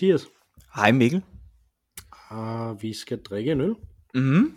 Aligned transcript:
Mathias. 0.00 0.26
Hej 0.74 0.92
Mikkel. 0.92 1.22
Og 2.28 2.82
vi 2.82 2.92
skal 2.94 3.18
drikke 3.18 3.52
en 3.52 3.60
øl. 3.60 3.74
Mm. 4.14 4.52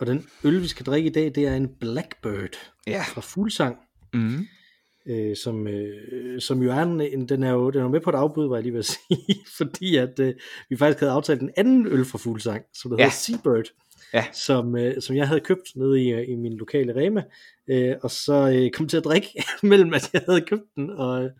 Og 0.00 0.06
den 0.06 0.26
øl, 0.44 0.62
vi 0.62 0.66
skal 0.66 0.86
drikke 0.86 1.10
i 1.10 1.12
dag, 1.12 1.24
det 1.34 1.46
er 1.46 1.54
en 1.54 1.68
Blackbird 1.80 2.56
Ja. 2.86 3.02
fra 3.08 3.20
Fuglsang. 3.20 3.76
Mm. 4.14 4.46
Øh, 5.08 5.36
som, 5.36 5.66
øh, 5.66 6.40
som 6.40 6.62
jo 6.62 6.70
er 6.70 6.82
en, 6.82 7.00
en, 7.00 7.28
den 7.28 7.42
er 7.42 7.50
jo 7.52 7.70
den 7.70 7.82
er 7.82 7.88
med 7.88 8.00
på 8.00 8.10
et 8.10 8.14
afbud, 8.14 8.48
var 8.48 8.56
jeg 8.56 8.62
lige 8.62 8.72
ved 8.72 8.78
at 8.80 8.86
sige, 9.08 9.38
fordi 9.56 9.96
at 9.96 10.18
øh, 10.20 10.34
vi 10.70 10.76
faktisk 10.76 11.00
havde 11.00 11.12
aftalt 11.12 11.42
en 11.42 11.50
anden 11.56 11.86
øl 11.86 12.04
fra 12.04 12.18
Fuglsang, 12.18 12.62
som 12.74 12.90
der 12.90 12.96
Ja. 12.98 13.04
hedder 13.04 13.16
Seabird, 13.16 13.64
Ja. 14.14 14.24
som, 14.32 14.76
øh, 14.76 15.02
som 15.02 15.16
jeg 15.16 15.28
havde 15.28 15.40
købt 15.40 15.68
nede 15.76 16.02
i, 16.02 16.12
øh, 16.12 16.28
i 16.28 16.34
min 16.36 16.56
lokale 16.56 16.96
Rema, 16.96 17.22
øh, 17.70 17.96
og 18.02 18.10
så 18.10 18.50
øh, 18.54 18.70
kom 18.70 18.88
til 18.88 18.96
at 18.96 19.04
drikke 19.04 19.28
mellem, 19.62 19.94
at 19.94 20.10
jeg 20.12 20.22
havde 20.28 20.40
købt 20.40 20.62
den, 20.76 20.90
og, 20.90 21.30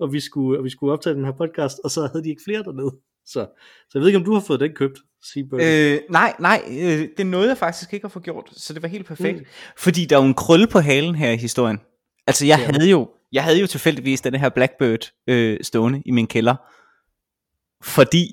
og, 0.00 0.12
vi 0.12 0.20
skulle, 0.20 0.58
og 0.58 0.64
vi 0.64 0.70
skulle 0.70 0.92
optage 0.92 1.14
den 1.14 1.24
her 1.24 1.32
podcast, 1.32 1.78
og 1.84 1.90
så 1.90 2.06
havde 2.12 2.24
de 2.24 2.30
ikke 2.30 2.42
flere 2.44 2.62
dernede. 2.62 2.92
Så, 3.26 3.46
så 3.88 3.90
jeg 3.94 4.00
ved 4.00 4.08
ikke, 4.08 4.18
om 4.18 4.24
du 4.24 4.32
har 4.32 4.40
fået 4.40 4.60
den 4.60 4.72
købt, 4.72 4.98
Seabird. 5.32 5.60
Øh, 5.62 6.00
nej, 6.10 6.34
nej, 6.40 6.62
øh, 6.70 7.08
det 7.16 7.26
nåede 7.26 7.48
jeg 7.48 7.58
faktisk 7.58 7.92
ikke 7.92 8.04
at 8.04 8.12
få 8.12 8.20
gjort, 8.20 8.48
så 8.52 8.74
det 8.74 8.82
var 8.82 8.88
helt 8.88 9.06
perfekt. 9.06 9.38
Mm. 9.38 9.44
Fordi 9.78 10.04
der 10.04 10.16
er 10.16 10.20
jo 10.20 10.26
en 10.28 10.34
krølle 10.34 10.66
på 10.66 10.78
halen 10.80 11.14
her 11.14 11.30
i 11.30 11.36
historien. 11.36 11.78
Altså 12.26 12.46
jeg 12.46 12.58
Ja. 12.58 12.64
havde 12.72 12.90
jo, 12.90 13.08
jeg 13.32 13.44
havde 13.44 13.60
jo 13.60 13.66
tilfældigvis 13.66 14.20
den 14.20 14.34
her 14.34 14.48
Blackbird 14.48 15.12
øh, 15.28 15.58
stående 15.62 16.02
i 16.06 16.10
min 16.10 16.26
kælder. 16.26 16.56
Fordi 17.84 18.30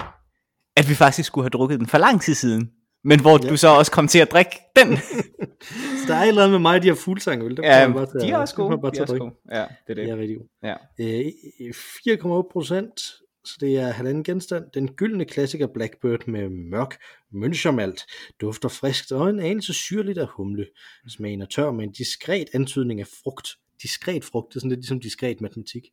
at 0.76 0.90
vi 0.90 0.94
faktisk 0.96 1.28
skulle 1.28 1.44
have 1.46 1.50
drukket 1.50 1.80
den 1.80 1.88
for 1.88 1.98
lang 1.98 2.22
tid 2.22 2.34
siden. 2.34 2.70
Men 3.04 3.20
hvor 3.22 3.40
Ja. 3.44 3.50
du 3.50 3.58
så 3.58 3.68
også 3.68 3.92
kom 3.92 4.08
til 4.08 4.20
at 4.20 4.32
drikke 4.32 4.52
den. 4.76 4.98
Så 6.00 6.04
der 6.08 6.16
er 6.16 6.22
et 6.24 6.28
eller 6.28 6.42
andet 6.44 6.52
med 6.52 6.60
mig, 6.60 6.82
de 6.84 6.88
her 6.88 6.96
fuglsangøl. 6.96 7.58
dem 7.58 7.64
ja, 7.66 7.92
bare 7.94 8.06
til 8.06 8.20
de 8.20 8.26
at- 8.26 8.32
er 8.34 8.38
også 8.38 8.56
gode. 8.56 8.78
bare 8.82 8.92
De 8.92 8.98
er 8.98 9.02
også 9.02 9.18
gode. 9.18 9.34
Ja, 9.52 9.66
det 9.88 9.90
er 9.90 9.94
det. 9.94 10.08
Ja, 10.08 10.16
rigtig 10.16 10.38
god. 10.38 10.48
Ja. 10.64 10.76
Øh, 11.00 11.74
4,8 11.74 12.50
procent, 12.52 13.00
så 13.46 13.58
det 13.60 13.78
er 13.78 13.88
halvanden 13.92 14.24
genstand. 14.24 14.66
Den 14.74 14.88
gyldne 14.88 15.26
klassiker 15.26 15.68
Blackbird 15.68 16.28
med 16.28 16.50
mørk 16.50 16.96
mønchermalt, 17.32 18.02
dufter 18.42 18.70
friskt 18.70 19.12
og 19.12 19.30
en 19.30 19.40
anelse 19.40 19.74
syrligt 19.74 20.18
af 20.18 20.28
humle. 20.28 20.66
Smagen 21.10 21.42
er 21.42 21.46
tør 21.46 21.72
med 21.72 21.84
en 21.84 21.92
diskret 21.92 22.46
antydning 22.54 23.00
af 23.00 23.08
frugt. 23.24 23.48
Diskret 23.84 24.24
frugt, 24.26 24.50
det 24.50 24.56
er 24.56 24.60
sådan 24.60 24.70
lidt 24.70 24.80
ligesom 24.80 25.00
diskret 25.00 25.42
matematik. 25.42 25.84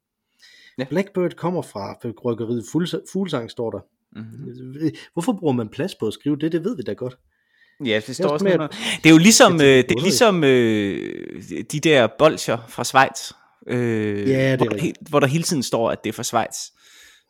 Ja. 0.79 0.85
Blackbird 0.85 1.31
kommer 1.35 1.63
fra 1.63 1.99
bryggeriet 2.23 2.65
Fuglsang, 3.13 3.51
står 3.51 3.71
der. 3.71 3.81
Mm-hmm. 4.17 4.91
Hvorfor 5.13 5.33
bruger 5.33 5.53
man 5.53 5.69
plads 5.69 5.95
på 5.95 6.07
at 6.07 6.13
skrive 6.13 6.37
det? 6.37 6.53
Det 6.53 6.65
ved 6.65 6.77
vi 6.77 6.83
da 6.83 6.93
godt. 6.93 7.19
Ja, 7.85 8.01
det 8.07 8.17
står 8.17 8.29
også 8.29 8.45
med, 8.45 8.53
Det 9.03 9.07
er 9.07 9.11
jo 9.11 9.19
ligesom, 9.19 9.55
øh, 9.55 9.67
Jeg 9.67 9.75
tænker 9.75 9.89
det 9.89 9.97
er 9.99 10.03
ligesom 10.03 10.45
øh, 10.45 11.65
de 11.73 11.81
der 11.81 12.09
bolcher 12.19 12.59
fra 12.69 12.85
Schweiz, 12.85 13.33
øh, 13.67 14.29
Ja, 14.29 14.53
det 14.53 14.53
er 14.53 14.57
hvor, 14.57 14.65
der, 14.67 14.93
hvor 15.09 15.21
der 15.21 15.27
hele 15.27 15.45
tiden 15.45 15.63
står, 15.63 15.91
at 15.91 16.05
det 16.05 16.09
er 16.09 16.13
fra 16.13 16.23
Schweiz. 16.23 16.57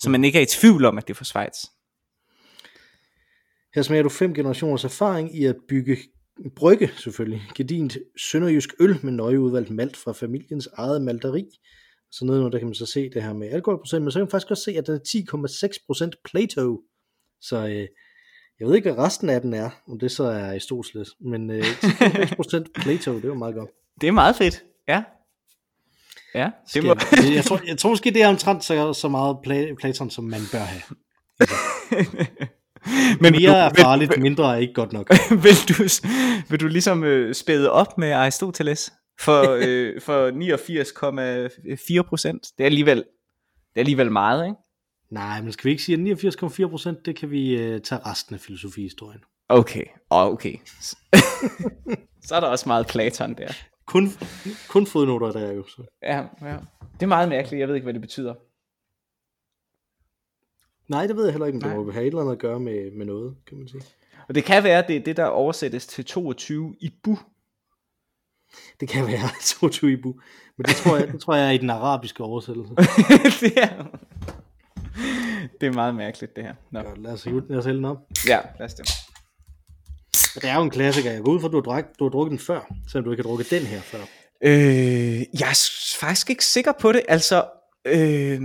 Så 0.01 0.11
man 0.11 0.25
ikke 0.25 0.39
er 0.39 0.43
i 0.43 0.47
tvivl 0.47 0.85
om, 0.85 0.99
at 0.99 1.09
det 1.09 1.11
er 1.11 1.15
fra 1.15 1.25
Schweiz. 1.25 1.65
Her 3.75 3.83
smager 3.83 4.03
du 4.03 4.09
fem 4.09 4.35
generationers 4.35 4.85
erfaring 4.85 5.37
i 5.37 5.45
at 5.45 5.57
bygge 5.69 5.97
brygge, 6.57 6.91
selvfølgelig, 6.97 7.43
gedint 7.55 7.99
sønderjysk 8.17 8.75
øl 8.81 8.99
med 9.03 9.13
nøje 9.13 9.41
udvalgt 9.41 9.71
malt 9.71 9.97
fra 9.97 10.13
familiens 10.13 10.69
eget 10.73 11.03
malteri. 11.03 11.45
Så 12.11 12.25
nede 12.25 12.51
der 12.53 12.59
kan 12.59 12.67
man 12.67 12.75
så 12.75 12.87
se 12.87 13.11
det 13.11 13.23
her 13.23 13.33
med 13.33 13.49
alkoholprocent, 13.49 14.03
men 14.03 14.11
så 14.11 14.19
kan 14.19 14.25
man 14.25 14.31
faktisk 14.31 14.51
også 14.51 14.63
se, 14.63 14.71
at 14.79 14.87
den 14.87 14.95
er 14.95 16.11
10,6% 16.15 16.23
Plato. 16.25 16.81
Så 17.41 17.57
øh, 17.57 17.87
jeg 18.61 18.69
ved 18.69 18.75
ikke, 18.75 18.93
hvad 18.93 19.05
resten 19.05 19.31
af 19.31 19.41
den 19.41 19.55
er, 19.55 19.71
om 19.89 19.99
det 19.99 20.11
så 20.11 20.25
er 20.25 20.53
i 20.53 20.61
Stoslet, 20.61 21.09
men 21.21 21.51
øh, 21.51 21.63
10,6% 21.63 22.65
Plato, 22.83 23.15
det 23.15 23.25
er 23.25 23.29
jo 23.29 23.35
meget 23.35 23.55
godt. 23.55 23.71
Det 24.01 24.07
er 24.07 24.13
meget 24.13 24.37
fedt. 24.37 24.65
Ja. 24.89 25.03
Ja, 26.35 26.51
det 26.75 26.85
må... 26.85 26.89
jeg, 26.89 27.35
jeg, 27.35 27.45
tror, 27.45 27.61
jeg 27.67 27.79
tror 27.79 27.91
måske, 27.91 28.11
det 28.11 28.23
er 28.23 28.29
omtrent 28.29 28.65
så, 28.65 28.93
så 28.93 29.09
meget 29.09 29.37
Pla- 29.47 29.75
Platon, 29.75 30.11
som 30.11 30.25
man 30.25 30.41
bør 30.53 30.59
have. 30.59 30.83
Men 33.21 33.33
Mere 33.33 33.57
er 33.57 33.69
vil, 33.69 33.83
farligt, 33.83 34.19
mindre 34.19 34.55
er 34.55 34.59
ikke 34.59 34.75
godt 34.75 34.93
nok. 34.93 35.11
vil, 35.31 35.43
vil, 35.45 35.55
du, 35.69 35.89
vil 36.51 36.61
du 36.61 36.67
ligesom 36.67 37.05
øh, 37.05 37.35
spæde 37.35 37.71
op 37.71 37.99
med 37.99 38.11
Aristoteles 38.11 38.93
for, 39.21 39.59
øh, 39.67 40.01
for 40.01 40.31
89,4 41.99 42.03
procent? 42.03 42.53
Det 42.59 42.65
er 42.65 42.67
alligevel, 42.67 42.97
det 42.97 43.77
er 43.77 43.81
alligevel 43.81 44.13
meget, 44.13 44.45
ikke? 44.47 44.57
Nej, 45.11 45.43
men 45.43 45.53
skal 45.53 45.65
vi 45.65 45.71
ikke 45.71 45.83
sige, 45.83 46.11
at 46.11 46.19
89,4%, 46.19 47.03
det 47.05 47.17
kan 47.17 47.31
vi 47.31 47.57
øh, 47.57 47.81
tage 47.81 48.01
resten 48.07 48.35
af 48.35 48.41
filosofihistorien. 48.41 49.21
Okay, 49.49 49.85
oh, 50.11 50.33
okay. 50.33 50.57
Så 52.27 52.35
er 52.35 52.41
der 52.41 52.47
også 52.47 52.69
meget 52.69 52.87
Platon 52.87 53.35
der. 53.35 53.53
Kun, 53.87 54.09
kun 54.69 54.87
fodnoter 54.87 55.33
der 55.33 55.41
er 55.41 55.53
jo. 55.53 55.67
Så. 55.67 55.83
Ja, 56.03 56.27
ja. 56.43 56.57
Det 56.95 57.03
er 57.03 57.07
meget 57.07 57.29
mærkeligt, 57.29 57.61
jeg 57.61 57.69
ved 57.69 57.75
ikke, 57.75 57.85
hvad 57.85 57.95
det 57.95 58.01
betyder. 58.01 58.35
Nej, 60.89 61.07
det 61.07 61.17
ved 61.17 61.25
jeg 61.25 61.33
heller 61.33 61.47
ikke, 61.47 61.57
om 61.57 61.63
det 61.63 61.71
Nej. 61.71 61.79
må 61.79 61.91
have 61.91 62.03
et 62.03 62.07
eller 62.07 62.21
andet 62.21 62.33
at 62.33 62.39
gøre 62.39 62.61
med, 62.61 62.91
med 62.91 63.07
noget, 63.07 63.37
kan 63.47 63.59
man 63.59 63.69
sige. 63.69 63.83
Og 64.29 64.35
det 64.35 64.45
kan 64.45 64.65
være, 64.65 64.79
at 64.79 64.89
det 64.89 64.97
er 64.97 65.01
det, 65.01 65.17
der 65.17 65.25
oversættes 65.25 65.87
til 65.87 66.05
22 66.05 66.77
i 66.81 66.93
bu. 67.03 67.19
Det 68.81 68.89
kan 68.89 69.07
være 69.07 69.29
22 69.61 69.93
ibu, 69.93 70.15
men 70.57 70.65
det 70.65 70.77
tror 70.77 70.97
jeg, 70.97 71.09
det 71.13 71.21
tror 71.21 71.35
jeg 71.35 71.47
er 71.47 71.51
i 71.51 71.59
den 71.59 71.71
arabiske 71.71 72.25
oversættelse. 72.25 72.75
det, 73.47 73.59
er, 73.59 73.85
det 75.61 75.67
er 75.67 75.73
meget 75.73 75.95
mærkeligt, 75.95 76.37
det 76.37 76.45
her. 76.45 76.55
Nå. 76.71 76.83
Godt, 76.83 77.03
lad 77.03 77.13
os, 77.13 77.27
lad 77.27 77.59
os 77.59 77.65
hælde 77.65 77.79
den 77.79 77.85
op. 77.85 77.99
Ja, 78.29 78.39
lad 78.59 78.67
os 78.67 78.75
det. 78.75 78.89
Det 80.35 80.45
er 80.45 80.55
jo 80.55 80.63
en 80.63 80.71
klassiker. 80.71 81.11
Jeg 81.11 81.23
går 81.23 81.33
ud 81.33 81.41
fra, 81.41 81.47
at 81.47 81.53
du 81.53 81.57
har, 81.57 81.63
drak, 81.63 81.85
du 81.99 82.05
har 82.05 82.11
drukket 82.11 82.31
den 82.31 82.39
før, 82.39 82.61
selvom 82.89 83.05
du 83.05 83.11
ikke 83.11 83.23
har 83.23 83.29
drukket 83.29 83.51
den 83.51 83.63
her 83.63 83.81
før. 83.81 83.99
Øh, 84.45 85.21
jeg 85.41 85.51
er 85.51 85.71
faktisk 86.01 86.31
ikke 86.31 86.45
sikker 86.45 86.73
på 86.81 86.93
det. 86.93 87.03
Altså, 87.09 87.45
øh, 87.85 88.41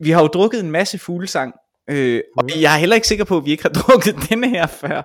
vi 0.00 0.10
har 0.10 0.20
jo 0.20 0.26
drukket 0.26 0.60
en 0.60 0.70
masse 0.70 0.98
fuglesang. 0.98 1.54
Øh, 1.90 2.20
og 2.36 2.44
Mhm. 2.44 2.60
jeg 2.62 2.74
er 2.74 2.78
heller 2.78 2.94
ikke 2.96 3.08
sikker 3.08 3.24
på, 3.24 3.36
at 3.36 3.44
vi 3.44 3.50
ikke 3.50 3.62
har 3.62 3.70
drukket 3.80 4.16
denne 4.30 4.48
her 4.48 4.66
før. 4.66 5.02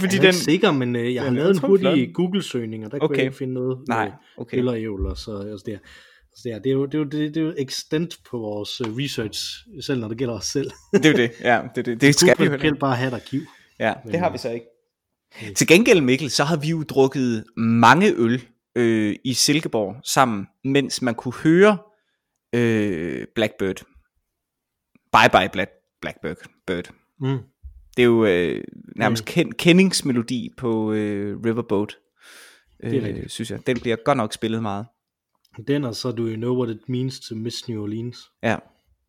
Fordi 0.00 0.16
Jeg 0.16 0.16
er 0.16 0.20
den... 0.20 0.26
ikke 0.26 0.32
sikker, 0.32 0.72
men 0.72 0.96
øh, 0.96 1.14
jeg 1.14 1.22
har 1.22 1.30
er 1.30 1.34
lavet 1.34 1.50
en 1.50 1.58
hurtig. 1.58 2.14
Google-søgning, 2.14 2.84
og 2.86 2.90
der 2.92 2.98
kunne 2.98 3.04
Okay. 3.04 3.16
jeg 3.16 3.24
ikke 3.24 3.36
finde 3.36 3.54
noget 3.54 3.78
Nej, 3.88 4.04
med 4.04 4.12
okay. 4.38 4.58
øl 4.58 4.68
og 4.68 4.80
ævl 4.80 5.06
og 5.06 5.16
så 5.16 5.30
altså 5.50 5.62
det, 5.66 5.72
altså 5.72 6.42
det, 6.44 6.52
er, 6.52 6.58
det, 6.58 6.66
er 6.70 6.72
jo, 6.74 6.86
det, 6.86 6.94
er 6.94 6.98
jo, 6.98 7.04
det, 7.04 7.34
det 7.34 7.36
er 7.36 7.44
jo 7.44 7.54
extent 7.58 8.16
på 8.30 8.38
vores 8.38 8.80
øh, 8.80 8.86
research, 8.96 9.40
selv 9.80 10.00
når 10.00 10.08
det 10.08 10.18
gælder 10.18 10.34
os 10.34 10.44
selv. 10.46 10.70
Det 10.92 11.06
er 11.06 11.10
jo 11.10 11.16
det. 11.16 11.30
Ja, 11.40 11.60
det, 11.74 11.78
er 11.78 11.82
det. 11.82 12.00
det 12.00 12.14
skal 12.14 12.36
vi 12.60 12.66
jo. 12.68 12.74
bare 12.80 12.96
have 12.96 13.08
et 13.08 13.14
arkiv. 13.14 13.40
Ja, 13.80 13.94
Men, 14.04 14.12
det 14.12 14.20
har 14.20 14.28
øh, 14.28 14.32
vi 14.32 14.38
så 14.38 14.50
ikke. 14.50 14.66
Til 15.56 15.66
gengæld, 15.66 16.00
Mikkel, 16.00 16.30
så 16.30 16.44
har 16.44 16.56
vi 16.56 16.68
jo 16.68 16.82
drukket 16.82 17.44
mange 17.56 18.12
øl 18.16 18.42
øh, 18.76 19.16
i 19.24 19.34
Silkeborg 19.34 19.96
sammen, 20.04 20.46
mens 20.64 21.02
man 21.02 21.14
kunne 21.14 21.34
høre 21.34 21.78
øh, 22.54 23.26
Blackbird. 23.34 23.76
Bye 25.12 25.30
bye 25.40 25.48
Black, 25.52 25.70
Blackbird. 26.00 26.36
Bird. 26.66 26.90
Mm. 27.20 27.38
Det 27.96 28.02
er 28.02 28.06
jo 28.06 28.24
øh, 28.26 28.64
nærmest 28.96 29.24
ken, 29.24 29.52
kendingsmelodi 29.52 30.50
på 30.56 30.92
øh, 30.92 31.38
Riverboat, 31.44 31.96
Det 32.80 32.94
er 32.94 33.00
øh, 33.00 33.06
rigtigt. 33.06 33.30
synes 33.30 33.50
jeg. 33.50 33.66
Den 33.66 33.80
bliver 33.80 33.96
godt 34.04 34.16
nok 34.16 34.32
spillet 34.32 34.62
meget. 34.62 34.86
Den 35.68 35.84
og 35.84 35.94
så 35.94 36.10
Do 36.12 36.22
You 36.22 36.34
Know 36.36 36.56
What 36.56 36.76
It 36.76 36.88
Means 36.88 37.20
to 37.20 37.34
Miss 37.34 37.68
New 37.68 37.82
Orleans. 37.82 38.18
Ja, 38.42 38.56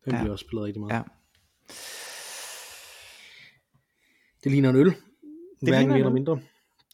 Den 0.04 0.12
Ja. 0.12 0.18
bliver 0.20 0.32
også 0.32 0.44
spillet 0.48 0.64
rigtig 0.64 0.80
meget. 0.80 0.94
ja. 0.94 1.02
Det 4.44 4.52
ligner 4.52 4.70
en 4.70 4.76
øl. 4.76 4.86
Det 4.86 4.96
Hverken 5.62 5.88
mere 5.88 5.98
eller 5.98 6.12
mindre. 6.12 6.40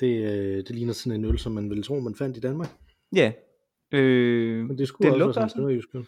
Det, 0.00 0.16
øh, 0.24 0.56
det 0.56 0.70
ligner 0.70 0.92
sådan 0.92 1.20
en 1.20 1.24
øl, 1.24 1.38
som 1.38 1.52
man 1.52 1.70
ville 1.70 1.82
tro, 1.82 2.00
man 2.00 2.14
fandt 2.14 2.36
i 2.36 2.40
Danmark. 2.40 2.68
Ja. 3.16 3.32
Øh, 3.92 4.64
Men 4.66 4.78
det 4.78 4.88
skulle 4.88 5.12
det 5.14 5.22
også 5.22 5.40
være 5.40 5.48
sådan 5.48 5.70
en. 5.94 6.06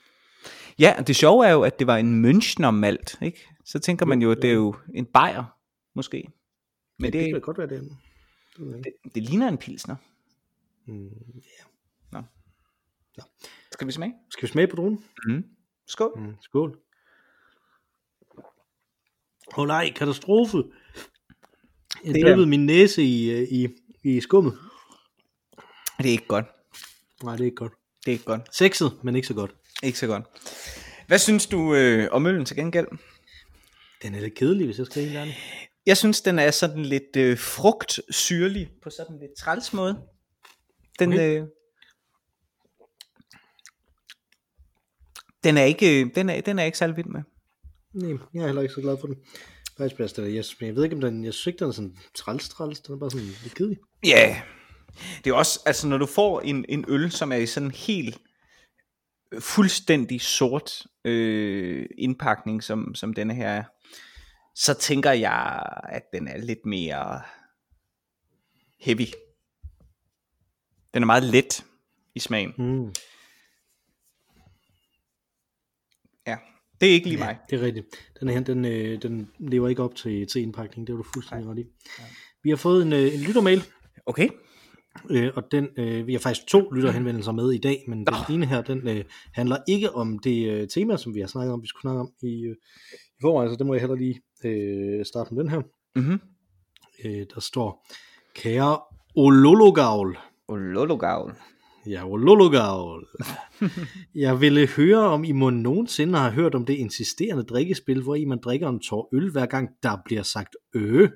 Ja, 0.79 0.95
og 0.99 1.07
det 1.07 1.17
sjove 1.17 1.47
er 1.47 1.53
jo, 1.53 1.63
at 1.63 1.79
det 1.79 1.87
var 1.87 1.97
en 1.97 2.25
Münchner 2.25 2.71
malt, 2.71 3.19
ikke? 3.23 3.49
Så 3.67 3.79
tænker 3.79 4.07
man 4.07 4.23
jo, 4.23 4.31
at 4.31 4.43
det 4.43 4.51
er 4.51 4.55
jo 4.55 4.75
en 4.95 5.07
bajer, 5.07 5.45
måske. 5.95 6.17
Men 6.19 6.33
Men 6.99 7.13
det, 7.13 7.21
det, 7.21 7.33
kan 7.33 7.41
godt 7.41 7.59
være 7.59 7.69
det. 7.69 7.91
Det 8.57 8.85
det, 8.85 9.15
det 9.15 9.23
ligner 9.23 9.49
en 9.49 9.59
pilsner. 9.59 9.97
Mm. 10.87 11.11
Skal 13.77 13.87
vi 13.87 13.93
smage? 13.93 14.15
Skal 14.31 14.49
vi 14.49 14.53
smage 14.53 14.67
på 14.67 14.77
druen? 14.77 15.05
Mm. 15.27 15.45
Skål. 15.87 16.13
Mm. 16.17 16.35
Skål. 16.41 16.79
Åh 19.53 19.59
oh, 19.59 19.67
nej, 19.67 19.93
katastrofe. 19.93 20.63
Jeg 22.05 22.15
dyppede 22.15 22.47
min 22.47 22.67
næse 22.67 23.03
i, 23.03 23.31
øh, 23.31 23.49
i, 23.51 23.69
i 24.03 24.21
skummet. 24.21 24.59
Det 25.99 26.07
er 26.07 26.11
ikke 26.11 26.27
godt. 26.27 26.47
Nej, 27.23 27.33
det 27.33 27.41
er 27.41 27.45
ikke 27.45 27.57
godt. 27.57 27.73
Det 28.05 28.09
er 28.09 28.13
ikke 28.13 28.25
godt. 28.25 28.57
Sexet, 28.57 29.05
men 29.05 29.17
ikke 29.17 29.29
så 29.29 29.35
godt. 29.35 29.55
Ikke 29.83 29.99
så 29.99 30.07
godt. 30.07 30.25
Hvad 31.07 31.19
synes 31.19 31.47
du 31.47 31.75
øh, 31.75 32.09
om 32.13 32.27
øllen 32.27 32.45
til 32.45 32.57
gengæld? 32.57 32.87
Den 34.03 34.15
er 34.15 34.21
lidt 34.21 34.35
kedelig, 34.35 34.67
hvis 34.67 34.79
jeg 34.79 34.87
skal 34.87 35.03
helt 35.03 35.17
ærlig. 35.17 35.37
Jeg 35.87 35.97
synes, 35.97 36.21
den 36.21 36.39
er 36.39 36.51
sådan 36.51 36.83
lidt 36.83 37.17
øh, 37.17 37.39
frugtsyrlig 37.39 38.71
på 38.83 38.91
sådan 38.91 39.15
en 39.15 39.21
lidt 39.21 39.39
træls 39.39 39.73
måde. 39.73 39.99
Den, 40.99 41.13
Okay. 41.13 41.41
øh, 41.41 41.47
den 45.45 45.57
er 45.57 45.65
ikke, 45.65 46.01
øh, 46.01 46.11
den 46.15 46.31
er, 46.31 46.41
den 46.41 46.59
er 46.59 46.63
jeg 46.63 46.67
ikke 46.67 46.79
særlig 46.79 46.97
vild 46.97 47.07
med. 47.07 47.23
Nej, 47.95 48.19
jeg 48.35 48.43
er 48.43 48.47
heller 48.47 48.63
ikke 48.63 48.75
så 48.75 48.81
glad 48.81 48.97
for 49.01 49.07
den. 49.07 49.17
Faktisk 49.79 49.97
bedst, 49.97 50.19
jeg, 50.19 50.45
jeg 50.61 50.77
ved 50.77 50.85
ikke, 50.85 50.97
om 50.97 51.01
den, 51.01 51.25
jeg 51.25 51.35
synes 51.35 51.47
ikke, 51.47 51.59
den 51.59 51.69
er 51.69 51.73
sådan 51.73 51.97
træls, 52.15 52.49
træls. 52.49 52.81
Den 52.81 52.95
er 52.95 52.99
bare 52.99 53.11
sådan 53.11 53.27
lidt 53.27 53.55
kedelig. 53.55 53.79
Ja, 54.05 54.29
yeah. 54.29 54.41
det 55.25 55.31
er 55.31 55.35
også, 55.35 55.61
altså 55.67 55.87
når 55.87 55.99
du 55.99 56.07
får 56.07 56.41
en, 56.41 56.65
en 56.69 56.85
øl, 56.89 57.11
som 57.11 57.33
er 57.33 57.37
i 57.37 57.47
sådan 57.47 57.71
helt 57.71 58.19
fuldstændig 59.41 60.21
sort 60.21 60.87
øh, 61.05 61.87
indpakning, 61.99 62.63
som, 62.63 62.95
som 62.95 63.15
denne 63.15 63.35
her 63.35 63.49
er, 63.49 63.65
så 64.55 64.75
tænker 64.75 65.11
jeg, 65.13 65.63
at 65.89 66.03
den 66.13 66.29
er 66.29 66.37
lidt 66.39 66.67
mere 66.67 67.23
heavy. 68.81 69.07
Den 70.95 71.03
er 71.03 71.07
meget 71.07 71.23
let 71.23 71.65
i 72.15 72.21
smagen. 72.21 72.55
Mm. 72.59 72.93
Ja, 76.27 76.37
det 76.81 76.89
er 76.89 76.93
ikke 76.93 77.09
lige 77.09 77.19
Ja, 77.19 77.25
mig. 77.25 77.39
det 77.51 77.61
er 77.61 77.63
rigtigt. 77.67 77.87
Den 78.21 78.29
her, 78.29 78.41
den, 78.41 78.65
øh, 78.65 79.03
den 79.03 79.31
lever 79.39 79.69
ikke 79.69 79.83
op 79.83 79.95
til, 79.95 80.27
til 80.27 80.43
indpakningen, 80.43 80.87
det 80.87 80.93
er 80.93 80.97
du 80.97 81.03
fuldstændig 81.15 81.49
ret 81.51 81.59
i. 81.59 81.65
Vi 82.43 82.51
har 82.51 82.57
fået 82.57 82.83
en, 82.83 82.93
øh, 82.93 83.15
en 83.15 83.21
lyttermail, 83.21 83.63
Okay. 84.07 84.29
Øh, 85.11 85.31
og 85.35 85.43
den, 85.51 85.69
øh, 85.77 86.07
vi 86.07 86.13
har 86.13 86.19
faktisk 86.19 86.47
to 86.47 86.71
lytterhenvendelser 86.71 87.33
med 87.33 87.53
i 87.53 87.59
dag, 87.59 87.85
men 87.89 87.99
den 87.99 88.15
Nå. 88.29 88.35
ene 88.35 88.47
her, 88.47 88.63
den 88.63 88.89
øh, 88.89 89.05
handler 89.33 89.57
ikke 89.69 89.95
om 89.95 90.19
det 90.19 90.51
øh, 90.51 90.69
tema, 90.69 90.97
som 90.97 91.15
vi 91.15 91.21
har 91.21 91.27
snakket 91.27 91.53
om, 91.53 91.63
vi 91.63 91.67
skulle 91.67 91.81
snakke 91.81 92.01
om 92.01 92.11
i, 92.23 92.45
øh, 92.45 92.57
i 92.93 93.21
forvejen, 93.21 93.51
så 93.51 93.57
det 93.57 93.67
må 93.67 93.75
jeg 93.75 93.81
heller 93.81 93.97
lige 93.97 94.21
øh, 94.45 95.05
starte 95.05 95.35
med 95.35 95.43
den 95.43 95.51
her. 95.51 95.63
Mhm. 95.97 96.21
Øh, 97.05 97.27
der 97.35 97.41
står, 97.41 97.87
kære 98.35 98.79
Olologavl, 99.17 100.19
Olologavl. 100.49 101.35
Ja, 101.87 102.07
Olologavl. 102.07 103.07
Jeg 104.15 104.41
ville 104.41 104.67
høre, 104.67 104.99
om 104.99 105.25
I 105.25 105.33
må 105.33 105.51
nogensinde 105.51 106.19
har 106.19 106.31
hørt 106.31 106.55
om 106.55 106.65
det 106.65 106.75
insisterende 106.75 107.43
drikkespil, 107.43 108.03
hvor 108.03 108.15
I 108.15 108.25
man 108.25 108.39
drikker 108.39 108.69
en 108.69 108.81
tår 108.81 109.09
øl, 109.13 109.31
hver 109.31 109.47
gang 109.47 109.69
der 109.83 109.97
bliver 110.05 110.23
sagt 110.23 110.57
ø. 110.75 111.07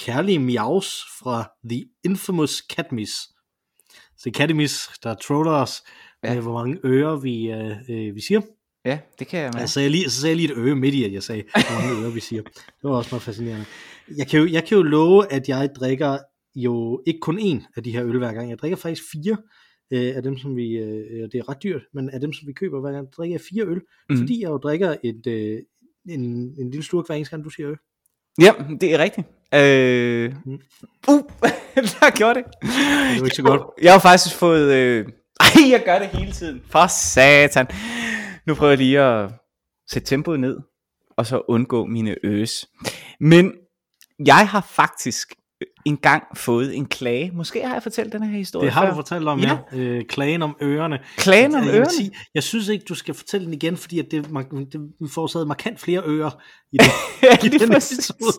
Kærlige 0.00 0.38
miaus 0.38 1.02
fra 1.18 1.50
The 1.70 1.84
Infamous 2.04 2.62
Catmis. 2.70 3.10
Så 4.16 4.30
Catmis, 4.36 4.88
der 5.02 5.14
troller 5.14 5.52
os 5.52 5.82
Ja. 6.24 6.34
med, 6.34 6.42
hvor 6.42 6.52
mange 6.52 6.78
ører 6.84 7.16
vi, 7.16 7.50
øh, 7.50 7.70
øh, 7.90 8.14
vi 8.14 8.20
siger. 8.20 8.40
Ja, 8.84 8.98
det 9.18 9.26
kan 9.26 9.40
jeg 9.40 9.50
med. 9.54 9.60
Ja. 9.60 9.66
Så, 9.66 9.72
sagde 9.72 9.84
jeg 9.84 9.90
lige, 9.90 10.10
så 10.10 10.20
sagde 10.20 10.30
jeg 10.30 10.36
lige 10.36 10.52
et 10.52 10.56
øge 10.58 10.76
midt 10.76 10.94
i, 10.94 11.04
at 11.04 11.12
jeg 11.12 11.22
sagde, 11.22 11.42
hvor 11.52 11.80
mange 11.80 12.02
ører 12.02 12.10
vi 12.14 12.20
siger. 12.20 12.42
Det 12.42 12.82
var 12.82 12.90
også 12.90 13.08
meget 13.12 13.22
fascinerende. 13.22 13.66
Jeg 14.16 14.26
kan, 14.28 14.40
jo, 14.40 14.46
jeg 14.46 14.64
kan 14.64 14.76
jo 14.76 14.82
love, 14.82 15.32
at 15.32 15.48
jeg 15.48 15.70
drikker 15.76 16.18
jo 16.54 17.02
ikke 17.06 17.20
kun 17.20 17.38
én 17.38 17.72
af 17.76 17.82
de 17.82 17.92
her 17.92 18.04
øl 18.04 18.18
hver 18.18 18.32
gang. 18.32 18.50
Jeg 18.50 18.58
drikker 18.58 18.76
faktisk 18.76 19.02
fire 19.12 19.36
øh, 19.90 20.16
af 20.16 20.22
dem, 20.22 20.38
som 20.38 20.56
vi, 20.56 20.76
øh, 20.76 21.28
det 21.32 21.34
er 21.34 21.48
ret 21.48 21.62
dyrt, 21.62 21.82
men 21.94 22.10
af 22.10 22.20
dem, 22.20 22.32
som 22.32 22.48
vi 22.48 22.52
køber 22.52 22.80
hver 22.80 22.92
gang, 22.92 23.08
drikker 23.12 23.34
jeg 23.34 23.40
fire 23.50 23.64
øl, 23.66 23.80
mm. 24.10 24.16
fordi 24.16 24.42
jeg 24.42 24.48
jo 24.48 24.56
drikker 24.56 24.96
et, 25.04 25.26
øh, 25.26 25.58
en, 26.08 26.24
en 26.60 26.70
lille 26.70 26.82
slurk 26.84 27.06
hver 27.06 27.14
eneste 27.16 27.30
gang, 27.30 27.44
du 27.44 27.50
siger 27.50 27.70
øl. 27.70 27.76
Ja, 28.40 28.52
det 28.80 28.94
er 28.94 28.98
rigtigt. 28.98 29.26
Øh... 29.54 30.34
Uh, 31.08 31.22
der 32.00 32.16
gjorde 32.16 32.34
det. 32.34 32.44
Det 32.62 33.20
var 33.20 33.24
ikke 33.24 33.36
så 33.36 33.42
godt. 33.42 33.62
Jeg 33.82 33.92
har 33.92 33.98
faktisk 33.98 34.36
fået... 34.36 34.72
Øh... 34.74 35.06
Ej, 35.40 35.70
jeg 35.70 35.82
gør 35.84 35.98
det 35.98 36.08
hele 36.08 36.32
tiden. 36.32 36.62
For 36.70 36.86
satan. 36.86 37.66
Nu 38.46 38.54
prøver 38.54 38.70
jeg 38.70 38.78
lige 38.78 39.00
at 39.00 39.30
sætte 39.90 40.08
tempoet 40.08 40.40
ned, 40.40 40.58
og 41.16 41.26
så 41.26 41.42
undgå 41.48 41.86
mine 41.86 42.16
øs. 42.24 42.66
Men 43.20 43.52
jeg 44.26 44.48
har 44.48 44.60
faktisk 44.70 45.34
engang 45.90 46.22
fået 46.36 46.76
en 46.76 46.86
klage. 46.86 47.30
Måske 47.34 47.62
har 47.66 47.72
jeg 47.74 47.82
fortalt 47.82 48.12
den 48.12 48.22
her 48.22 48.38
historie 48.38 48.64
Det 48.66 48.72
har 48.72 48.82
før. 48.82 48.88
du 48.90 48.94
fortalt 48.94 49.28
om, 49.28 49.40
Ja. 49.40 49.58
ja. 49.72 49.78
Øh, 49.78 50.04
klagen 50.04 50.42
om 50.42 50.56
ørerne. 50.62 50.98
Klagen 51.16 51.54
om 51.54 51.62
Jeg 51.64 51.72
vil 51.72 51.78
ørerne? 51.78 51.90
sige, 51.90 52.10
jeg 52.34 52.42
synes 52.42 52.68
ikke, 52.68 52.84
du 52.88 52.94
skal 52.94 53.14
fortælle 53.14 53.44
den 53.46 53.54
igen, 53.54 53.76
fordi 53.76 53.98
at 53.98 54.06
det, 54.10 54.24
det 54.72 55.10
forårsaget 55.10 55.46
markant 55.48 55.80
flere 55.80 56.02
ører 56.06 56.30
i 56.72 56.76
det. 56.76 56.86
Ja, 57.22 57.36
i 57.46 57.48
lige 57.48 57.58
den 57.58 57.68
episode. 57.72 58.32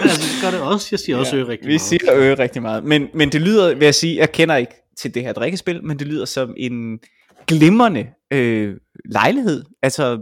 Altså, 0.00 0.20
det 0.20 0.42
gør 0.42 0.50
det 0.50 0.60
også. 0.60 0.88
Jeg 0.90 0.98
siger 0.98 1.16
også 1.16 1.36
ører 1.36 1.48
rigtig 1.48 1.66
Vi 1.66 1.72
meget. 1.72 1.80
siger 1.80 2.02
øre 2.14 2.38
rigtig 2.38 2.62
meget. 2.62 2.84
Men, 2.84 3.06
men 3.14 3.32
det 3.32 3.40
lyder, 3.40 3.74
vil 3.74 3.84
jeg 3.84 3.94
sige, 3.94 4.16
jeg 4.16 4.32
kender 4.32 4.56
ikke 4.56 4.72
til 4.98 5.14
det 5.14 5.22
her 5.22 5.32
drikkespil, 5.32 5.84
men 5.84 5.98
det 5.98 6.06
lyder 6.06 6.24
som 6.24 6.54
en 6.56 6.98
glimrende 7.46 8.06
øh, 8.30 8.74
lejlighed. 9.04 9.64
Altså, 9.82 10.20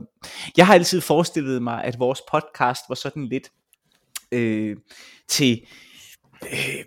jeg 0.56 0.66
har 0.66 0.74
altid 0.74 1.00
forestillet 1.00 1.62
mig, 1.62 1.84
at 1.84 1.98
vores 1.98 2.20
podcast 2.32 2.80
var 2.88 2.94
sådan 2.94 3.24
lidt 3.28 3.48
øh, 4.32 4.76
til... 5.28 5.60
Øh, 6.42 6.84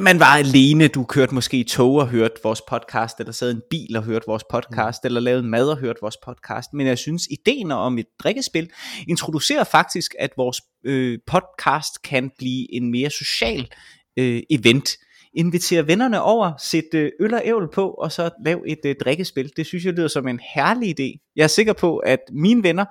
man 0.00 0.20
var 0.20 0.36
alene, 0.36 0.88
du 0.88 1.04
kørte 1.04 1.34
måske 1.34 1.56
i 1.56 1.64
tog 1.64 1.94
og 1.94 2.08
hørte 2.08 2.34
vores 2.42 2.62
podcast, 2.68 3.20
eller 3.20 3.32
sad 3.32 3.50
i 3.50 3.54
en 3.54 3.62
bil 3.70 3.96
og 3.96 4.02
hørte 4.02 4.26
vores 4.26 4.44
podcast, 4.50 5.04
mm. 5.04 5.06
eller 5.06 5.20
lavede 5.20 5.42
mad 5.42 5.68
og 5.68 5.78
hørte 5.78 6.00
vores 6.00 6.16
podcast. 6.24 6.72
Men 6.72 6.86
jeg 6.86 6.98
synes, 6.98 7.22
ideen 7.30 7.72
om 7.72 7.98
et 7.98 8.06
drikkespil 8.22 8.70
introducerer 9.08 9.64
faktisk, 9.64 10.14
at 10.18 10.30
vores 10.36 10.60
øh, 10.84 11.18
podcast 11.26 12.02
kan 12.02 12.30
blive 12.38 12.74
en 12.74 12.90
mere 12.90 13.10
social 13.10 13.68
øh, 14.16 14.42
event. 14.50 14.90
Invitere 15.36 15.86
vennerne 15.86 16.22
over, 16.22 16.52
sætte 16.58 16.98
øh, 16.98 17.10
øl 17.20 17.34
og 17.34 17.42
ævl 17.44 17.70
på, 17.74 17.90
og 17.90 18.12
så 18.12 18.30
lave 18.44 18.68
et 18.68 18.80
øh, 18.86 18.94
drikkespil. 19.04 19.50
Det 19.56 19.66
synes 19.66 19.84
jeg 19.84 19.92
lyder 19.92 20.08
som 20.08 20.28
en 20.28 20.40
herlig 20.54 21.00
idé. 21.00 21.32
Jeg 21.36 21.44
er 21.44 21.48
sikker 21.48 21.72
på, 21.72 21.96
at 21.96 22.20
mine 22.32 22.62
venner 22.62 22.84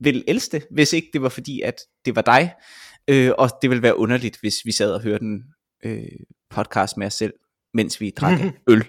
vil 0.00 0.24
elske 0.28 0.52
det, 0.52 0.66
hvis 0.70 0.92
ikke 0.92 1.08
det 1.12 1.22
var 1.22 1.28
fordi, 1.28 1.60
at 1.60 1.74
det 2.04 2.16
var 2.16 2.22
dig. 2.22 2.52
Øh, 3.10 3.30
og 3.38 3.50
det 3.62 3.70
ville 3.70 3.82
være 3.82 3.98
underligt, 3.98 4.36
hvis 4.40 4.54
vi 4.64 4.72
sad 4.72 4.92
og 4.92 5.00
hørte 5.02 5.24
en 5.24 5.42
øh, 5.84 6.02
podcast 6.50 6.96
med 6.96 7.06
os 7.06 7.14
selv, 7.14 7.32
mens 7.74 8.00
vi 8.00 8.10
drak 8.16 8.38
øl. 8.70 8.84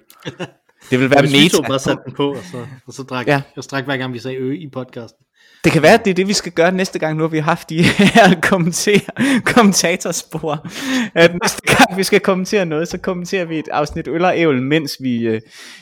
Det 0.89 1.00
ville 1.00 1.09
være 1.12 1.21
Hvis 1.21 1.33
vi 1.33 1.50
to 1.50 1.57
meta. 1.62 1.68
bare 1.69 1.79
satte 1.79 2.03
den 2.06 2.13
på, 2.13 2.29
og 2.31 2.44
så, 2.51 2.65
og 2.88 2.94
så 2.94 3.03
drak, 3.03 3.27
Ja. 3.27 3.41
og 3.57 3.63
drak 3.63 3.85
hver 3.85 3.97
gang 3.97 4.13
vi 4.13 4.19
sagde 4.19 4.38
ø 4.38 4.51
i 4.53 4.69
podcasten. 4.73 5.25
Det 5.63 5.71
kan 5.71 5.81
være, 5.81 5.94
at 5.94 6.06
det 6.06 6.12
er 6.12 6.15
det, 6.15 6.27
vi 6.27 6.33
skal 6.33 6.51
gøre 6.51 6.71
næste 6.71 7.00
gang, 7.00 7.18
nu 7.18 7.23
har 7.23 7.27
vi 7.29 7.38
haft 7.38 7.69
de 7.69 7.83
her 8.15 8.41
kommenter, 8.41 9.00
kommentatorspor. 9.45 10.67
At 11.15 11.31
næste 11.44 11.62
gang, 11.75 11.97
vi 11.97 12.03
skal 12.03 12.19
kommentere 12.19 12.65
noget, 12.65 12.88
så 12.88 12.97
kommenterer 12.97 13.45
vi 13.45 13.59
et 13.59 13.67
afsnit 13.71 14.07
øl 14.07 14.25
og 14.25 14.38
ævl, 14.39 14.62
mens 14.62 14.97
vi, 15.00 15.17
øh, 15.27 15.41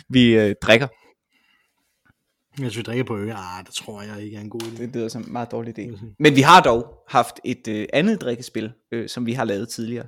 vi 0.10 0.36
øh, 0.36 0.56
drikker. 0.62 0.88
Hvis 2.64 2.78
vi 2.78 2.82
drikker 2.82 3.04
på 3.04 3.18
ø, 3.18 3.32
ah, 3.32 3.66
det 3.66 3.74
tror 3.74 4.02
jeg 4.02 4.24
ikke 4.24 4.38
er 4.38 4.42
en 4.42 4.50
god 4.50 4.62
idé. 4.62 4.82
Det 4.82 4.96
lyder 4.96 5.08
som 5.08 5.22
en 5.22 5.32
meget 5.32 5.52
dårlig 5.52 5.80
idé. 5.80 6.06
Men 6.20 6.36
vi 6.36 6.42
har 6.42 6.62
dog 6.62 6.94
haft 7.10 7.40
et 7.46 7.68
øh, 7.68 7.88
andet 7.94 8.22
drikkespil, 8.22 8.72
øh, 8.92 9.10
som 9.10 9.26
vi 9.26 9.34
har 9.34 9.44
lavet 9.44 9.70
tidligere. 9.70 10.06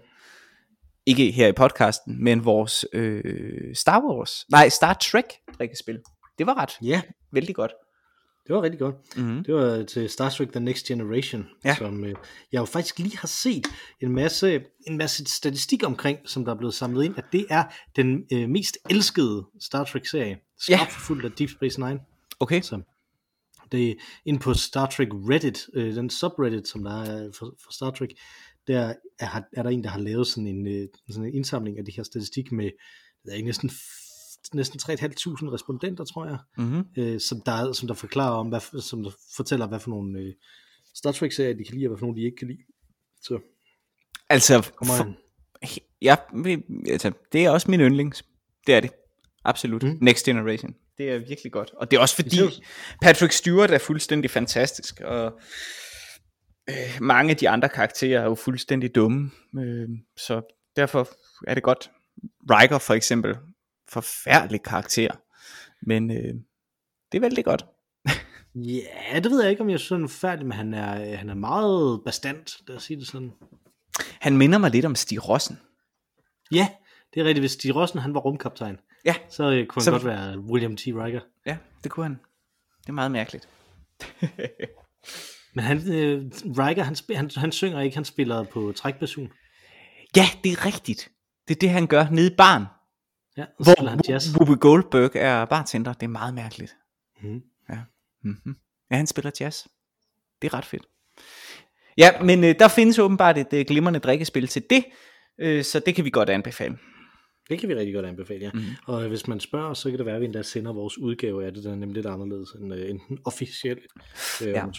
Ikke 1.06 1.32
her 1.32 1.48
i 1.48 1.52
podcasten, 1.52 2.24
men 2.24 2.46
vores 2.46 2.86
øh, 2.94 3.76
Star 3.76 4.02
Wars, 4.02 4.46
nej 4.50 4.70
Star 4.70 4.94
Trek 4.94 5.26
drikkespil. 5.58 6.00
Det 6.38 6.48
var 6.48 6.58
ret 6.62 6.72
Ja, 6.82 7.02
vældig 7.34 7.56
godt. 7.56 7.72
det 8.48 8.56
var 8.56 8.62
rigtig 8.62 8.80
godt. 8.80 8.96
Mm-hmm. 9.18 9.44
Det 9.44 9.54
var 9.56 9.84
til 9.84 10.10
Star 10.10 10.30
Trek 10.30 10.52
The 10.52 10.60
Next 10.60 10.86
Generation, 10.86 11.46
Ja. 11.66 11.70
ja. 11.70 11.76
som 11.76 12.04
øh, 12.04 12.16
jeg 12.52 12.60
jo 12.60 12.66
faktisk 12.66 13.00
lige 13.00 13.18
har 13.18 13.28
set 13.28 13.68
en 14.02 14.12
masse, 14.16 14.62
en 14.88 14.98
masse 14.98 15.26
statistik 15.26 15.86
omkring, 15.86 16.20
som 16.26 16.46
der 16.46 16.52
er 16.54 16.58
blevet 16.58 16.74
samlet 16.74 17.04
ind, 17.04 17.18
at 17.18 17.26
det 17.32 17.46
er 17.50 17.64
den 17.96 18.24
øh, 18.34 18.50
mest 18.50 18.78
elskede 18.90 19.46
Star 19.62 19.84
Trek-serie, 19.84 20.38
Ja. 20.70 20.76
skarpt 20.78 20.92
fuldt 20.92 21.26
af 21.26 21.32
Deep 21.32 21.50
Space 21.50 21.80
Nine. 21.80 22.00
Okay. 22.42 22.62
Så 22.62 22.82
det 23.72 23.90
er 23.90 23.94
inde 24.26 24.40
på 24.40 24.54
Star 24.54 24.86
Trek 24.90 25.08
Reddit, 25.12 25.68
øh, 25.74 25.96
den 25.96 26.10
subreddit, 26.10 26.68
som 26.68 26.84
der 26.84 27.02
er 27.02 27.32
for, 27.32 27.54
for 27.64 27.72
Star 27.74 27.92
Trek, 27.92 28.10
der 28.68 28.94
er, 29.20 29.42
er 29.54 29.64
der 29.64 29.70
en, 29.70 29.84
der 29.84 29.90
har 29.90 30.00
lavet 30.00 30.28
sådan 30.28 30.48
en, 30.48 30.68
øh, 30.68 30.88
sådan 31.10 31.26
en 31.28 31.34
indsamling 31.34 31.78
af 31.80 31.86
de 31.86 31.92
her 31.92 32.04
statistik 32.04 32.52
med 32.52 32.72
ved 33.26 33.34
ikke, 33.34 33.46
næsten, 33.46 33.72
næsten 34.54 34.80
3.500 34.80 35.54
respondenter, 35.54 36.04
tror 36.04 36.26
jeg, 36.26 36.38
Mm-hmm. 36.58 36.84
øh, 36.98 37.20
som, 37.20 37.42
der, 37.42 37.74
som 37.74 37.88
der 37.88 37.94
forklarer 37.96 38.36
om, 38.36 38.48
hvad, 38.50 38.82
som 38.82 39.04
der 39.04 39.12
fortæller, 39.36 39.68
hvad 39.68 39.80
for 39.80 39.90
nogle 39.90 40.20
øh, 40.20 40.34
Star 40.96 41.12
Trek-serier 41.12 41.54
de 41.58 41.64
kan 41.64 41.76
lide, 41.76 41.86
og 41.86 41.90
hvad 41.90 41.98
for 42.00 42.06
nogle 42.06 42.22
de 42.22 42.26
ikke 42.26 42.38
kan 42.38 42.48
lide. 42.48 42.60
Så 43.22 43.40
Altså, 44.30 44.62
for, 44.62 45.14
ja, 46.02 46.16
vi- 46.44 46.64
altså, 46.92 47.12
det 47.32 47.46
er 47.46 47.50
også 47.50 47.72
min 47.72 47.80
yndlings. 47.80 48.26
Det 48.68 48.76
er 48.76 48.80
det. 48.80 48.92
Absolut. 49.44 49.84
Mm. 49.84 49.98
Next 50.02 50.26
Generation. 50.26 50.76
Det 51.02 51.12
er 51.12 51.18
virkelig 51.18 51.52
godt. 51.52 51.72
Og 51.74 51.92
det 51.92 51.98
er 51.98 52.02
også 52.02 52.16
fordi, 52.16 52.38
Patrick 53.02 53.32
Stewart 53.32 53.72
er 53.72 53.78
fuldstændig 53.78 54.32
fantastisk, 54.32 55.02
og 55.02 55.40
øh, 56.70 56.98
mange 57.02 57.32
af 57.32 57.38
de 57.38 57.50
andre 57.50 57.70
karakterer 57.70 58.22
er 58.22 58.26
jo 58.26 58.36
fuldstændig 58.36 58.96
dumme. 58.96 59.32
Øh, 59.60 59.90
så 60.18 60.42
derfor 60.76 61.10
er 61.48 61.54
det 61.54 61.64
godt. 61.64 61.92
Riker 62.50 62.78
for 62.78 62.94
eksempel, 62.94 63.38
forfærdelig 63.90 64.64
karakter. 64.64 65.12
Men 65.82 66.12
øh, 66.12 66.34
det 67.12 67.18
er 67.18 67.20
vældig 67.20 67.46
godt. 67.46 67.66
Ja, 68.56 69.20
det 69.20 69.32
ved 69.32 69.42
jeg 69.42 69.52
ikke, 69.52 69.62
om 69.62 69.70
jeg 69.70 69.80
synes, 69.80 69.90
han 69.90 70.04
er 70.04 70.08
færdig, 70.08 70.46
men 70.46 70.58
han 70.58 70.74
er, 70.74 71.16
han 71.16 71.30
er 71.30 71.34
meget 71.34 72.02
bestandt, 72.06 72.58
lad 72.68 72.78
os 72.78 72.84
sige 72.84 73.00
det 73.00 73.08
sådan. 73.08 73.32
Han 74.20 74.38
minder 74.38 74.58
mig 74.58 74.72
lidt 74.72 74.86
om 74.86 74.96
Stig 74.96 75.30
Rossen. 75.30 75.60
Ja, 76.52 76.68
det 77.14 77.20
er 77.20 77.24
rigtigt. 77.26 77.42
Hvis 77.42 77.52
Stig 77.52 77.76
Rossen 77.76 78.00
han 78.00 78.14
var 78.14 78.20
rumkaptajn, 78.20 78.80
Ja, 79.06 79.16
så 79.30 79.44
øh, 79.44 79.66
kunne 79.68 79.80
han 79.80 79.84
Så- 79.86 79.92
godt 79.92 80.06
være 80.06 80.40
William 80.40 80.78
T. 80.78 80.82
Riker. 80.88 81.20
ja, 81.46 81.58
det 81.84 81.92
kunne 81.92 82.06
han. 82.06 82.20
Det 82.82 82.90
er 82.90 82.94
meget 82.94 83.12
mærkeligt. 83.12 83.48
Men 85.56 85.64
han, 85.66 85.78
øh, 85.78 86.22
Riker, 86.46 86.84
han, 86.84 86.96
han, 87.16 87.30
han 87.38 87.52
synger 87.52 87.80
ikke, 87.82 87.96
han 87.96 88.06
spiller 88.06 88.44
på 88.44 88.74
trækbasun. 88.76 89.32
Ja, 90.16 90.26
det 90.44 90.52
er 90.52 90.66
rigtigt. 90.66 91.10
Det 91.48 91.56
er 91.56 91.60
det, 91.60 91.70
han 91.70 91.88
gør 91.88 92.10
nede 92.10 92.32
i 92.32 92.36
barn. 92.38 92.66
Ja, 93.38 93.46
spiller 93.64 93.90
han 93.90 94.00
Hvor 94.06 94.12
jazz. 94.14 94.36
Whoopi 94.36 94.60
Goldberg 94.60 95.12
er 95.16 95.46
bartender. 95.46 95.94
Det 95.94 96.04
er 96.04 96.08
meget 96.10 96.34
mærkeligt. 96.34 96.76
Mm. 97.24 97.42
Mm-hmm. 98.24 98.56
Ja, 98.92 98.96
han 98.96 99.08
spiller 99.08 99.32
jazz. 99.40 99.66
Det 100.42 100.48
er 100.54 100.58
ret 100.58 100.66
fedt. 100.66 100.84
Ja, 101.98 102.22
men 102.22 102.44
øh, 102.44 102.56
der 102.60 102.68
findes 102.68 103.00
åbenbart 103.00 103.38
et 103.38 103.54
øh, 103.54 103.66
glimrende 103.68 104.00
drikkespil 104.00 104.48
til 104.48 104.64
det, 104.70 104.86
øh, 105.40 105.64
så 105.64 105.80
det 105.86 105.96
kan 105.96 106.06
vi 106.06 106.10
godt 106.10 106.30
anbefale. 106.30 106.78
Det 107.52 107.60
kan 107.60 107.70
vi 107.70 107.76
rigtig 107.76 107.94
godt 107.94 108.06
anbefale, 108.06 108.46
ja. 108.46 108.52
Mm. 108.54 108.62
Og 108.86 109.08
hvis 109.08 109.28
man 109.28 109.40
spørger, 109.40 109.74
så 109.74 109.90
kan 109.90 109.98
det 109.98 110.06
være, 110.06 110.16
at 110.16 110.22
vi 110.22 110.26
endda 110.26 110.42
sender 110.44 110.74
vores 110.74 110.98
udgave 110.98 111.46
af 111.46 111.54
det, 111.54 111.64
der 111.64 111.72
er 111.72 111.76
nemlig 111.76 111.96
lidt 111.96 112.06
anderledes 112.06 112.50
end, 112.52 112.74
øh, 112.74 112.90
end 112.90 113.00
den 113.10 113.20
officielle. 113.26 113.84
Øh, 114.44 114.48
Ja. 114.48 114.66
Jeg 114.66 114.74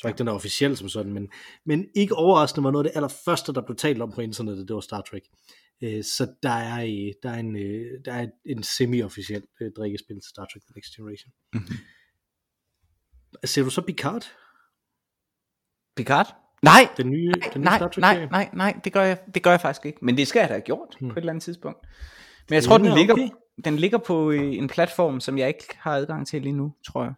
tror 0.00 0.08
ikke, 0.08 0.18
den 0.18 0.28
er 0.28 0.32
officiel 0.32 0.76
som 0.76 0.88
sådan, 0.88 1.12
men, 1.12 1.30
men 1.66 1.86
ikke 1.94 2.14
overraskende 2.14 2.64
var 2.64 2.70
noget 2.70 2.86
af 2.86 2.90
det 2.90 2.96
allerførste, 2.96 3.52
der 3.52 3.62
blev 3.62 3.76
talt 3.76 4.02
om 4.02 4.12
på 4.12 4.20
internettet, 4.20 4.68
det 4.68 4.74
var 4.74 4.80
Star 4.80 5.00
Trek. 5.00 5.22
Øh, 5.84 6.04
så 6.04 6.34
der 6.42 6.50
er, 6.50 6.82
øh, 6.82 7.12
der 7.22 7.30
er 7.30 7.38
en, 7.38 7.56
øh, 7.56 8.04
der 8.04 8.12
er 8.12 8.26
en 8.46 8.62
semi-officiel 8.62 9.42
øh, 9.62 9.70
drikkespil 9.76 10.16
til 10.16 10.28
Star 10.30 10.44
Trek 10.44 10.62
The 10.62 10.72
Next 10.76 10.96
Generation. 10.96 11.32
Mhm. 11.54 11.76
Ser 13.44 13.62
du 13.62 13.70
så 13.70 13.80
Picard? 13.82 14.24
Picard? 15.96 16.41
Nej, 16.62 16.88
Den 16.96 17.10
nye, 17.10 17.32
den 17.52 17.60
nye 17.60 17.64
nej, 17.64 17.78
Star 17.78 17.88
Trek 17.88 18.00
nej, 18.00 18.26
nej, 18.30 18.50
nej, 18.52 18.80
det 18.84 18.92
gør, 18.92 19.02
jeg, 19.02 19.18
det 19.34 19.42
gør 19.42 19.50
jeg 19.50 19.60
faktisk 19.60 19.86
ikke. 19.86 19.98
Men 20.02 20.16
det 20.16 20.28
skal 20.28 20.40
jeg 20.40 20.48
da 20.48 20.54
have 20.54 20.60
gjort 20.62 20.96
Hmm. 21.00 21.08
på 21.08 21.12
et 21.12 21.18
eller 21.18 21.32
andet 21.32 21.42
tidspunkt. 21.44 21.78
Men 22.48 22.54
jeg 22.54 22.62
tror, 22.64 22.78
den 22.78 22.86
er 22.86 22.96
ligger, 22.96 23.14
okay. 23.14 23.28
den 23.64 23.76
ligger 23.76 23.98
på 23.98 24.30
øh, 24.30 24.54
en 24.54 24.68
platform, 24.68 25.20
som 25.20 25.38
jeg 25.38 25.48
ikke 25.48 25.64
har 25.78 25.92
adgang 25.96 26.26
til 26.26 26.42
lige 26.42 26.52
nu, 26.52 26.74
tror 26.86 27.02
jeg. 27.04 27.14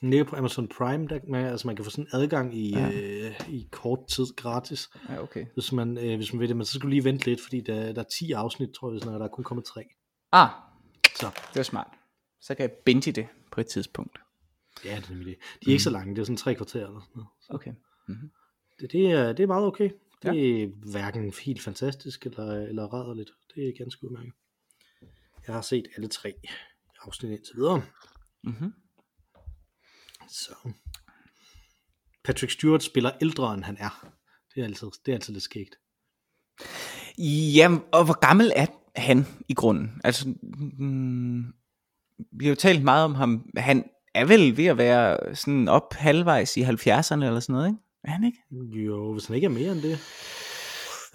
Den 0.00 0.10
ligger 0.10 0.24
på 0.24 0.36
Amazon 0.36 0.68
Prime, 0.78 1.06
der, 1.08 1.18
man, 1.28 1.44
altså 1.46 1.66
man 1.66 1.76
kan 1.76 1.84
få 1.84 1.90
sådan 1.90 2.06
adgang 2.12 2.54
i, 2.58 2.70
Ja. 2.74 2.90
øh, 2.92 3.40
i 3.48 3.68
kort 3.72 3.98
tid 4.10 4.24
gratis. 4.36 4.88
Ja, 5.08 5.22
okay. 5.22 5.46
hvis 5.54 5.72
man, 5.72 5.98
øh, 5.98 6.16
hvis 6.16 6.32
man 6.32 6.40
vil 6.40 6.48
det, 6.48 6.56
men 6.56 6.66
så 6.66 6.72
skal 6.72 6.82
du 6.82 6.88
lige 6.88 7.04
vente 7.04 7.24
lidt, 7.26 7.40
fordi 7.42 7.60
der, 7.60 7.92
der 7.92 8.00
er 8.00 8.06
10 8.18 8.32
afsnit, 8.32 8.68
tror 8.80 8.92
jeg, 8.92 9.08
og 9.08 9.18
der 9.20 9.24
er 9.26 9.30
kun 9.30 9.44
kommet 9.44 9.64
3. 9.64 9.84
Ah, 10.32 10.48
Så 11.16 11.26
det 11.26 11.56
var 11.56 11.62
smart. 11.62 11.86
Så 12.40 12.54
kan 12.54 12.62
jeg 12.62 12.70
binge 12.84 13.12
det 13.12 13.26
på 13.52 13.60
et 13.60 13.66
tidspunkt. 13.66 14.18
ja, 14.84 14.96
det 14.96 15.04
er 15.04 15.10
nemlig 15.10 15.26
det. 15.26 15.36
De 15.64 15.70
er 15.70 15.72
ikke 15.72 15.82
så 15.84 15.90
lange, 15.90 16.14
det 16.14 16.20
er 16.20 16.24
sådan 16.24 16.36
tre 16.36 16.54
kvarter 16.54 16.86
eller 16.86 17.00
sådan 17.00 17.12
noget. 17.14 17.28
Okay. 17.50 17.70
Mm-hmm. 18.08 18.30
Det, 18.80 18.92
det, 18.92 19.10
er, 19.10 19.32
det 19.32 19.42
er 19.42 19.46
meget 19.46 19.66
okay. 19.66 19.90
Det 20.22 20.62
er 20.62 20.66
hverken 20.90 21.32
helt 21.44 21.62
fantastisk 21.62 22.26
eller, 22.26 22.52
eller 22.52 22.86
rædderligt. 22.86 23.30
Det 23.54 23.68
er 23.68 23.72
ganske 23.78 24.04
udmærket. 24.04 24.32
Jeg 25.46 25.54
har 25.54 25.62
set 25.62 25.86
alle 25.96 26.08
tre 26.08 26.34
afsnit 27.02 27.30
indtil 27.30 27.56
videre. 27.56 27.82
Mm-hmm. 28.44 28.72
Så. 30.28 30.54
Patrick 32.24 32.52
Stewart 32.52 32.82
spiller 32.82 33.10
ældre, 33.22 33.54
end 33.54 33.64
han 33.64 33.76
er. 33.80 34.08
Det 34.54 34.60
er 34.60 34.64
altid, 34.64 34.88
det 35.06 35.12
er 35.12 35.16
altid 35.16 35.32
lidt 35.32 35.44
skægt. 35.44 35.74
Jamen, 37.54 37.82
og 37.92 38.04
hvor 38.04 38.18
gammel 38.20 38.52
er 38.56 38.66
han 38.96 39.26
i 39.48 39.54
grunden? 39.54 40.00
Altså, 40.04 40.34
mm, 40.78 41.54
vi 42.32 42.44
har 42.44 42.48
jo 42.48 42.54
talt 42.54 42.84
meget 42.84 43.04
om 43.04 43.14
ham. 43.14 43.50
Han 43.56 43.90
er 44.14 44.24
vel 44.24 44.56
ved 44.56 44.66
at 44.66 44.78
være 44.78 45.34
sådan 45.36 45.68
op 45.68 45.94
halvvejs 45.94 46.56
i 46.56 46.62
70'erne 46.62 47.24
eller 47.24 47.40
sådan 47.40 47.52
noget, 47.52 47.68
ikke? 47.68 47.78
Er 48.04 48.10
han 48.10 48.24
ikke? 48.24 48.38
Jo, 48.84 49.12
hvis 49.12 49.26
han 49.26 49.36
ikke 49.36 49.44
er 49.44 49.48
mere 49.48 49.72
end 49.72 49.82
det. 49.82 49.98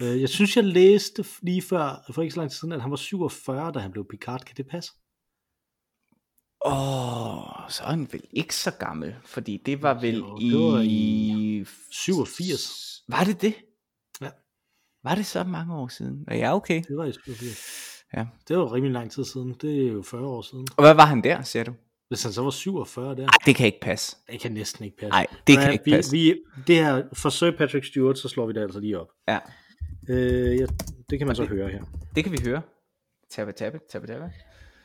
Øh, 0.00 0.20
Jeg 0.20 0.28
synes, 0.28 0.56
jeg 0.56 0.64
læste 0.64 1.24
lige 1.42 1.62
før, 1.62 2.12
for 2.12 2.22
ikke 2.22 2.34
så 2.34 2.40
lang 2.40 2.50
tid 2.50 2.56
siden, 2.58 2.72
at 2.72 2.82
han 2.82 2.90
var 2.90 2.96
47, 2.96 3.72
da 3.72 3.78
han 3.78 3.92
blev 3.92 4.06
Picard. 4.10 4.44
Kan 4.44 4.56
det 4.56 4.66
passe? 4.68 4.92
Åh, 6.66 7.62
oh, 7.62 7.70
så 7.70 7.82
er 7.84 7.90
han 7.90 8.08
vel 8.12 8.22
ikke 8.30 8.54
så 8.56 8.70
gammel, 8.70 9.14
fordi 9.24 9.62
det 9.66 9.82
var 9.82 10.00
vel 10.00 10.16
Jo, 10.18 10.36
i... 10.38 10.50
det 10.50 10.58
var 10.60 10.80
i 10.84 11.64
87. 11.90 13.02
Var 13.08 13.24
det 13.24 13.40
det? 13.42 13.54
Ja. 14.20 14.30
Var 15.04 15.14
det 15.14 15.26
så 15.26 15.44
mange 15.44 15.74
år 15.74 15.88
siden? 15.88 16.24
Ja, 16.30 16.54
okay. 16.56 16.82
Det 16.88 16.96
var 16.96 17.04
i 17.04 17.12
87. 17.12 17.58
Ja. 18.14 18.26
Det 18.48 18.58
var 18.58 18.72
rimelig 18.72 18.92
lang 18.92 19.10
tid 19.10 19.24
siden. 19.24 19.54
Det 19.60 19.86
er 19.86 19.92
jo 19.92 20.02
40 20.02 20.26
år 20.26 20.42
siden. 20.42 20.66
Og 20.76 20.82
hvad 20.84 20.94
var 20.94 21.06
han 21.06 21.24
der, 21.24 21.42
siger 21.42 21.64
du? 21.64 21.74
Hvis 22.14 22.22
han 22.22 22.32
så 22.32 22.42
var 22.42 22.50
47 22.50 23.10
der, 23.10 23.16
Nej, 23.16 23.26
det 23.46 23.56
kan 23.56 23.66
ikke 23.66 23.80
passe. 23.82 24.16
det 24.30 24.40
kan 24.40 24.52
næsten 24.52 24.84
ikke 24.84 24.96
passe. 24.96 25.10
Nej, 25.10 25.26
det 25.46 25.58
kan 25.58 25.72
ikke 25.72 25.84
vi, 25.84 25.90
passe. 25.90 26.10
Vi, 26.12 26.34
det 26.66 26.76
her, 26.76 27.02
forsøg 27.12 27.56
Patrick 27.58 27.86
Stewart, 27.86 28.18
så 28.18 28.28
slår 28.28 28.46
vi 28.46 28.52
det 28.52 28.60
altså 28.62 28.80
lige 28.80 29.00
op. 29.00 29.08
Ja, 29.28 29.38
Øh, 30.08 30.56
ja, 30.56 30.66
det 31.10 31.18
kan 31.18 31.26
man 31.26 31.36
så 31.36 31.42
det- 31.42 31.50
høre 31.50 31.68
her. 31.68 31.84
det 32.14 32.24
kan 32.24 32.32
vi 32.32 32.38
høre. 32.44 32.62
Tabbe, 33.30 33.52
tabbe, 33.52 33.80
tabbe, 33.90 34.06
tabbe. 34.06 34.32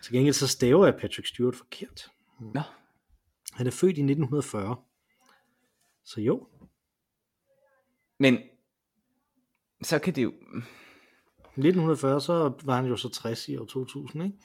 Til 0.03 0.13
gengæld 0.13 0.33
så 0.33 0.47
staver 0.47 0.85
jeg 0.85 0.93
Patrick 1.01 1.27
Stewart 1.27 1.55
forkert. 1.55 2.11
Nå, 2.53 2.61
Han 3.53 3.67
er 3.67 3.71
født 3.71 3.97
i 3.97 4.01
1940. 4.01 4.75
Så 6.05 6.21
jo, 6.21 6.47
men 8.19 8.37
så 9.83 9.99
kan 9.99 10.15
det 10.15 10.23
jo... 10.23 10.29
i 11.57 11.59
1940, 11.61 12.21
så 12.21 12.53
var 12.63 12.75
han 12.75 12.85
jo 12.85 12.95
så 12.97 13.09
60 13.09 13.47
i 13.47 13.57
år 13.57 13.65
2000, 13.65 14.23
ikke? 14.23 14.37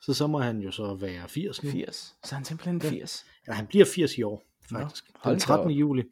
Så 0.00 0.14
så 0.14 0.26
må 0.26 0.38
han 0.38 0.60
jo 0.60 0.70
så 0.70 0.94
være 0.94 1.28
80 1.28 1.62
nu. 1.62 1.70
80. 1.70 2.14
Så 2.24 2.34
er 2.34 2.36
han 2.36 2.44
simpelthen 2.44 2.80
80. 2.80 3.26
Ja, 3.48 3.52
han 3.52 3.66
bliver 3.66 3.84
80 3.94 4.18
i 4.18 4.22
år, 4.22 4.44
faktisk. 4.70 5.04
Nå, 5.24 5.30
den 5.30 5.38
da 5.38 5.44
13. 5.44 5.66
op. 5.66 5.70
juli. 5.72 6.02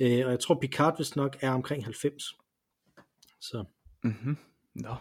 Øh, 0.00 0.26
og 0.26 0.30
jeg 0.30 0.40
tror, 0.40 0.54
Picard 0.60 0.98
vist 0.98 1.16
nok 1.16 1.36
er 1.40 1.50
omkring 1.50 1.84
90. 1.84 2.24
Så 3.40 3.64
Mhm. 4.02 4.36
Nå, 4.74 4.94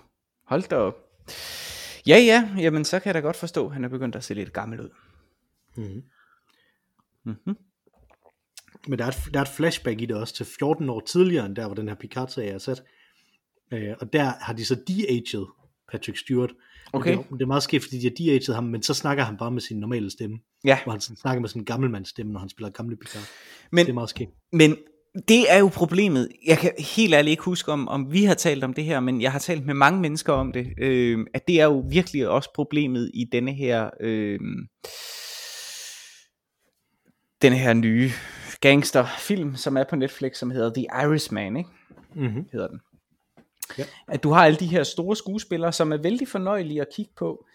hold 0.43 0.69
da 0.69 0.75
op. 0.75 0.95
Ja, 2.07 2.17
ja, 2.17 2.49
jamen 2.57 2.85
så 2.85 2.99
kan 2.99 3.05
jeg 3.07 3.13
da 3.13 3.19
godt 3.19 3.35
forstå, 3.35 3.65
at 3.65 3.73
han 3.73 3.83
er 3.83 3.87
begyndt 3.89 4.15
at 4.15 4.23
se 4.23 4.33
lidt 4.33 4.53
gammel 4.53 4.79
ud. 4.81 4.89
Mhm. 5.75 6.03
Mhm. 7.23 7.57
Men 8.87 8.99
der 8.99 9.05
er, 9.05 9.09
et, 9.09 9.33
der 9.33 9.39
er 9.39 9.43
et 9.43 9.47
flashback 9.49 10.01
i 10.01 10.05
det 10.05 10.15
også 10.15 10.33
til 10.33 10.45
14 10.59 10.89
år 10.89 10.99
tidligere, 10.99 11.45
end 11.45 11.55
der, 11.55 11.65
hvor 11.65 11.75
den 11.75 11.87
her 11.87 11.95
Picard-serie 11.95 12.49
er 12.49 12.57
sat. 12.57 12.83
Øh, 13.71 13.95
og 13.99 14.13
der 14.13 14.23
har 14.23 14.53
de 14.53 14.65
så 14.65 14.75
de-aged 14.87 15.45
Patrick 15.91 16.17
Stewart. 16.17 16.51
Men 16.93 16.99
Okay. 17.01 17.11
Det, 17.11 17.19
er, 17.19 17.35
det 17.35 17.41
er 17.41 17.45
meget 17.47 17.63
skidt, 17.63 17.83
fordi 17.83 17.97
de 17.99 18.03
har 18.03 18.15
de-aged 18.17 18.53
ham, 18.53 18.63
men 18.63 18.83
så 18.83 18.93
snakker 18.93 19.23
han 19.23 19.37
bare 19.37 19.51
med 19.51 19.61
sin 19.61 19.79
normale 19.79 20.11
stemme. 20.11 20.37
Ja, 20.63 20.79
Hvor 20.83 20.91
han 20.91 21.01
sådan 21.01 21.17
snakker 21.17 21.41
med 21.41 21.49
sin 21.49 21.63
gammelmands 21.63 22.09
stemme, 22.09 22.31
når 22.31 22.39
han 22.39 22.49
spiller 22.49 22.69
gamle 22.69 22.95
Picard. 22.97 23.23
men, 23.71 23.85
Det 23.85 23.89
er 23.91 23.93
meget 23.93 24.09
skidt. 24.09 24.29
men 24.51 24.75
det 25.27 25.51
er 25.53 25.59
jo 25.59 25.67
problemet. 25.67 26.29
Jeg 26.45 26.57
kan 26.57 26.71
helt 26.95 27.13
ærligt 27.13 27.31
ikke 27.31 27.43
huske, 27.43 27.71
om, 27.71 27.87
om 27.87 28.11
vi 28.11 28.23
har 28.23 28.33
talt 28.33 28.63
om 28.63 28.73
det 28.73 28.83
her, 28.83 28.99
men 28.99 29.21
jeg 29.21 29.31
har 29.31 29.39
talt 29.39 29.65
med 29.65 29.73
mange 29.73 30.01
mennesker 30.01 30.33
om 30.33 30.51
det. 30.51 30.67
Øh, 30.77 31.25
at 31.33 31.47
det 31.47 31.61
er 31.61 31.65
jo 31.65 31.85
virkelig 31.89 32.29
også 32.29 32.49
problemet 32.55 33.11
i 33.13 33.25
denne 33.31 33.53
her... 33.53 33.89
Øh, 34.01 34.39
denne 37.41 37.57
her 37.57 37.73
nye 37.73 38.11
gangsterfilm, 38.61 39.55
som 39.55 39.77
er 39.77 39.83
på 39.89 39.95
Netflix, 39.95 40.37
som 40.37 40.51
hedder 40.51 40.73
The 40.73 40.85
Irishman, 41.03 41.57
ikke? 41.57 41.69
Mm-hmm. 42.15 42.45
hedder 42.51 42.67
den. 42.67 42.79
Ja. 43.77 43.83
At 44.07 44.23
du 44.23 44.31
har 44.31 44.45
alle 44.45 44.57
de 44.57 44.67
her 44.67 44.83
store 44.83 45.15
skuespillere, 45.15 45.73
som 45.73 45.91
er 45.91 45.97
vældig 45.97 46.27
fornøjelige 46.27 46.81
at 46.81 46.87
kigge 46.95 47.11
på. 47.17 47.45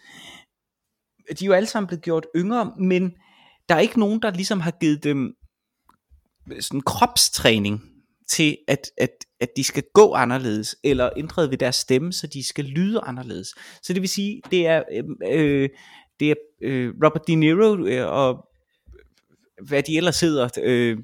De 1.39 1.45
er 1.45 1.47
jo 1.47 1.53
alle 1.53 1.67
sammen 1.67 1.87
blevet 1.87 2.03
gjort 2.03 2.27
yngre, 2.35 2.73
men 2.79 3.13
der 3.69 3.75
er 3.75 3.79
ikke 3.79 3.99
nogen, 3.99 4.21
der 4.21 4.31
ligesom 4.31 4.59
har 4.59 4.71
givet 4.71 5.03
dem 5.03 5.35
sådan 6.59 6.81
kropstræning 6.81 7.81
til, 8.29 8.57
at, 8.67 8.91
at, 8.97 9.09
at 9.39 9.49
de 9.57 9.63
skal 9.63 9.83
gå 9.93 10.13
anderledes, 10.13 10.75
eller 10.83 11.09
ændret 11.17 11.51
ved 11.51 11.57
deres 11.57 11.75
stemme, 11.75 12.13
så 12.13 12.27
de 12.27 12.47
skal 12.47 12.65
lyde 12.65 12.99
anderledes. 12.99 13.53
Så 13.83 13.93
det 13.93 14.01
vil 14.01 14.09
sige, 14.09 14.41
det 14.51 14.67
er, 14.67 14.83
øh, 14.91 15.03
øh 15.31 15.69
det 16.19 16.31
er 16.31 16.35
øh, 16.61 16.93
Robert 17.03 17.27
De 17.27 17.35
Niro 17.35 17.85
øh, 17.85 18.07
og 18.07 18.47
hvad 19.67 19.83
de 19.83 19.97
ellers 19.97 20.19
hedder, 20.19 20.49
øh, 20.63 20.97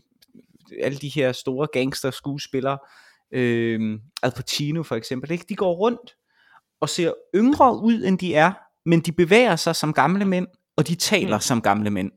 alle 0.82 0.98
de 0.98 1.10
her 1.10 1.32
store 1.32 1.68
gangster 1.74 2.12
skuespillere, 2.12 2.78
øh, 2.84 3.07
Al 4.24 4.32
Pacino 4.36 4.84
for 4.84 4.96
eksempel, 4.96 5.32
ikke? 5.32 5.46
de 5.50 5.56
går 5.56 5.74
rundt 5.76 6.16
og 6.82 6.90
ser 6.90 7.14
yngre 7.36 7.80
ud, 7.82 8.04
end 8.04 8.20
de 8.20 8.36
er, 8.36 8.52
men 8.86 9.00
de 9.00 9.12
bevæger 9.12 9.56
sig 9.56 9.76
som 9.76 9.94
gamle 9.94 10.26
mænd, 10.26 10.48
og 10.78 10.88
de 10.88 10.96
taler 10.96 11.38
mm. 11.38 11.42
som 11.42 11.62
gamle 11.62 11.90
mænd. 11.90 12.12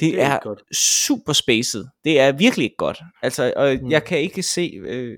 Det, 0.00 0.12
Det 0.12 0.20
er 0.22 0.26
er, 0.28 0.38
godt. 0.42 0.62
super 0.76 1.32
spaced. 1.32 1.84
Det 2.04 2.20
er 2.20 2.32
virkelig 2.32 2.64
ikke 2.64 2.76
godt. 2.76 3.00
Altså, 3.22 3.52
og 3.56 3.76
Mm. 3.82 3.90
jeg 3.90 4.04
kan 4.04 4.18
ikke 4.18 4.42
se... 4.42 4.72
Øh... 4.84 5.16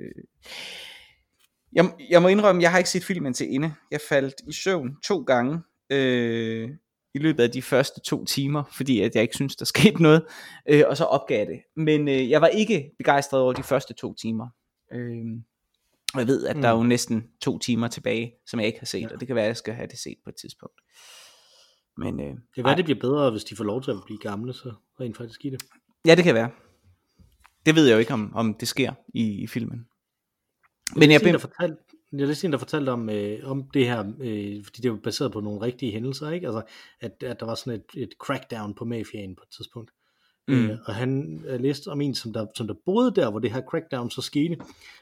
Jeg, 1.72 1.90
jeg 2.10 2.22
må 2.22 2.28
indrømme, 2.28 2.62
jeg 2.62 2.70
har 2.70 2.78
ikke 2.78 2.90
set 2.90 3.04
filmen 3.04 3.34
til 3.34 3.46
ende. 3.54 3.74
Jeg 3.90 4.00
faldt 4.08 4.34
i 4.48 4.52
søvn 4.52 4.96
to 5.04 5.22
gange 5.22 5.60
øh, 5.90 6.70
i 7.14 7.18
løbet 7.18 7.42
af 7.42 7.50
de 7.50 7.62
første 7.62 8.00
to 8.00 8.24
timer, 8.24 8.62
fordi 8.76 9.00
at 9.00 9.14
jeg 9.14 9.22
ikke 9.22 9.34
synes, 9.34 9.56
der 9.56 9.64
skete 9.74 10.02
noget, 10.02 10.24
øh, 10.68 10.84
og 10.86 10.96
så 10.96 11.04
opgav 11.04 11.46
det. 11.46 11.60
Men 11.76 12.08
øh, 12.08 12.30
jeg 12.30 12.40
var 12.40 12.46
ikke 12.48 12.90
begejstret 12.98 13.40
over 13.40 13.52
de 13.52 13.62
første 13.62 13.94
to 13.94 14.14
timer. 14.14 14.46
Øh, 14.92 15.24
og 16.14 16.20
jeg 16.20 16.26
ved, 16.26 16.46
at 16.46 16.56
mm. 16.56 16.62
der 16.62 16.68
er 16.68 16.72
jo 16.72 16.82
næsten 16.82 17.30
to 17.40 17.58
timer 17.58 17.88
tilbage, 17.88 18.34
som 18.46 18.60
jeg 18.60 18.66
ikke 18.66 18.78
har 18.78 18.86
set, 18.86 19.02
ja. 19.02 19.08
og 19.14 19.20
det 19.20 19.26
kan 19.26 19.36
være, 19.36 19.44
at 19.44 19.48
jeg 19.48 19.56
skal 19.56 19.74
have 19.74 19.88
det 19.88 19.98
set 19.98 20.16
på 20.24 20.30
et 20.30 20.36
tidspunkt. 20.36 20.80
Men, 21.96 22.20
øh, 22.20 22.26
Det 22.26 22.36
kan 22.54 22.64
være, 22.64 22.76
det 22.76 22.84
bliver 22.84 23.00
bedre, 23.00 23.30
hvis 23.30 23.44
de 23.44 23.56
får 23.56 23.64
lov 23.64 23.82
til 23.82 23.90
at 23.90 23.96
blive 24.06 24.18
gamle, 24.18 24.52
så 24.52 24.74
rent 25.00 25.16
faktisk 25.16 25.44
i 25.44 25.50
det. 25.50 25.62
Ja, 26.06 26.14
det 26.14 26.24
kan 26.24 26.34
være. 26.34 26.50
Det 27.66 27.74
ved 27.74 27.86
jeg 27.86 27.94
jo 27.94 27.98
ikke, 27.98 28.12
om, 28.12 28.32
om 28.34 28.54
det 28.54 28.68
sker 28.68 28.92
i, 29.14 29.42
i 29.42 29.46
filmen. 29.46 29.86
Men 30.96 31.02
jeg, 31.02 31.10
jeg, 31.10 31.20
der 31.20 31.32
ben, 31.32 31.40
fortalte, 31.40 31.76
jeg 32.12 32.26
læste 32.26 32.46
en, 32.46 32.52
der 32.52 32.58
fortalte 32.58 32.90
om, 32.90 33.10
øh, 33.10 33.50
om 33.50 33.70
det 33.74 33.86
her, 33.86 34.12
øh, 34.20 34.64
fordi 34.64 34.82
det 34.82 34.90
var 34.90 34.96
baseret 34.96 35.32
på 35.32 35.40
nogle 35.40 35.60
rigtige 35.60 35.92
hændelser, 35.92 36.30
ikke? 36.30 36.46
Altså, 36.46 36.62
at, 37.00 37.22
at 37.22 37.40
der 37.40 37.46
var 37.46 37.54
sådan 37.54 37.80
et, 37.80 38.02
et 38.02 38.12
crackdown 38.18 38.74
på 38.74 38.84
mafiaen 38.84 39.36
på 39.36 39.42
et 39.42 39.56
tidspunkt. 39.56 39.90
Mm. 40.48 40.70
Øh, 40.70 40.78
og 40.84 40.94
han 40.94 41.42
øh, 41.46 41.60
læste 41.60 41.88
om 41.88 42.00
en, 42.00 42.14
som 42.14 42.32
der, 42.32 42.46
som 42.54 42.66
der 42.66 42.74
boede 42.84 43.10
der, 43.14 43.30
hvor 43.30 43.38
det 43.38 43.52
her 43.52 43.62
crackdown 43.70 44.10
så 44.10 44.22
skete. 44.22 44.56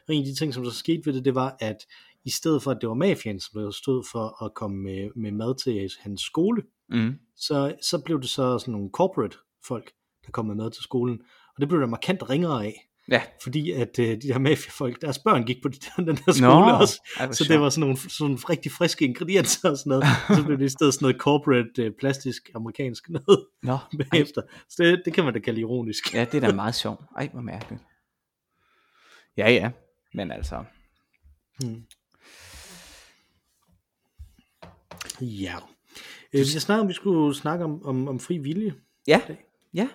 Og 0.09 0.15
en 0.15 0.23
af 0.23 0.27
de 0.27 0.35
ting, 0.35 0.55
som 0.55 0.65
der 0.65 0.71
skete 0.71 1.07
ved 1.07 1.13
det, 1.13 1.25
det 1.25 1.35
var, 1.35 1.57
at 1.61 1.77
i 2.25 2.31
stedet 2.31 2.63
for, 2.63 2.71
at 2.71 2.79
det 2.81 2.89
var 2.89 2.95
mafiaen, 2.95 3.41
som 3.41 3.63
der 3.63 3.71
stod 3.71 4.05
for 4.13 4.45
at 4.45 4.55
komme 4.55 4.83
med, 4.83 5.11
med 5.17 5.33
mad 5.33 5.55
til 5.55 5.91
hans 6.01 6.21
skole, 6.21 6.63
mm, 6.89 7.15
så, 7.37 7.75
så 7.83 7.99
blev 7.99 8.21
det 8.21 8.29
så 8.29 8.59
sådan 8.59 8.73
nogle 8.73 8.91
corporate 8.93 9.37
folk, 9.67 9.93
der 10.27 10.31
kom 10.31 10.47
med 10.47 10.55
mad 10.55 10.71
til 10.71 10.83
skolen. 10.83 11.21
Og 11.55 11.61
det 11.61 11.69
blev 11.69 11.81
der 11.81 11.87
markant 11.87 12.31
ringere 12.31 12.65
af. 12.65 12.89
Ja. 13.11 13.23
Fordi 13.43 13.71
at 13.71 13.99
øh, 13.99 14.07
de 14.09 14.29
der 14.29 14.39
mafiafolk, 14.39 15.01
deres 15.03 15.19
børn 15.19 15.45
gik 15.45 15.63
på 15.63 15.69
den 15.97 16.07
der 16.07 16.33
skole 16.33 16.49
Nå, 16.49 16.71
også. 16.81 17.01
ej, 17.21 17.33
Så 17.33 17.45
det 17.49 17.61
var 17.61 17.69
sådan 17.69 17.81
nogle, 17.81 17.97
sådan 18.11 18.51
rigtig 18.51 18.73
friske 18.73 19.05
ingredienser 19.05 19.71
og 19.71 19.79
sådan 19.79 19.91
noget. 19.91 20.05
Og 20.29 20.37
så 20.37 20.45
blev 20.45 20.59
det 20.59 20.65
i 20.65 20.69
stedet 20.69 20.95
sådan 20.95 21.05
noget 21.05 21.17
corporate, 21.21 21.83
øh, 21.83 21.93
plastisk, 21.99 22.51
amerikansk 22.55 23.09
noget 23.09 23.47
Nå, 23.63 23.79
bagefter. 24.11 24.43
Så 24.69 24.83
det, 24.83 25.03
det 25.05 25.13
kan 25.15 25.25
man 25.25 25.33
da 25.35 25.39
kalde 25.41 25.61
ironisk. 25.61 26.15
ja, 26.15 26.25
det 26.33 26.43
er 26.45 26.49
da 26.49 26.55
meget 26.55 26.75
sjovt. 26.75 27.01
Ej, 27.17 27.29
hvor 27.33 27.41
mærkeligt. 27.43 27.83
Ja, 29.37 29.51
ja. 29.51 29.71
Men 30.15 30.31
altså, 30.31 30.65
Hmm. 31.63 31.83
Ja. 35.21 35.55
Øh, 36.33 36.39
jeg 36.41 36.47
snakkede 36.47 36.83
om, 36.83 36.89
vi 36.89 36.93
skulle 36.95 37.35
snakke 37.37 37.65
om, 37.65 37.87
om, 37.87 38.09
om 38.09 38.21
fri 38.21 38.39
vilje. 38.39 38.75
ja, 39.07 39.21
ja. 39.75 39.89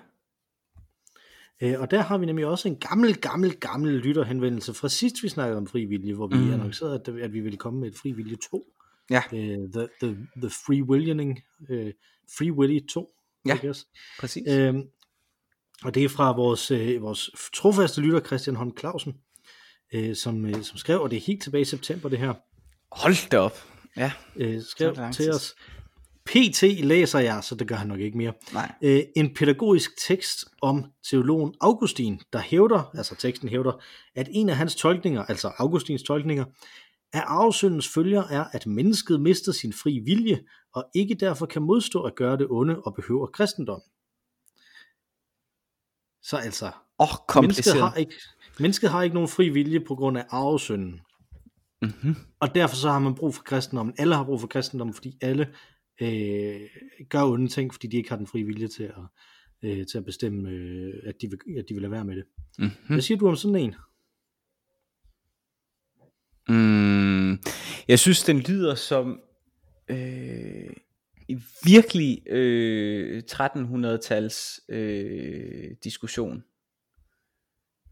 Øh, 1.61 1.79
og 1.79 1.91
der 1.91 2.01
har 2.01 2.17
vi 2.17 2.25
nemlig 2.25 2.45
også 2.45 2.67
en 2.67 2.75
gammel, 2.75 3.15
gammel, 3.15 3.55
gammel 3.59 3.91
lytterhenvendelse 3.93 4.73
fra 4.73 4.89
sidst 4.89 5.23
vi 5.23 5.29
snakkede 5.29 5.57
om 5.57 5.67
fri 5.67 5.85
vilje, 5.85 6.13
hvor 6.13 6.27
vi 6.27 6.35
Mm. 6.35 6.53
annoncerede, 6.53 7.01
at, 7.07 7.15
at 7.15 7.33
vi 7.33 7.39
ville 7.39 7.57
komme 7.57 7.79
med 7.79 7.87
et 7.89 7.95
fri 7.97 8.11
vilje 8.11 8.35
2. 8.51 8.65
Ja. 9.09 9.21
Øh, 9.33 9.57
the, 9.73 9.87
the, 10.01 10.17
the 10.37 10.49
Free 10.49 10.83
Willing, 10.83 11.39
øh, 11.69 11.93
Free 12.37 12.51
Willy 12.53 12.79
2. 12.87 13.09
Ja. 13.45 13.59
Præcis. 14.19 14.47
Øhm, 14.47 14.83
og 15.83 15.95
det 15.95 16.03
er 16.03 16.09
fra 16.09 16.35
vores, 16.35 16.71
øh, 16.71 17.01
vores 17.01 17.29
trofaste 17.53 18.01
lytter, 18.01 18.19
Christian 18.19 18.55
Holm 18.55 18.77
Clausen, 18.79 19.13
øh, 19.93 20.15
som, 20.15 20.45
øh, 20.45 20.63
som 20.63 20.77
skrev, 20.77 21.01
og 21.01 21.11
det 21.11 21.17
er 21.17 21.21
helt 21.21 21.43
tilbage 21.43 21.61
i 21.61 21.65
september 21.65 22.09
det 22.09 22.19
her, 22.19 22.33
Hold 22.91 23.29
da 23.29 23.37
op. 23.37 23.65
Ja, 23.97 24.11
er 24.39 24.61
skrev 24.69 24.95
til 25.13 25.29
os, 25.29 25.55
PT 26.25 26.63
læser 26.63 27.19
jeg, 27.19 27.43
så 27.43 27.55
det 27.55 27.67
gør 27.67 27.75
han 27.75 27.87
nok 27.87 27.99
ikke 27.99 28.17
mere, 28.17 28.33
nej. 28.53 28.71
øh, 28.81 29.03
en 29.15 29.33
pædagogisk 29.33 29.91
tekst 30.07 30.45
om 30.61 30.85
teologen 31.09 31.53
Augustin, 31.61 32.21
der 32.33 32.39
hævder, 32.39 32.91
altså 32.97 33.15
teksten 33.15 33.49
hævder, 33.49 33.83
at 34.15 34.27
en 34.31 34.49
af 34.49 34.55
hans 34.55 34.75
tolkninger, 34.75 35.23
altså 35.23 35.51
Augustins 35.57 36.03
tolkninger, 36.03 36.45
af 37.13 37.23
arvesyndens 37.25 37.87
følger 37.87 38.23
er, 38.23 38.45
at 38.51 38.67
mennesket 38.67 39.21
mister 39.21 39.51
sin 39.51 39.73
fri 39.73 39.99
vilje, 39.99 40.43
og 40.73 40.85
ikke 40.95 41.15
derfor 41.15 41.45
kan 41.45 41.61
modstå 41.61 42.01
at 42.01 42.15
gøre 42.15 42.37
det 42.37 42.47
onde 42.49 42.81
og 42.81 42.93
behøver 42.95 43.27
kristendom. 43.27 43.81
Så 46.23 46.37
altså, 46.37 46.71
oh, 46.97 47.43
mennesket 47.43 47.81
har, 47.81 47.95
ikke, 47.95 48.13
mennesket 48.59 48.89
har 48.89 49.03
ikke 49.03 49.13
nogen 49.13 49.29
fri 49.29 49.49
vilje 49.49 49.79
på 49.79 49.95
grund 49.95 50.17
af 50.17 50.25
arvesynden. 50.29 51.01
Mm-hmm. 51.81 52.15
Og 52.39 52.55
derfor 52.55 52.75
så 52.75 52.89
har 52.89 52.99
man 52.99 53.15
brug 53.15 53.35
for 53.35 53.43
kristendommen. 53.43 53.95
Alle 53.97 54.15
har 54.15 54.23
brug 54.23 54.39
for 54.39 54.47
kristendommen, 54.47 54.93
fordi 54.93 55.17
alle 55.21 55.47
øh, 56.01 56.61
gør 57.09 57.23
onde 57.23 57.47
ting, 57.47 57.73
fordi 57.73 57.87
de 57.87 57.97
ikke 57.97 58.09
har 58.09 58.17
den 58.17 58.27
frie 58.27 58.43
vilje 58.43 58.67
til 58.67 58.83
at, 58.83 59.03
øh, 59.61 59.85
til 59.85 59.97
at 59.97 60.05
bestemme, 60.05 60.49
øh, 60.49 60.93
at, 61.05 61.21
de 61.21 61.29
vil, 61.29 61.57
at 61.57 61.65
de 61.69 61.73
vil 61.73 61.81
lade 61.81 61.91
være 61.91 62.05
med 62.05 62.15
det. 62.15 62.25
Mm-hmm. 62.59 62.75
Hvad 62.87 63.01
siger 63.01 63.17
du 63.17 63.27
om 63.27 63.35
sådan 63.35 63.55
en? 63.55 63.75
Mm, 66.49 67.39
jeg 67.87 67.99
synes, 67.99 68.23
den 68.23 68.39
lyder 68.39 68.75
som 68.75 69.21
øh, 69.89 70.69
virkelig 71.65 72.29
øh, 72.29 73.23
1300-tals 73.31 74.59
øh, 74.69 75.71
diskussion, 75.83 76.43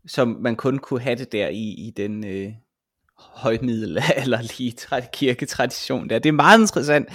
som 0.08 0.28
man 0.28 0.56
kun 0.56 0.78
kunne 0.78 1.02
have 1.02 1.15
det 1.15 1.32
der 1.32 1.48
i, 1.48 1.88
i 1.88 1.93
den 1.98 2.26
øh, 2.26 2.54
højmiddelalderlige 3.19 4.73
tra- 4.82 5.10
kirketradition 5.13 6.10
der. 6.10 6.19
Det 6.19 6.29
er 6.29 6.34
meget 6.34 6.60
interessant. 6.62 7.08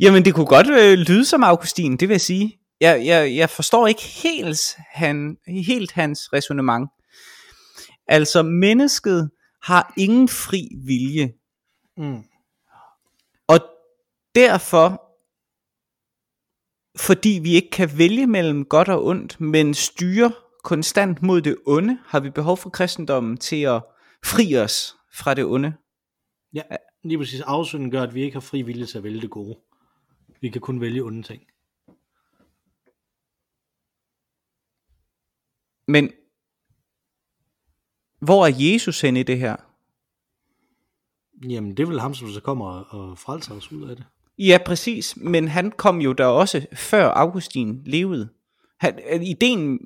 Jamen, 0.00 0.24
det 0.24 0.34
kunne 0.34 0.46
godt 0.46 0.66
øh, 0.70 0.98
lyde 0.98 1.24
som 1.24 1.42
Augustin, 1.44 1.96
det 1.96 2.08
vil 2.08 2.14
jeg 2.14 2.20
sige. 2.20 2.58
Jeg, 2.80 3.06
jeg, 3.06 3.36
jeg 3.36 3.50
forstår 3.50 3.86
ikke 3.86 4.02
helt, 4.02 4.60
han, 4.90 5.36
helt 5.46 5.92
hans 5.92 6.32
resonemang. 6.32 6.88
Altså, 8.08 8.42
mennesket 8.42 9.30
har 9.62 9.92
ingen 9.96 10.28
fri 10.28 10.68
vilje, 10.86 11.32
Mm. 11.96 12.22
og 13.48 13.58
derfor, 14.34 15.02
fordi 16.98 17.40
vi 17.42 17.54
ikke 17.54 17.70
kan 17.70 17.98
vælge 17.98 18.26
mellem 18.26 18.64
godt 18.64 18.88
og 18.88 19.04
ondt, 19.04 19.40
men 19.40 19.74
styre 19.74 20.32
konstant 20.64 21.22
mod 21.22 21.40
det 21.42 21.56
onde, 21.66 21.98
har 22.06 22.20
vi 22.20 22.30
behov 22.30 22.56
for 22.56 22.70
kristendommen 22.70 23.36
til 23.36 23.62
at 23.62 23.82
fri 24.24 24.56
os 24.56 24.96
fra 25.12 25.34
det 25.34 25.44
onde. 25.44 25.74
Ja, 26.52 26.62
lige 27.02 27.18
præcis. 27.18 27.40
Afsynden 27.40 27.90
gør, 27.90 28.02
at 28.02 28.14
vi 28.14 28.22
ikke 28.22 28.34
har 28.34 28.40
fri 28.40 28.62
vilje 28.62 28.86
til 28.86 28.98
at 28.98 29.04
vælge 29.04 29.20
det 29.20 29.30
gode. 29.30 29.58
Vi 30.40 30.48
kan 30.48 30.60
kun 30.60 30.80
vælge 30.80 31.02
onde 31.02 31.22
ting. 31.22 31.42
Men 35.86 36.12
hvor 38.18 38.46
er 38.46 38.52
Jesus 38.58 39.00
hen 39.00 39.16
i 39.16 39.22
det 39.22 39.38
her? 39.38 39.56
Jamen, 41.48 41.76
det 41.76 41.82
er 41.82 41.86
vel 41.86 42.00
ham, 42.00 42.14
som 42.14 42.28
så 42.28 42.40
kommer 42.40 42.66
og, 42.66 43.10
og 43.10 43.18
frelser 43.18 43.54
os 43.54 43.72
ud 43.72 43.88
af 43.88 43.96
det. 43.96 44.04
Ja, 44.38 44.58
præcis, 44.66 45.16
men 45.16 45.48
han 45.48 45.70
kom 45.70 46.00
jo 46.00 46.12
der 46.12 46.26
også 46.26 46.66
før 46.72 47.08
Augustin 47.08 47.82
levede. 47.84 48.28
Han, 48.82 48.98
øh, 49.12 49.22
ideen, 49.22 49.78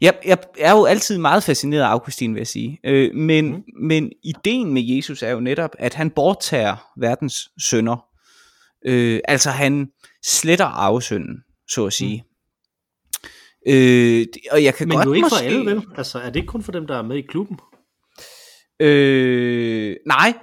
jeg, 0.00 0.18
jeg 0.24 0.38
er 0.58 0.72
jo 0.72 0.84
altid 0.84 1.18
meget 1.18 1.42
fascineret 1.42 1.82
af 1.82 1.88
Augustin, 1.88 2.34
vil 2.34 2.40
jeg 2.40 2.46
sige, 2.46 2.78
øh, 2.84 3.14
men, 3.14 3.50
mm. 3.50 3.62
men 3.80 4.12
ideen 4.22 4.74
med 4.74 4.82
Jesus 4.82 5.22
er 5.22 5.30
jo 5.30 5.40
netop, 5.40 5.70
at 5.78 5.94
han 5.94 6.10
borttager 6.10 6.76
verdens 6.98 7.50
synder. 7.58 8.04
Øh, 8.86 9.20
altså 9.28 9.50
han 9.50 9.88
sletter 10.24 10.64
arvesynden, 10.64 11.36
så 11.68 11.86
at 11.86 11.92
sige. 11.92 12.24
Mm. 13.66 13.72
Øh, 13.72 14.26
og 14.50 14.64
jeg 14.64 14.74
kan 14.74 14.88
Men 14.88 14.96
godt 14.96 15.06
jo 15.06 15.12
ikke 15.12 15.24
måske... 15.24 15.36
for 15.36 15.44
alle, 15.44 15.70
vel? 15.70 15.82
Altså, 15.96 16.18
er 16.18 16.26
det 16.26 16.36
ikke 16.36 16.46
kun 16.46 16.62
for 16.62 16.72
dem, 16.72 16.86
der 16.86 16.98
er 16.98 17.02
med 17.02 17.16
i 17.16 17.22
klubben? 17.22 17.58
Øh, 18.80 19.96
nej, 20.06 20.34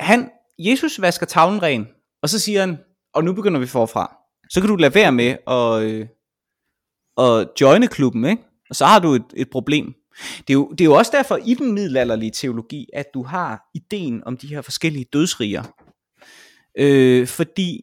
han, 0.00 0.30
Jesus 0.58 1.00
vasker 1.00 1.26
tavlen 1.26 1.62
ren, 1.62 1.86
og 2.22 2.28
så 2.28 2.38
siger 2.38 2.60
han, 2.60 2.78
og 3.14 3.24
nu 3.24 3.32
begynder 3.32 3.60
vi 3.60 3.66
forfra. 3.66 4.16
Så 4.50 4.60
kan 4.60 4.70
du 4.70 4.76
lade 4.76 4.94
være 4.94 5.12
med 5.12 5.36
at, 5.46 5.82
øh, 5.82 6.06
at 7.18 7.48
joine 7.60 7.88
klubben, 7.88 8.24
ikke? 8.24 8.42
Og 8.70 8.76
så 8.76 8.84
har 8.84 8.98
du 8.98 9.14
et, 9.14 9.24
et 9.36 9.50
problem. 9.50 9.94
Det 10.38 10.50
er, 10.50 10.54
jo, 10.54 10.70
det 10.70 10.80
er 10.80 10.84
jo 10.84 10.94
også 10.94 11.12
derfor 11.14 11.38
i 11.44 11.54
den 11.54 11.72
middelalderlige 11.72 12.30
teologi, 12.30 12.86
at 12.92 13.06
du 13.14 13.22
har 13.22 13.70
ideen 13.74 14.22
om 14.26 14.36
de 14.36 14.46
her 14.46 14.62
forskellige 14.62 15.06
dødsriger. 15.12 15.62
Øh, 16.78 17.26
fordi 17.26 17.80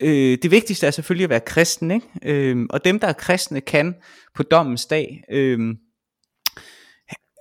øh, 0.00 0.38
det 0.42 0.50
vigtigste 0.50 0.86
er 0.86 0.90
selvfølgelig 0.90 1.24
at 1.24 1.30
være 1.30 1.40
kristen, 1.40 1.90
ikke? 1.90 2.06
Øh, 2.22 2.66
og 2.70 2.84
dem, 2.84 3.00
der 3.00 3.06
er 3.06 3.12
kristne, 3.12 3.60
kan 3.60 3.94
på 4.34 4.42
dommens 4.42 4.86
dag 4.86 5.22
øh, 5.32 5.58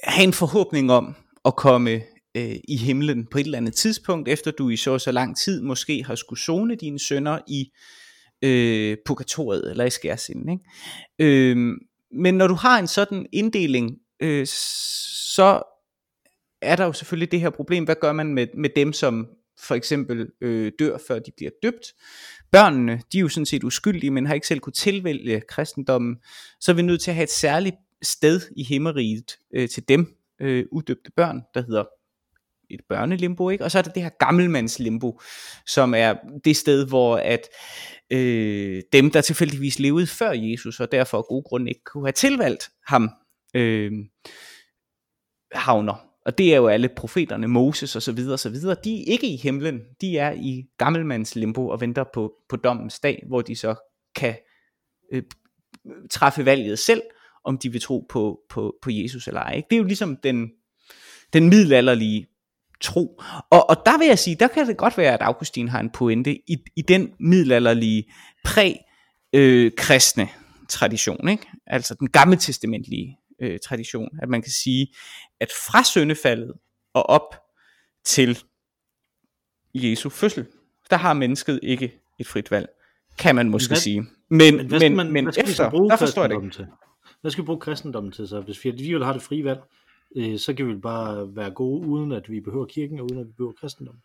have 0.04 0.23
en 0.23 0.34
forhåbning 0.34 0.91
om 0.91 1.15
at 1.45 1.56
komme 1.56 1.91
øh, 2.38 2.56
i 2.67 2.78
himlen 2.78 3.28
på 3.32 3.38
et 3.38 3.45
eller 3.45 3.58
andet 3.58 3.75
tidspunkt, 3.75 4.30
efter 4.30 4.51
du 4.51 4.69
i 4.69 4.78
så 4.78 4.99
så 4.99 5.12
lang 5.12 5.38
tid 5.38 5.62
måske 5.62 6.04
har 6.04 6.15
skulle 6.15 6.41
zone 6.41 6.75
dine 6.75 6.99
sønder 6.99 7.39
i 7.47 7.62
øh, 7.62 8.04
Øh, 8.41 8.97
purgatoriet 9.05 9.71
eller 9.71 9.85
i 9.85 9.89
skærsinden. 9.89 10.49
Ikke? 10.49 11.51
Øh, 11.51 11.77
men 12.11 12.35
når 12.35 12.47
du 12.47 12.53
har 12.53 12.79
en 12.79 12.87
sådan 12.87 13.25
inddeling, 13.33 13.97
øh, 14.19 14.47
så 14.47 15.61
er 16.61 16.75
der 16.75 16.85
jo 16.85 16.93
selvfølgelig 16.93 17.31
det 17.31 17.41
her 17.41 17.49
problem, 17.49 17.83
hvad 17.83 17.95
gør 18.01 18.13
man 18.13 18.33
med, 18.33 18.47
med 18.53 18.69
dem, 18.75 18.93
som 18.93 19.27
for 19.59 19.75
eksempel 19.75 20.27
øh, 20.41 20.71
dør, 20.79 20.97
før 21.07 21.19
de 21.19 21.31
bliver 21.37 21.51
døbt. 21.63 21.93
Børnene, 22.51 23.01
de 23.11 23.17
er 23.17 23.21
jo 23.21 23.29
sådan 23.29 23.45
set 23.45 23.63
uskyldige, 23.63 24.11
men 24.11 24.25
har 24.25 24.33
ikke 24.33 24.47
selv 24.47 24.59
kunne 24.59 24.73
tilvælge 24.73 25.41
kristendommen, 25.49 26.17
så 26.59 26.71
er 26.71 26.75
vi 26.75 26.81
nødt 26.81 27.01
til 27.01 27.11
at 27.11 27.15
have 27.15 27.23
et 27.23 27.31
særligt 27.31 27.75
sted 28.01 28.41
i 28.57 28.63
himmeriget 28.63 29.37
øh, 29.53 29.69
til 29.69 29.87
dem, 29.87 30.17
øh, 30.41 30.65
udøbte 30.71 31.11
børn, 31.15 31.41
der 31.53 31.61
hedder 31.61 31.83
et 32.69 32.79
børnelimbo, 32.89 33.49
ikke? 33.49 33.63
og 33.63 33.71
så 33.71 33.77
er 33.77 33.81
der 33.81 33.91
det 33.91 34.03
her 34.03 34.09
gammelmandslimbo, 34.19 35.19
som 35.67 35.93
er 35.93 36.13
det 36.45 36.57
sted, 36.57 36.87
hvor 36.87 37.17
at 37.17 37.41
øh, 38.11 38.81
dem, 38.93 39.11
der 39.11 39.21
tilfældigvis 39.21 39.79
levede 39.79 40.07
før 40.07 40.31
Jesus, 40.31 40.79
og 40.79 40.91
derfor 40.91 41.17
af 41.17 41.23
gode 41.23 41.43
grunde 41.43 41.69
ikke 41.69 41.83
kunne 41.85 42.05
have 42.05 42.11
tilvalgt 42.11 42.69
ham, 42.87 43.09
øh, 43.55 43.91
havner. 45.51 46.05
Og 46.25 46.37
det 46.37 46.53
er 46.53 46.57
jo 46.57 46.67
alle 46.67 46.89
profeterne, 46.95 47.47
Moses 47.47 47.95
og 47.95 48.01
så 48.01 48.11
videre, 48.11 48.33
og 48.33 48.39
så 48.39 48.49
videre. 48.49 48.75
De 48.83 49.01
er 49.01 49.11
ikke 49.11 49.33
i 49.33 49.35
himlen, 49.35 49.81
de 50.01 50.17
er 50.17 50.31
i 50.31 50.65
gammelmandslimbo 50.77 51.67
og 51.67 51.81
venter 51.81 52.03
på, 52.13 52.33
på 52.49 52.55
dommens 52.55 52.99
dag, 52.99 53.23
hvor 53.27 53.41
de 53.41 53.55
så 53.55 53.75
kan 54.15 54.35
øh, 55.11 55.23
træffe 56.11 56.45
valget 56.45 56.79
selv, 56.79 57.01
om 57.43 57.57
de 57.57 57.71
vil 57.71 57.81
tro 57.81 58.05
på, 58.09 58.39
på, 58.49 58.75
på 58.81 58.89
Jesus 58.91 59.27
eller 59.27 59.41
ej. 59.41 59.53
Ikke? 59.55 59.67
Det 59.69 59.75
er 59.75 59.79
jo 59.79 59.85
ligesom 59.85 60.17
den, 60.23 60.51
den 61.33 61.49
middelalderlige 61.49 62.27
tro. 62.81 63.21
Og, 63.49 63.69
og 63.69 63.75
der 63.85 63.97
vil 63.97 64.07
jeg 64.07 64.19
sige, 64.19 64.35
der 64.39 64.47
kan 64.47 64.67
det 64.67 64.77
godt 64.77 64.97
være, 64.97 65.13
at 65.13 65.21
Augustin 65.21 65.67
har 65.67 65.79
en 65.79 65.89
pointe 65.89 66.35
i, 66.35 66.57
i 66.75 66.81
den 66.81 67.13
middelalderlige 67.19 68.11
præ-kristne 68.45 70.23
øh, 70.23 70.29
tradition, 70.69 71.29
ikke? 71.29 71.47
altså 71.67 71.95
den 71.99 72.09
gamle 72.09 72.38
testamentlige 72.38 73.17
øh, 73.41 73.59
tradition, 73.65 74.09
at 74.21 74.29
man 74.29 74.41
kan 74.41 74.51
sige, 74.51 74.88
at 75.39 75.49
fra 75.67 75.83
syndefaldet 75.83 76.53
og 76.93 77.09
op 77.09 77.35
til 78.05 78.39
Jesu 79.73 80.09
fødsel, 80.09 80.45
der 80.89 80.95
har 80.97 81.13
mennesket 81.13 81.59
ikke 81.63 81.99
et 82.19 82.27
frit 82.27 82.51
valg, 82.51 82.67
kan 83.19 83.35
man 83.35 83.49
måske 83.49 83.69
hvad- 83.69 83.77
sige. 83.77 83.99
Men, 84.29 84.55
Men 84.57 84.67
hvad 84.67 84.79
skal, 84.79 84.91
man, 84.91 85.11
men 85.11 85.25
hvad 85.25 85.33
skal 85.33 85.49
efter, 85.49 85.69
bruge 85.69 85.89
der 85.89 85.95
forstår 85.97 86.21
jeg 86.21 86.29
det 86.29 86.43
ikke. 86.43 86.55
til? 86.55 86.67
hvad 87.21 87.31
skal 87.31 87.43
vi 87.43 87.45
bruge 87.45 87.59
kristendommen 87.59 88.11
til 88.11 88.27
så? 88.27 88.41
Hvis 88.41 88.63
vi 88.65 88.69
alligevel 88.69 89.03
har 89.05 89.13
det 89.13 89.21
frie 89.21 89.43
valg, 89.43 89.59
øh, 90.15 90.39
så 90.39 90.53
kan 90.53 90.67
vi 90.67 90.75
bare 90.75 91.35
være 91.35 91.51
gode, 91.51 91.87
uden 91.87 92.11
at 92.11 92.29
vi 92.31 92.39
behøver 92.39 92.65
kirken, 92.65 92.99
og 92.99 93.05
uden 93.05 93.19
at 93.19 93.27
vi 93.27 93.31
behøver 93.31 93.53
kristendommen. 93.53 94.01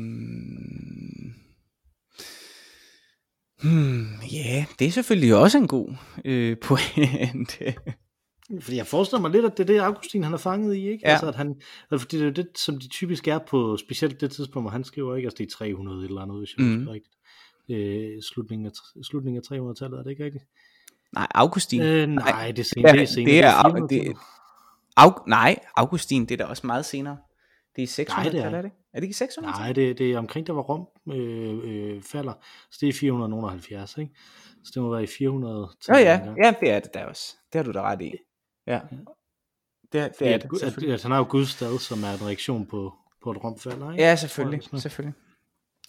Hmm. 0.00 1.34
Hmm, 3.62 4.06
ja, 4.32 4.66
det 4.78 4.86
er 4.86 4.90
selvfølgelig 4.90 5.34
også 5.36 5.58
en 5.58 5.68
god 5.68 5.94
øh, 6.24 6.56
pointe. 6.68 7.74
Fordi 8.60 8.76
jeg 8.76 8.86
forestiller 8.86 9.20
mig 9.20 9.30
lidt, 9.30 9.44
at 9.44 9.52
det 9.56 9.62
er 9.62 9.66
det, 9.66 9.78
Augustin 9.80 10.22
han 10.24 10.32
er 10.32 10.36
fanget 10.38 10.74
i, 10.76 10.88
ikke? 10.88 11.02
Ja. 11.04 11.10
Altså, 11.10 11.28
at 11.28 11.34
han, 11.34 11.60
altså, 11.90 12.04
fordi 12.06 12.16
det 12.16 12.22
er 12.22 12.26
jo 12.26 12.32
det, 12.32 12.48
som 12.58 12.78
de 12.78 12.88
typisk 12.88 13.28
er 13.28 13.38
på, 13.38 13.76
specielt 13.76 14.20
det 14.20 14.30
tidspunkt, 14.30 14.64
hvor 14.64 14.70
han 14.70 14.84
skriver, 14.84 15.16
ikke? 15.16 15.26
Altså, 15.26 15.36
det 15.38 15.46
er 15.46 15.50
300 15.50 15.98
et 15.98 16.04
eller 16.08 16.20
andet, 16.20 16.38
hvis 16.38 16.56
jeg 16.58 16.66
Mhm. 16.66 16.76
husker 16.78 16.92
rigtigt. 16.92 17.14
Øh, 17.70 18.22
slutningen, 18.22 18.66
af, 18.66 18.72
slutningen 19.04 19.42
af 19.42 19.56
300-tallet, 19.56 19.98
er 19.98 20.02
det 20.02 20.10
ikke 20.10 20.24
rigtigt? 20.24 20.44
Nej, 21.12 21.26
Augustin. 21.34 21.80
Øh, 21.82 22.08
nej, 22.08 22.52
det 22.56 22.58
er 22.58 22.64
senere. 22.74 22.90
er, 22.90 22.92
Det 22.92 23.02
er, 23.02 23.06
senere, 23.06 23.32
det 23.32 23.44
er, 23.44 23.62
det 23.62 23.72
er 23.82 23.86
det, 23.86 23.98
400-tallet. 24.00 24.16
Aug, 24.96 25.22
nej, 25.26 25.56
Augustin, 25.76 26.22
det 26.26 26.40
er 26.40 26.44
da 26.44 26.50
også 26.50 26.66
meget 26.66 26.84
senere. 26.84 27.16
Det 27.76 27.82
er 27.84 27.86
600 27.86 28.24
Nej, 28.24 28.32
det 28.32 28.40
er 28.46 28.56
er, 28.56 28.58
er 28.58 28.62
det? 28.62 28.70
Er 28.94 29.00
det 29.00 29.02
ikke 29.06 29.16
600? 29.16 29.58
Nej, 29.58 29.72
det, 29.72 29.98
det 29.98 30.12
er 30.12 30.18
omkring, 30.18 30.46
der 30.46 30.52
var 30.52 30.62
Rom 30.62 30.86
øh, 31.12 31.58
øh, 31.64 32.02
falder. 32.02 32.32
Så 32.70 32.78
det 32.80 32.88
er 32.88 32.92
470, 32.92 33.98
ikke? 33.98 34.14
Så 34.64 34.70
det 34.74 34.82
må 34.82 34.90
være 34.90 35.02
i 35.02 35.06
400 35.18 35.70
Ja, 35.88 35.98
ja, 35.98 36.20
ja, 36.44 36.54
det 36.60 36.70
er 36.70 36.80
det 36.80 36.94
da 36.94 37.04
også. 37.04 37.34
Det 37.52 37.58
har 37.58 37.62
du 37.62 37.72
da 37.72 37.82
ret 37.82 38.02
i. 38.02 38.12
Ja. 38.66 38.80
Det, 39.92 40.00
er- 40.00 40.08
det 40.08 40.28
er 40.30 40.34
at, 40.34 40.42
det, 40.42 40.52
at, 40.54 40.60
selvfølgelig. 40.60 40.94
at 40.94 41.02
han 41.02 41.10
har 41.10 41.18
jo 41.18 41.26
Guds 41.28 41.48
stad, 41.48 41.78
som 41.78 42.04
er 42.04 42.12
en 42.20 42.26
reaktion 42.26 42.66
på, 42.66 42.92
på 43.22 43.30
et 43.30 43.44
Rom 43.44 43.58
falder, 43.58 43.90
ikke? 43.92 44.02
Ja, 44.04 44.16
selvfølgelig, 44.16 44.62
selvfølgelig. 44.80 45.14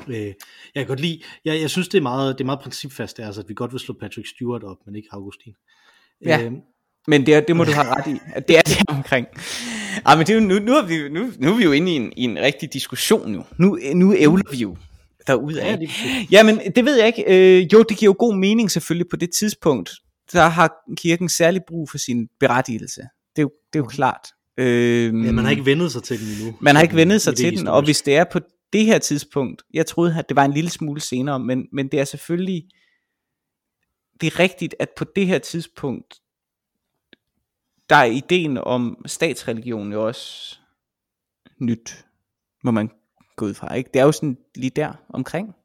Øh, 0.08 0.15
jeg 0.15 0.34
kan 0.75 0.86
godt 0.88 0.99
lide, 0.99 1.21
jeg, 1.45 1.62
jeg 1.62 1.69
synes 1.69 1.88
det 1.88 1.97
er 1.97 2.01
meget, 2.01 2.38
det 2.38 2.43
er 2.43 2.45
meget 2.45 2.60
principfast, 2.60 3.17
det 3.17 3.23
er, 3.23 3.27
altså, 3.27 3.41
at 3.41 3.49
vi 3.49 3.54
godt 3.54 3.71
vil 3.71 3.80
slå 3.80 3.95
Patrick 3.99 4.27
Stewart 4.36 4.63
op, 4.63 4.77
men 4.86 4.95
ikke 4.95 5.08
Augustin. 5.12 5.54
Ja. 6.25 6.41
Øh, 6.43 6.51
Men 7.08 7.25
det, 7.25 7.34
er- 7.36 7.41
det 7.41 7.56
må 7.56 7.63
du 7.63 7.71
have 7.71 7.88
ret 7.88 8.08
i, 8.15 8.19
at 8.36 8.47
det 8.47 8.58
er 8.58 8.62
det 8.62 8.77
omkring. 8.88 9.27
Ej, 10.06 10.15
men 10.15 10.27
det 10.27 10.30
er 10.30 10.39
jo, 10.41 10.47
nu, 10.47 10.60
nu, 10.60 10.73
er 10.75 10.86
vi, 10.86 11.10
nu, 11.10 11.32
nu 11.39 11.51
er 11.54 11.58
vi 11.58 11.63
jo 11.63 11.71
inde 11.71 11.91
i 11.91 11.95
en, 11.95 12.13
i 12.17 12.23
en 12.23 12.38
rigtig 12.39 12.73
diskussion 12.73 13.32
nu. 13.32 13.45
Nu, 13.58 13.80
nu 13.95 14.15
ævler 14.17 14.43
vi 14.51 14.58
jo 14.58 14.77
derudad. 15.27 15.62
Ja, 15.63 15.75
lige 15.75 15.88
præcis. 15.88 16.32
Jamen, 16.32 16.60
det 16.75 16.86
ved 16.86 16.97
jeg 16.97 17.08
ikke. 17.08 17.23
Øh, 17.62 17.73
jo, 17.73 17.84
det 17.84 17.97
giver 17.97 18.10
jo 18.10 18.15
god 18.19 18.36
mening 18.36 18.71
selvfølgelig 18.71 19.10
på 19.10 19.15
det 19.15 19.30
tidspunkt. 19.39 19.91
Der 20.34 20.47
har 20.47 20.73
kirken 20.97 21.30
særlig 21.30 21.62
brug 21.67 21.89
for 21.89 21.97
sin 21.97 22.27
berettigelse. 22.39 23.01
Det 23.36 23.38
er 23.38 23.41
jo, 23.41 23.51
det 23.73 23.80
er 23.80 23.84
jo 23.84 23.88
klart. 23.88 24.27
Øh, 24.58 25.06
ja, 25.06 25.12
man 25.32 25.43
har 25.43 25.51
ikke 25.51 25.65
vendet 25.65 25.91
sig 25.91 26.04
til 26.04 26.19
den 26.19 26.27
endnu. 26.27 26.58
man 26.62 26.75
har 26.75 26.84
ikke 26.84 26.95
vendet 26.95 27.21
sig 27.21 27.36
til 27.36 27.58
den, 27.58 27.67
og 27.67 27.84
hvis 27.84 28.01
det 28.01 28.15
er 28.15 28.23
på 28.32 28.39
det 28.73 28.86
her 28.86 28.99
tidspunkt, 28.99 29.63
jeg 29.73 29.86
troede, 29.86 30.15
at 30.19 30.29
det 30.29 30.36
var 30.36 30.45
en 30.45 30.53
lille 30.53 30.69
smule 30.69 31.01
senere, 31.01 31.39
men, 31.39 31.67
men 31.71 31.88
det 31.88 31.99
er 31.99 32.05
selvfølgelig, 32.05 32.69
det 34.21 34.27
er 34.27 34.39
rigtigt, 34.39 34.75
at 34.79 34.89
på 34.97 35.03
det 35.03 35.27
her 35.27 35.39
tidspunkt, 35.39 36.21
der 37.89 37.95
er 37.95 38.05
ideen 38.05 38.57
om 38.57 39.03
statsreligion 39.05 39.91
jo 39.91 40.07
også 40.07 40.57
nyt, 41.60 42.05
må 42.63 42.71
man 42.71 42.89
gå 43.36 43.45
ud 43.45 43.53
fra, 43.53 43.73
ikke? 43.73 43.89
Det 43.93 43.99
er 43.99 44.03
jo 44.03 44.12
sådan 44.12 44.38
lige 44.55 44.69
der 44.69 44.93
omkring, 45.10 45.55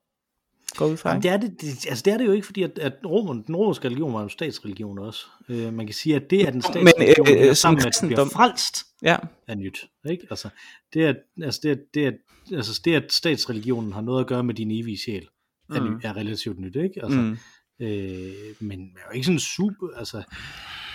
gå 0.76 0.86
ud 0.86 0.96
fra, 0.96 1.08
Jamen, 1.10 1.22
det, 1.22 1.30
er 1.30 1.36
det, 1.36 1.60
det, 1.60 1.86
altså 1.88 2.02
det 2.04 2.12
er 2.12 2.18
det 2.18 2.26
jo 2.26 2.32
ikke, 2.32 2.46
fordi 2.46 2.62
at, 2.62 2.78
at 2.78 2.92
Romer, 3.04 3.32
den 3.32 3.56
romerske 3.56 3.88
religion 3.88 4.14
var 4.14 4.22
en 4.22 4.30
statsreligion 4.30 4.98
også. 4.98 5.26
Øh, 5.48 5.72
man 5.72 5.86
kan 5.86 5.94
sige, 5.94 6.16
at 6.16 6.30
det 6.30 6.40
er 6.40 6.44
den 6.50 6.54
Men, 6.54 6.62
statsreligion, 6.62 7.28
øh, 7.28 7.42
øh, 7.42 7.48
som 7.48 7.54
sammen 7.54 7.76
med, 7.76 7.86
at 7.86 8.08
bliver 8.08 8.28
frelst, 8.28 8.86
Ja, 9.02 9.16
er 9.48 9.54
nyt. 9.54 9.88
Ikke? 10.10 10.26
Altså, 10.30 10.48
det 10.94 11.04
er, 11.04 11.14
altså, 11.42 11.60
det 11.62 11.70
er, 11.70 11.76
det 11.94 12.06
er, 12.06 12.12
altså, 12.56 12.80
det 12.84 12.94
at 12.94 13.12
statsreligionen 13.12 13.92
har 13.92 14.00
noget 14.00 14.20
at 14.20 14.26
gøre 14.26 14.44
med 14.44 14.54
din 14.54 14.70
evige 14.70 14.98
sjæl, 14.98 15.28
er, 15.74 15.80
Mm. 15.80 15.86
ny, 15.86 16.00
er 16.02 16.16
relativt 16.16 16.58
nyt. 16.58 16.76
Ikke? 16.76 17.02
Altså, 17.02 17.18
mm. 17.18 17.36
øh, 17.80 18.32
men 18.60 18.80
er 18.80 19.00
jo 19.10 19.14
ikke 19.14 19.26
sådan 19.26 19.38
super, 19.38 19.86
altså, 19.96 20.22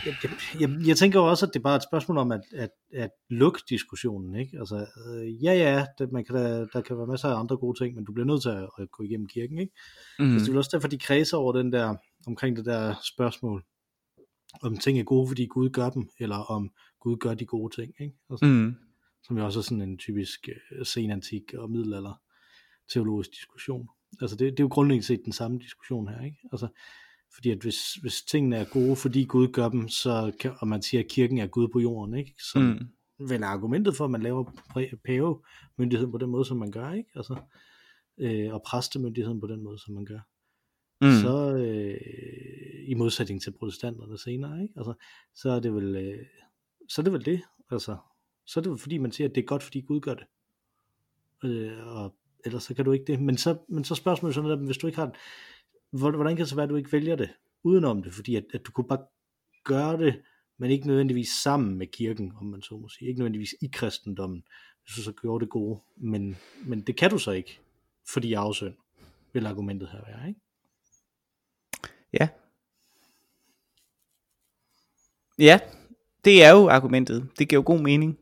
jeg, 0.05 0.15
jeg, 0.59 0.69
jeg, 0.87 0.97
tænker 0.97 1.19
jo 1.19 1.25
også, 1.25 1.45
at 1.45 1.53
det 1.53 1.59
er 1.59 1.63
bare 1.63 1.75
et 1.75 1.83
spørgsmål 1.83 2.17
om 2.17 2.31
at, 2.31 2.41
at, 2.55 2.69
at 2.93 3.09
lukke 3.29 3.59
diskussionen, 3.69 4.35
ikke? 4.35 4.59
Altså, 4.59 4.75
øh, 5.07 5.43
ja, 5.43 5.53
ja, 5.53 5.85
det, 5.97 6.11
man 6.11 6.25
kan 6.25 6.35
der 6.73 6.81
kan 6.81 6.97
være 6.97 7.07
masser 7.07 7.29
af 7.29 7.39
andre 7.39 7.57
gode 7.57 7.83
ting, 7.83 7.95
men 7.95 8.05
du 8.05 8.13
bliver 8.13 8.25
nødt 8.25 8.41
til 8.41 8.49
at, 8.49 8.69
at 8.79 8.91
gå 8.91 9.03
igennem 9.03 9.27
kirken, 9.27 9.59
ikke? 9.59 9.73
Mm. 10.19 10.33
Altså, 10.33 10.45
det 10.45 10.53
er 10.53 10.57
også 10.57 10.69
derfor, 10.73 10.87
de 10.87 10.97
kredser 10.97 11.37
over 11.37 11.53
den 11.53 11.73
der, 11.73 11.95
omkring 12.27 12.55
det 12.55 12.65
der 12.65 12.95
spørgsmål, 13.15 13.63
om 14.61 14.77
ting 14.77 14.99
er 14.99 15.03
gode, 15.03 15.27
fordi 15.27 15.45
Gud 15.45 15.69
gør 15.69 15.89
dem, 15.89 16.09
eller 16.19 16.37
om 16.37 16.71
Gud 16.99 17.17
gør 17.17 17.33
de 17.33 17.45
gode 17.45 17.81
ting, 17.81 17.93
ikke? 17.99 18.15
Altså, 18.29 18.45
mm. 18.45 18.75
Som 19.23 19.37
jo 19.37 19.45
også 19.45 19.59
er 19.59 19.63
sådan 19.63 19.81
en 19.81 19.97
typisk 19.97 20.49
uh, 20.79 20.85
senantik 20.85 21.53
og 21.53 21.71
middelalder 21.71 22.21
teologisk 22.93 23.31
diskussion. 23.31 23.87
Altså, 24.21 24.35
det, 24.35 24.51
det 24.51 24.59
er 24.59 24.63
jo 24.63 24.67
grundlæggende 24.67 25.07
set 25.07 25.21
den 25.25 25.33
samme 25.33 25.59
diskussion 25.59 26.07
her, 26.07 26.25
ikke? 26.25 26.37
Altså, 26.51 26.67
fordi 27.33 27.49
at 27.49 27.57
hvis, 27.57 27.93
hvis 27.93 28.21
tingene 28.21 28.55
er 28.55 28.65
gode, 28.65 28.95
fordi 28.95 29.23
Gud 29.25 29.47
gør 29.47 29.69
dem, 29.69 29.89
så 29.89 30.31
kan, 30.39 30.51
og 30.59 30.67
man 30.67 30.81
siger, 30.81 31.03
at 31.03 31.09
kirken 31.09 31.37
er 31.37 31.47
Gud 31.47 31.67
på 31.67 31.79
jorden, 31.79 32.13
ikke? 32.13 32.35
Som 32.51 32.61
Mm. 32.63 33.27
vel 33.27 33.43
argumentet 33.43 33.95
for, 33.95 34.05
at 34.05 34.11
man 34.11 34.21
laver 34.21 34.43
pavemyndigheden 35.05 36.11
på 36.11 36.17
den 36.17 36.29
måde, 36.29 36.45
som 36.45 36.57
man 36.57 36.71
gør, 36.71 36.91
ikke? 36.91 37.09
Altså, 37.15 37.35
øh, 38.17 38.53
og 38.53 38.61
præstemyndigheden 38.67 39.39
på 39.41 39.47
den 39.47 39.63
måde, 39.63 39.79
som 39.79 39.93
man 39.93 40.05
gør 40.05 40.19
Mm. 41.01 41.11
så 41.21 41.55
øh, 41.55 41.97
i 42.87 42.93
modsætning 42.93 43.41
til 43.41 43.51
protestanterne 43.59 44.17
senere, 44.17 44.61
ikke? 44.61 44.73
Altså, 44.77 44.93
så 45.35 45.49
er 45.49 45.59
det 45.59 45.73
vel, 45.73 45.95
øh, 45.95 46.25
så 46.89 47.01
er 47.01 47.03
det 47.03 47.13
vel 47.13 47.25
det, 47.25 47.41
altså, 47.71 47.97
så 48.45 48.59
er 48.59 48.61
det 48.61 48.71
vel 48.71 48.79
fordi 48.79 48.97
man 48.97 49.11
siger, 49.11 49.27
at 49.29 49.35
det 49.35 49.41
er 49.41 49.45
godt, 49.45 49.63
fordi 49.63 49.81
Gud 49.81 49.99
gør 49.99 50.13
det. 50.13 50.23
Øh, 51.43 51.87
og 51.87 52.15
ellers 52.45 52.63
så 52.63 52.73
kan 52.73 52.85
du 52.85 52.91
ikke 52.91 53.05
det. 53.05 53.21
Men 53.21 53.37
så, 53.37 53.57
men 53.69 53.83
så 53.83 53.95
spørgsmålet 53.95 54.35
sådan, 54.35 54.51
at 54.51 54.59
hvis 54.65 54.77
du 54.77 54.87
ikke 54.87 54.99
har, 54.99 55.15
hvordan 55.91 56.35
kan 56.35 56.43
det 56.43 56.49
så 56.49 56.55
være, 56.55 56.63
at 56.63 56.69
du 56.69 56.75
ikke 56.75 56.91
vælger 56.91 57.15
det 57.15 57.29
udenom 57.63 58.03
det? 58.03 58.13
Fordi 58.13 58.35
at, 58.35 58.43
at 58.53 58.65
du 58.65 58.71
kunne 58.71 58.87
bare 58.87 59.05
gøre 59.63 59.97
det, 59.97 60.21
men 60.59 60.71
ikke 60.71 60.87
nødvendigvis 60.87 61.29
sammen 61.29 61.77
med 61.77 61.87
kirken, 61.87 62.33
om 62.39 62.45
man 62.45 62.61
så 62.61 62.77
må 62.77 62.89
sige. 62.89 63.07
Ikke 63.07 63.19
nødvendigvis 63.19 63.55
i 63.61 63.69
kristendommen, 63.73 64.43
hvis 64.83 64.95
du 64.95 65.01
så 65.01 65.11
gjorde 65.11 65.45
det 65.45 65.51
gode. 65.51 65.79
Men, 65.97 66.37
men 66.65 66.81
det 66.81 66.97
kan 66.97 67.09
du 67.09 67.17
så 67.17 67.31
ikke, 67.31 67.59
fordi 68.13 68.33
afsøn, 68.33 68.75
vil 69.33 69.45
argumentet 69.45 69.89
her 69.89 69.99
være, 70.07 70.27
ikke? 70.27 70.39
Ja. 72.13 72.27
Ja, 75.39 75.59
det 76.25 76.43
er 76.43 76.51
jo 76.51 76.69
argumentet. 76.69 77.29
Det 77.39 77.49
giver 77.49 77.59
jo 77.59 77.63
god 77.65 77.79
mening. 77.81 78.19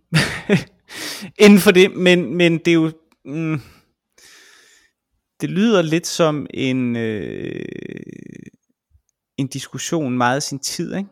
Inden 1.43 1.60
for 1.60 1.71
det, 1.71 1.95
men, 1.95 2.36
men 2.36 2.58
det 2.58 2.67
er 2.67 2.73
jo... 2.73 2.91
Mm, 3.25 3.60
det 5.41 5.49
lyder 5.49 5.82
lidt 5.82 6.08
som 6.08 6.47
en, 6.54 6.95
øh, 6.95 7.65
en 9.38 9.47
diskussion 9.47 10.17
meget 10.17 10.36
af 10.36 10.43
sin 10.43 10.60
tid, 10.60 10.95
ikke? 10.95 11.10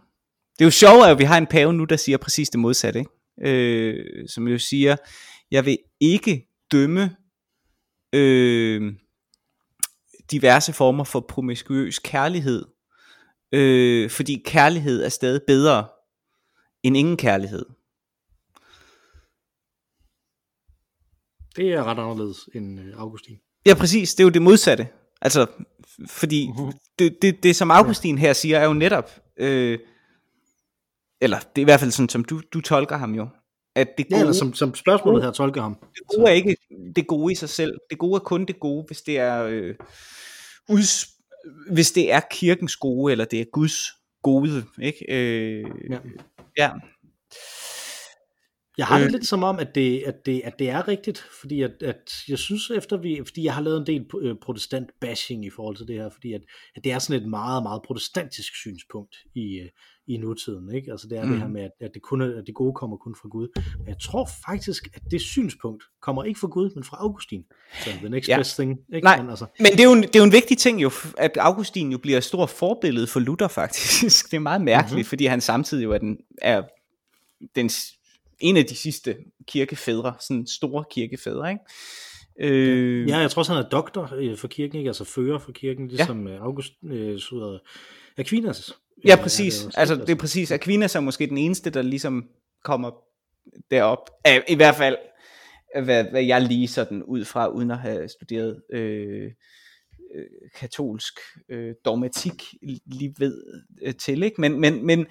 Det 0.54 0.62
er 0.62 0.66
jo 0.66 0.72
sjovt, 0.72 1.08
at 1.08 1.20
vi 1.20 1.24
har 1.24 1.38
en 1.38 1.48
pave 1.48 1.74
nu, 1.74 1.86
der 1.86 1.96
siger 1.96 2.18
præcis 2.18 2.50
det 2.50 2.60
modsatte, 2.60 3.00
ikke? 3.00 3.12
Øh, 3.42 4.30
som 4.30 4.48
jo 4.48 4.58
siger, 4.58 4.96
jeg 5.52 5.66
vil 5.66 5.78
ikke 6.00 6.48
dømme 6.72 7.16
øh, 8.14 8.94
diverse 10.32 10.74
former 10.74 11.04
for 11.04 11.20
promiskuøs 11.20 12.00
kærlighed, 12.00 12.66
øh, 13.52 14.10
fordi 14.10 14.44
kærlighed 14.46 15.04
er 15.04 15.10
stadig 15.10 15.42
bedre 15.48 15.88
end 16.84 16.98
ingen 16.98 17.18
kærlighed. 17.18 17.66
Det 21.56 21.74
er 21.74 21.84
ret 21.84 22.00
anderledes 22.00 22.50
end 22.56 22.80
øh, 22.80 22.94
Augustin. 22.98 23.40
Ja, 23.68 23.74
præcis, 23.74 24.16
det 24.16 24.20
er 24.24 24.26
jo 24.26 24.30
det 24.30 24.42
modsatte. 24.42 24.88
Altså, 25.22 25.46
fordi 26.08 26.48
Mhm. 26.58 26.72
det, 27.00 27.22
det, 27.22 27.44
det 27.44 27.56
som 27.56 27.72
Augustin 27.72 28.18
her 28.18 28.34
siger, 28.34 28.58
er 28.60 28.66
jo 28.66 28.74
netop, 28.74 29.12
øh, 29.40 29.80
eller 31.22 31.40
det 31.40 31.62
er 31.62 31.62
i 31.62 31.64
hvert 31.64 31.80
fald 31.80 31.92
sådan, 31.92 32.10
som 32.10 32.24
du, 32.24 32.42
du 32.54 32.62
tolker 32.62 32.98
ham 32.98 33.16
jo, 33.16 33.28
at 33.76 33.88
det 33.98 34.06
Ja, 34.10 34.16
gode, 34.16 34.22
eller 34.22 34.34
som, 34.34 34.54
som 34.54 34.76
spørgsmålet 34.76 35.24
her 35.24 35.32
tolker 35.32 35.62
ham. 35.62 35.76
det 35.76 36.08
gode 36.18 36.30
er 36.30 36.34
ikke 36.34 36.58
det 36.96 37.08
gode 37.08 37.32
i 37.32 37.36
sig 37.36 37.50
selv. 37.50 37.78
Det 37.90 37.98
gode 37.98 38.16
er 38.16 38.20
kun 38.20 38.46
det 38.46 38.60
gode, 38.60 38.84
hvis 38.88 39.02
det 39.02 39.18
er 39.20 39.44
øh, 39.44 39.76
uds, 40.70 41.08
hvis 41.72 41.92
det 41.92 42.12
er 42.14 42.20
kirkens 42.32 42.76
gode, 42.76 43.12
eller 43.12 43.26
det 43.26 43.42
er 43.42 43.46
Guds 43.54 43.74
gode, 44.24 44.66
ikke? 44.82 45.06
Øh, 45.10 45.66
Ja. 45.90 45.98
ja. 46.58 46.70
Jeg 48.78 48.86
har 48.88 48.98
det 49.00 49.06
Øh. 49.06 49.12
lidt 49.12 49.28
som 49.28 49.44
om, 49.44 49.60
at 49.60 49.76
det, 49.76 50.04
at 50.06 50.16
det, 50.26 50.42
at 50.44 50.60
det 50.60 50.70
er 50.70 50.88
rigtigt, 50.88 51.24
fordi 51.40 51.62
at, 51.62 51.72
at 51.84 52.12
jeg 52.30 52.38
synes 52.40 52.70
efter 52.70 52.98
vi, 52.98 53.22
fordi 53.26 53.44
jeg 53.44 53.54
har 53.54 53.62
lavet 53.62 53.78
en 53.80 53.88
del 53.88 54.06
øh, 54.22 54.36
protestant 54.42 54.90
bashing 55.02 55.46
i 55.46 55.50
forhold 55.50 55.78
til 55.78 55.88
det 55.88 55.96
her, 55.96 56.10
fordi 56.10 56.34
at, 56.34 56.42
at 56.76 56.84
det 56.84 56.92
er 56.92 57.00
sådan 57.00 57.22
et 57.24 57.30
meget, 57.30 57.64
meget 57.64 57.82
protestantisk 57.86 58.56
synspunkt 58.56 59.16
i, 59.36 59.60
øh, 59.60 59.70
i 60.08 60.18
nutiden, 60.18 60.76
ikke? 60.76 60.92
Altså 60.92 61.08
det 61.08 61.18
er 61.18 61.24
mm. 61.24 61.30
det 61.30 61.40
her 61.40 61.48
Mm. 61.48 61.54
med, 61.54 61.62
at, 61.62 61.72
at, 61.82 61.90
det 61.94 62.02
kun 62.02 62.22
er, 62.22 62.26
at 62.26 62.44
det 62.48 62.56
gode 62.56 62.74
kommer 62.74 62.98
kun 62.98 63.16
fra 63.22 63.30
Gud. 63.30 63.48
Men 63.78 63.88
jeg 63.88 64.00
tror 64.02 64.30
faktisk, 64.48 64.88
at 64.94 65.02
det 65.12 65.22
synspunkt 65.22 65.84
kommer 66.02 66.24
ikke 66.24 66.40
fra 66.40 66.48
Gud, 66.48 66.72
men 66.76 66.84
fra 66.84 66.98
Augustin. 67.00 67.44
Så 67.84 67.90
the 67.90 68.10
next 68.10 68.30
Ja. 68.30 68.38
best 68.38 68.56
thing, 68.58 68.80
ikke? 68.94 69.06
Nej. 69.06 69.22
Men 69.22 69.30
altså, 69.30 69.46
Men 69.60 69.72
det 69.72 69.80
er, 69.80 69.84
jo 69.84 69.92
en, 69.94 70.04
det 70.04 70.16
er 70.16 70.20
jo 70.20 70.26
en 70.26 70.32
vigtig 70.32 70.58
ting 70.58 70.82
jo, 70.82 70.92
at 71.18 71.38
Augustin 71.38 71.92
jo 71.92 71.98
bliver 71.98 72.18
et 72.18 72.24
stort 72.24 72.50
forbillede 72.50 73.08
for 73.08 73.20
Luther 73.20 73.48
faktisk. 73.62 74.26
Det 74.32 74.34
er 74.38 74.40
meget 74.40 74.62
mærkeligt, 74.62 74.92
Mhm. 74.92 74.98
mm-hmm. 74.98 75.06
fordi 75.10 75.26
han 75.26 75.42
samtidig 75.42 75.84
jo 75.84 75.92
er, 75.92 75.98
den, 75.98 76.18
er 76.42 76.62
den, 77.56 77.70
en 78.40 78.58
af 78.58 78.66
de 78.66 78.76
sidste 78.76 79.18
kirkefædre, 79.48 80.14
sådan 80.20 80.48
store 80.48 80.84
kirkefædre, 80.92 81.50
ikke? 81.50 81.64
Øh, 82.40 83.10
Ja, 83.10 83.18
jeg 83.18 83.32
tror 83.32 83.40
også, 83.40 83.54
han 83.54 83.66
er 83.66 83.70
doktor 83.70 84.14
øh, 84.16 84.38
for 84.38 84.48
kirken, 84.48 84.78
ikke? 84.78 84.90
Altså 84.90 85.04
fører 85.04 85.40
for 85.40 85.52
kirken, 85.52 85.88
ligesom 85.88 86.28
ja. 86.28 86.38
August 86.38 86.74
øh, 86.84 87.20
Aquinas. 88.18 88.74
Ja, 89.06 89.16
Øh, 89.16 89.22
præcis. 89.22 89.64
er 89.64 89.68
det 89.68 89.78
altså, 89.78 89.96
det 89.96 90.10
er 90.10 90.16
præcis. 90.16 90.52
Aquinas 90.52 90.96
er 90.96 91.00
måske 91.00 91.28
den 91.28 91.38
eneste, 91.38 91.70
der 91.70 91.82
ligesom 91.82 92.30
kommer 92.64 92.92
derop. 93.72 94.10
Æh, 94.28 94.42
I 94.48 94.56
hvert 94.56 94.76
fald, 94.76 94.96
hvad, 95.84 96.04
hvad 96.04 96.24
jeg 96.24 96.42
lige 96.42 96.68
sådan 96.68 97.04
ud 97.04 97.26
fra, 97.26 97.48
uden 97.48 97.72
at 97.72 97.78
have 97.80 98.10
studeret 98.10 98.62
øh, 98.74 99.32
øh, 100.16 100.26
katolsk 100.56 101.14
øh, 101.50 101.74
dogmatik, 101.86 102.44
lige 102.86 103.16
ved 103.18 103.44
øh, 103.82 103.96
til. 103.96 104.24
Ikke? 104.24 104.42
Men, 104.42 104.60
men, 104.60 104.86
men, 104.86 105.06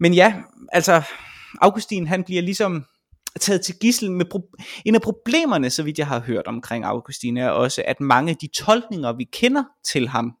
men 0.00 0.14
ja, 0.14 0.34
altså, 0.72 1.02
Augustin, 1.60 2.06
han 2.06 2.24
bliver 2.24 2.42
ligesom 2.42 2.84
taget 3.40 3.60
til 3.60 3.74
gissel 3.78 4.10
med 4.12 4.24
pro- 4.34 4.82
en 4.84 4.94
af 4.94 5.02
problemerne, 5.02 5.70
så 5.70 5.82
vidt 5.82 5.98
jeg 5.98 6.06
har 6.06 6.20
hørt 6.20 6.46
omkring 6.46 6.84
Augustin, 6.84 7.36
er 7.36 7.48
også, 7.50 7.82
at 7.86 8.00
mange 8.00 8.30
af 8.30 8.36
de 8.36 8.46
tolkninger, 8.46 9.12
vi 9.12 9.24
kender 9.24 9.64
til 9.84 10.08
ham, 10.08 10.32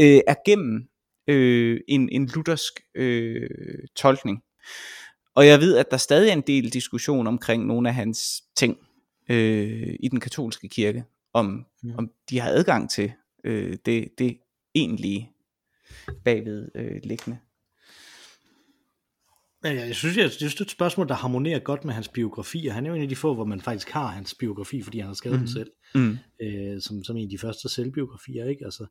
øh, 0.00 0.20
er 0.26 0.34
gennem 0.46 0.88
øh, 1.28 1.80
en, 1.88 2.08
en 2.12 2.26
luthersk 2.26 2.80
øh, 2.94 3.48
tolkning. 3.96 4.42
Og 5.34 5.46
jeg 5.46 5.60
ved, 5.60 5.76
at 5.76 5.90
der 5.90 5.96
stadig 5.96 6.28
er 6.28 6.32
en 6.32 6.40
del 6.46 6.72
diskussion 6.72 7.26
omkring 7.26 7.66
nogle 7.66 7.88
af 7.88 7.94
hans 7.94 8.42
ting 8.56 8.76
øh, 9.30 9.96
i 10.00 10.08
den 10.08 10.20
katolske 10.20 10.68
kirke, 10.68 11.04
om, 11.32 11.64
Ja. 11.84 11.88
om 11.98 12.10
de 12.30 12.40
har 12.40 12.50
adgang 12.50 12.90
til 12.90 13.12
øh, 13.44 13.76
det, 13.86 14.08
det 14.18 14.38
egentlige 14.74 15.30
bagved 16.24 16.68
øh, 16.74 17.00
liggende. 17.04 17.38
Jeg 19.64 19.94
synes, 19.96 20.16
jeg, 20.16 20.24
det 20.24 20.42
er 20.42 20.60
et 20.62 20.70
spørgsmål, 20.70 21.08
der 21.08 21.14
harmonerer 21.14 21.58
godt 21.58 21.84
med 21.84 21.94
hans 21.94 22.08
biografi, 22.08 22.66
og 22.66 22.74
han 22.74 22.86
er 22.86 22.90
jo 22.90 22.96
en 22.96 23.02
af 23.02 23.08
de 23.08 23.16
få, 23.16 23.34
hvor 23.34 23.44
man 23.44 23.60
faktisk 23.60 23.90
har 23.90 24.06
hans 24.06 24.34
biografi, 24.34 24.82
fordi 24.82 24.98
han 24.98 25.06
har 25.06 25.14
skrevet 25.14 25.38
mm. 25.40 25.46
den 25.46 25.52
selv, 25.52 25.70
Mm. 25.94 26.18
øh, 26.42 26.80
som, 26.80 27.04
som 27.04 27.16
en 27.16 27.22
af 27.24 27.30
de 27.30 27.38
første 27.38 27.68
selvbiografier, 27.68 28.48
ikke? 28.48 28.64
Altså 28.64 28.86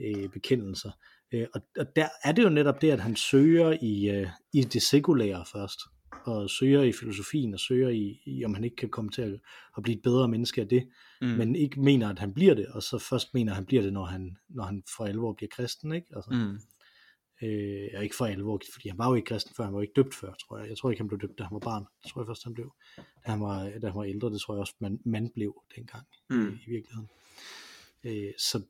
øh, 0.00 0.28
bekendelser. 0.28 0.90
Øh, 1.34 1.46
og, 1.54 1.60
og 1.78 1.86
der 1.96 2.08
er 2.24 2.32
det 2.32 2.44
jo 2.44 2.48
netop 2.48 2.82
det, 2.82 2.90
at 2.90 3.00
han 3.00 3.16
søger 3.16 3.76
i, 3.82 4.08
øh, 4.10 4.28
i 4.52 4.60
det 4.62 4.82
sekulære 4.82 5.44
først, 5.52 5.78
og 6.24 6.50
søger 6.50 6.82
i 6.82 6.92
filosofien, 6.92 7.54
og 7.54 7.60
søger 7.60 7.88
i, 7.88 8.20
i 8.26 8.44
om 8.44 8.54
han 8.54 8.64
ikke 8.64 8.76
kan 8.76 8.88
komme 8.88 9.10
til 9.10 9.22
at, 9.22 9.32
at 9.76 9.82
blive 9.82 9.96
et 9.96 10.02
bedre 10.02 10.28
menneske 10.28 10.60
af 10.60 10.68
det, 10.68 10.88
mm. 11.20 11.26
men 11.28 11.56
ikke 11.56 11.80
mener, 11.80 12.08
at 12.08 12.18
han 12.18 12.34
bliver 12.34 12.54
det, 12.54 12.66
og 12.66 12.82
så 12.82 12.98
først 12.98 13.34
mener, 13.34 13.52
at 13.52 13.56
han 13.56 13.66
bliver 13.66 13.82
det, 13.82 13.92
når 13.92 14.04
han, 14.04 14.36
når 14.48 14.64
han 14.64 14.82
for 14.96 15.04
alvor 15.04 15.32
bliver 15.32 15.50
kristen, 15.56 15.92
ikke? 15.92 16.06
Altså, 16.16 16.30
Mm. 16.30 16.58
Øh, 17.42 17.88
og 17.96 18.02
ikke 18.02 18.16
for 18.16 18.26
alvor, 18.26 18.60
fordi 18.72 18.88
han 18.88 18.98
var 18.98 19.08
jo 19.08 19.14
ikke 19.14 19.26
kristen 19.26 19.54
før, 19.54 19.64
han 19.64 19.74
var 19.74 19.80
ikke 19.80 19.92
døbt 19.96 20.14
før, 20.14 20.34
tror 20.34 20.58
jeg. 20.58 20.68
Jeg 20.68 20.78
tror 20.78 20.90
ikke, 20.90 21.00
han 21.00 21.08
blev 21.08 21.20
døbt, 21.20 21.38
da 21.38 21.44
han 21.44 21.54
var 21.54 21.58
barn. 21.58 21.84
Det 22.02 22.10
tror 22.10 22.20
jeg 22.20 22.26
først, 22.26 22.44
han 22.44 22.54
blev. 22.54 22.72
Da 22.96 23.30
han 23.30 23.40
var, 23.40 23.62
da 23.64 23.86
han 23.86 23.94
var 23.94 24.04
ældre, 24.04 24.30
det 24.30 24.40
tror 24.40 24.54
jeg 24.54 24.60
også, 24.60 24.74
man, 24.78 25.00
man 25.04 25.30
blev 25.34 25.62
dengang 25.76 26.06
Mm. 26.30 26.58
i 26.66 26.70
virkeligheden. 26.70 27.08
Øh, 28.04 28.32
så, 28.38 28.62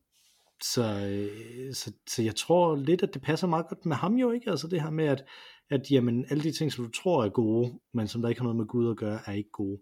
så, 0.63 0.83
øh, 0.83 1.75
så, 1.75 1.93
så 2.07 2.23
jeg 2.23 2.37
tror 2.37 2.77
lidt, 2.77 3.03
at 3.03 3.15
det 3.15 3.23
passer 3.23 3.47
meget 3.47 3.67
godt 3.69 3.87
med 3.87 3.97
ham 3.97 4.15
jo, 4.15 4.31
ikke? 4.31 4.51
Altså 4.51 4.69
det 4.69 4.83
her 4.83 4.91
med, 4.91 5.05
at, 5.05 5.25
at 5.71 5.91
jamen, 5.91 6.25
alle 6.31 6.43
de 6.43 6.53
ting, 6.53 6.73
som 6.73 6.85
du 6.85 6.91
tror 6.91 7.25
er 7.25 7.29
gode, 7.29 7.73
men 7.93 8.09
som 8.09 8.23
der 8.23 8.29
ikke 8.29 8.41
har 8.41 8.45
noget 8.45 8.57
med 8.57 8.67
Gud 8.67 8.91
at 8.91 8.97
gøre, 8.97 9.21
er 9.27 9.33
ikke 9.33 9.51
gode. 9.51 9.81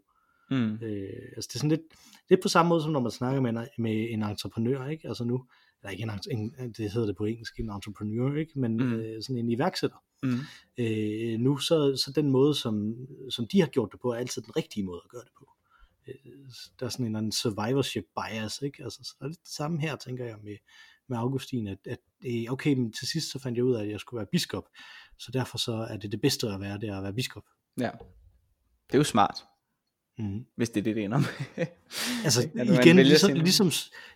Mm. 0.51 0.75
Øh, 0.83 1.33
altså 1.37 1.49
det 1.49 1.55
er 1.55 1.59
sådan 1.59 1.71
lidt, 1.71 1.83
lidt 2.29 2.43
på 2.43 2.49
samme 2.49 2.69
måde, 2.69 2.83
som 2.83 2.93
når 2.93 3.01
man 3.01 3.11
snakker 3.11 3.41
med 3.41 3.51
en, 3.51 3.59
med 3.79 4.11
en 4.11 4.23
entreprenør, 4.23 4.87
ikke? 4.87 5.09
Altså 5.09 5.25
nu, 5.25 5.45
eller 5.83 5.91
ikke 5.91 6.03
en, 6.03 6.39
en, 6.59 6.73
det 6.73 6.93
hedder 6.93 7.07
det 7.07 7.17
på 7.17 7.25
engelsk, 7.25 7.61
en 7.61 7.71
entrepreneur, 7.71 8.37
ikke? 8.37 8.61
Men 8.61 8.77
mm. 8.77 8.93
øh, 8.93 9.23
sådan 9.23 9.37
en 9.37 9.51
iværksætter. 9.51 9.97
Mm. 10.23 10.39
Øh, 10.79 11.41
nu 11.41 11.59
så, 11.59 12.03
så 12.05 12.13
den 12.17 12.31
måde, 12.31 12.55
som, 12.55 12.95
som 13.31 13.47
de 13.47 13.61
har 13.61 13.69
gjort 13.69 13.93
det 13.93 14.01
på, 14.01 14.13
er 14.13 14.17
altid 14.17 14.43
den 14.43 14.57
rigtige 14.57 14.85
måde 14.85 15.01
at 15.05 15.11
gøre 15.11 15.23
det 15.25 15.33
på. 15.39 15.49
Øh, 16.09 16.33
der 16.81 16.87
er 16.87 16.91
sådan 16.91 17.05
en 17.05 17.11
eller 17.11 17.19
anden 17.19 17.33
survivorship 17.33 18.05
bias, 18.17 18.63
ikke? 18.63 18.85
Altså, 18.85 19.05
så 19.05 19.15
er 19.21 19.29
det 19.29 19.39
det 19.39 19.49
samme 19.49 19.81
her, 19.81 19.97
tænker 19.97 20.25
jeg, 20.25 20.37
med, 20.43 20.57
med 21.09 21.19
Augustin, 21.19 21.67
at, 21.67 21.79
at 21.87 21.99
øh, 22.27 22.53
okay, 22.53 22.75
men 22.75 22.93
til 22.93 23.09
sidst 23.09 23.33
så 23.33 23.39
fandt 23.39 23.57
jeg 23.57 23.65
ud 23.65 23.75
af, 23.75 23.83
at 23.83 23.91
jeg 23.91 24.01
skulle 24.01 24.19
være 24.19 24.29
biskop, 24.33 24.65
så 25.19 25.33
derfor 25.33 25.59
så 25.59 25.73
er 25.73 25.97
det 25.97 26.13
det 26.13 26.21
bedste 26.21 26.49
at 26.49 26.61
være, 26.61 26.79
det 26.79 26.89
er 26.89 26.97
at 26.97 27.03
være 27.03 27.15
biskop. 27.15 27.45
Ja. 27.81 27.91
Det 28.87 28.95
er 28.95 28.99
jo 28.99 29.05
smart, 29.05 29.45
Mm. 30.19 30.45
hvis 30.57 30.71
det 30.71 30.81
er 30.81 30.85
det, 30.85 30.97
det 30.97 31.05
ender 31.05 31.19
med. 31.19 31.67
Altså 32.25 32.51
igen, 32.55 32.97
ligesom, 32.97 33.29
sin- 33.31 33.37
ligesom, 33.37 33.71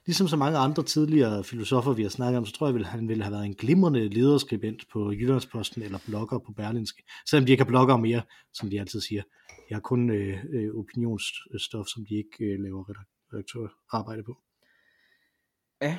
ligesom 0.06 0.28
så 0.28 0.36
mange 0.36 0.58
andre 0.58 0.82
tidligere 0.82 1.44
filosofer, 1.44 1.92
vi 1.92 2.02
har 2.02 2.08
snakket 2.08 2.38
om, 2.38 2.46
så 2.46 2.52
tror 2.52 2.68
jeg, 2.68 2.76
at 2.80 2.86
han 2.86 3.08
ville 3.08 3.22
have 3.22 3.32
været 3.32 3.44
en 3.46 3.54
glimrende 3.54 4.08
lederskribent 4.08 4.84
på 4.92 5.12
Jyllandsposten 5.12 5.82
eller 5.82 5.98
blogger 6.06 6.38
på 6.38 6.52
Berlinske. 6.52 7.02
Selvom 7.30 7.46
de 7.46 7.52
ikke 7.52 7.64
har 7.64 7.68
blogger 7.68 7.96
mere, 7.96 8.22
som 8.54 8.70
de 8.70 8.80
altid 8.80 9.00
siger. 9.00 9.22
Jeg 9.70 9.76
har 9.76 9.80
kun 9.80 10.10
øh, 10.10 10.44
øh, 10.52 10.74
opinionsstof, 10.74 11.86
som 11.86 12.06
de 12.08 12.14
ikke 12.14 12.44
øh, 12.44 12.60
laver 12.60 12.84
redak- 12.90 13.30
redaktørarbejde 13.32 14.22
på. 14.22 14.38
Ja. 15.82 15.98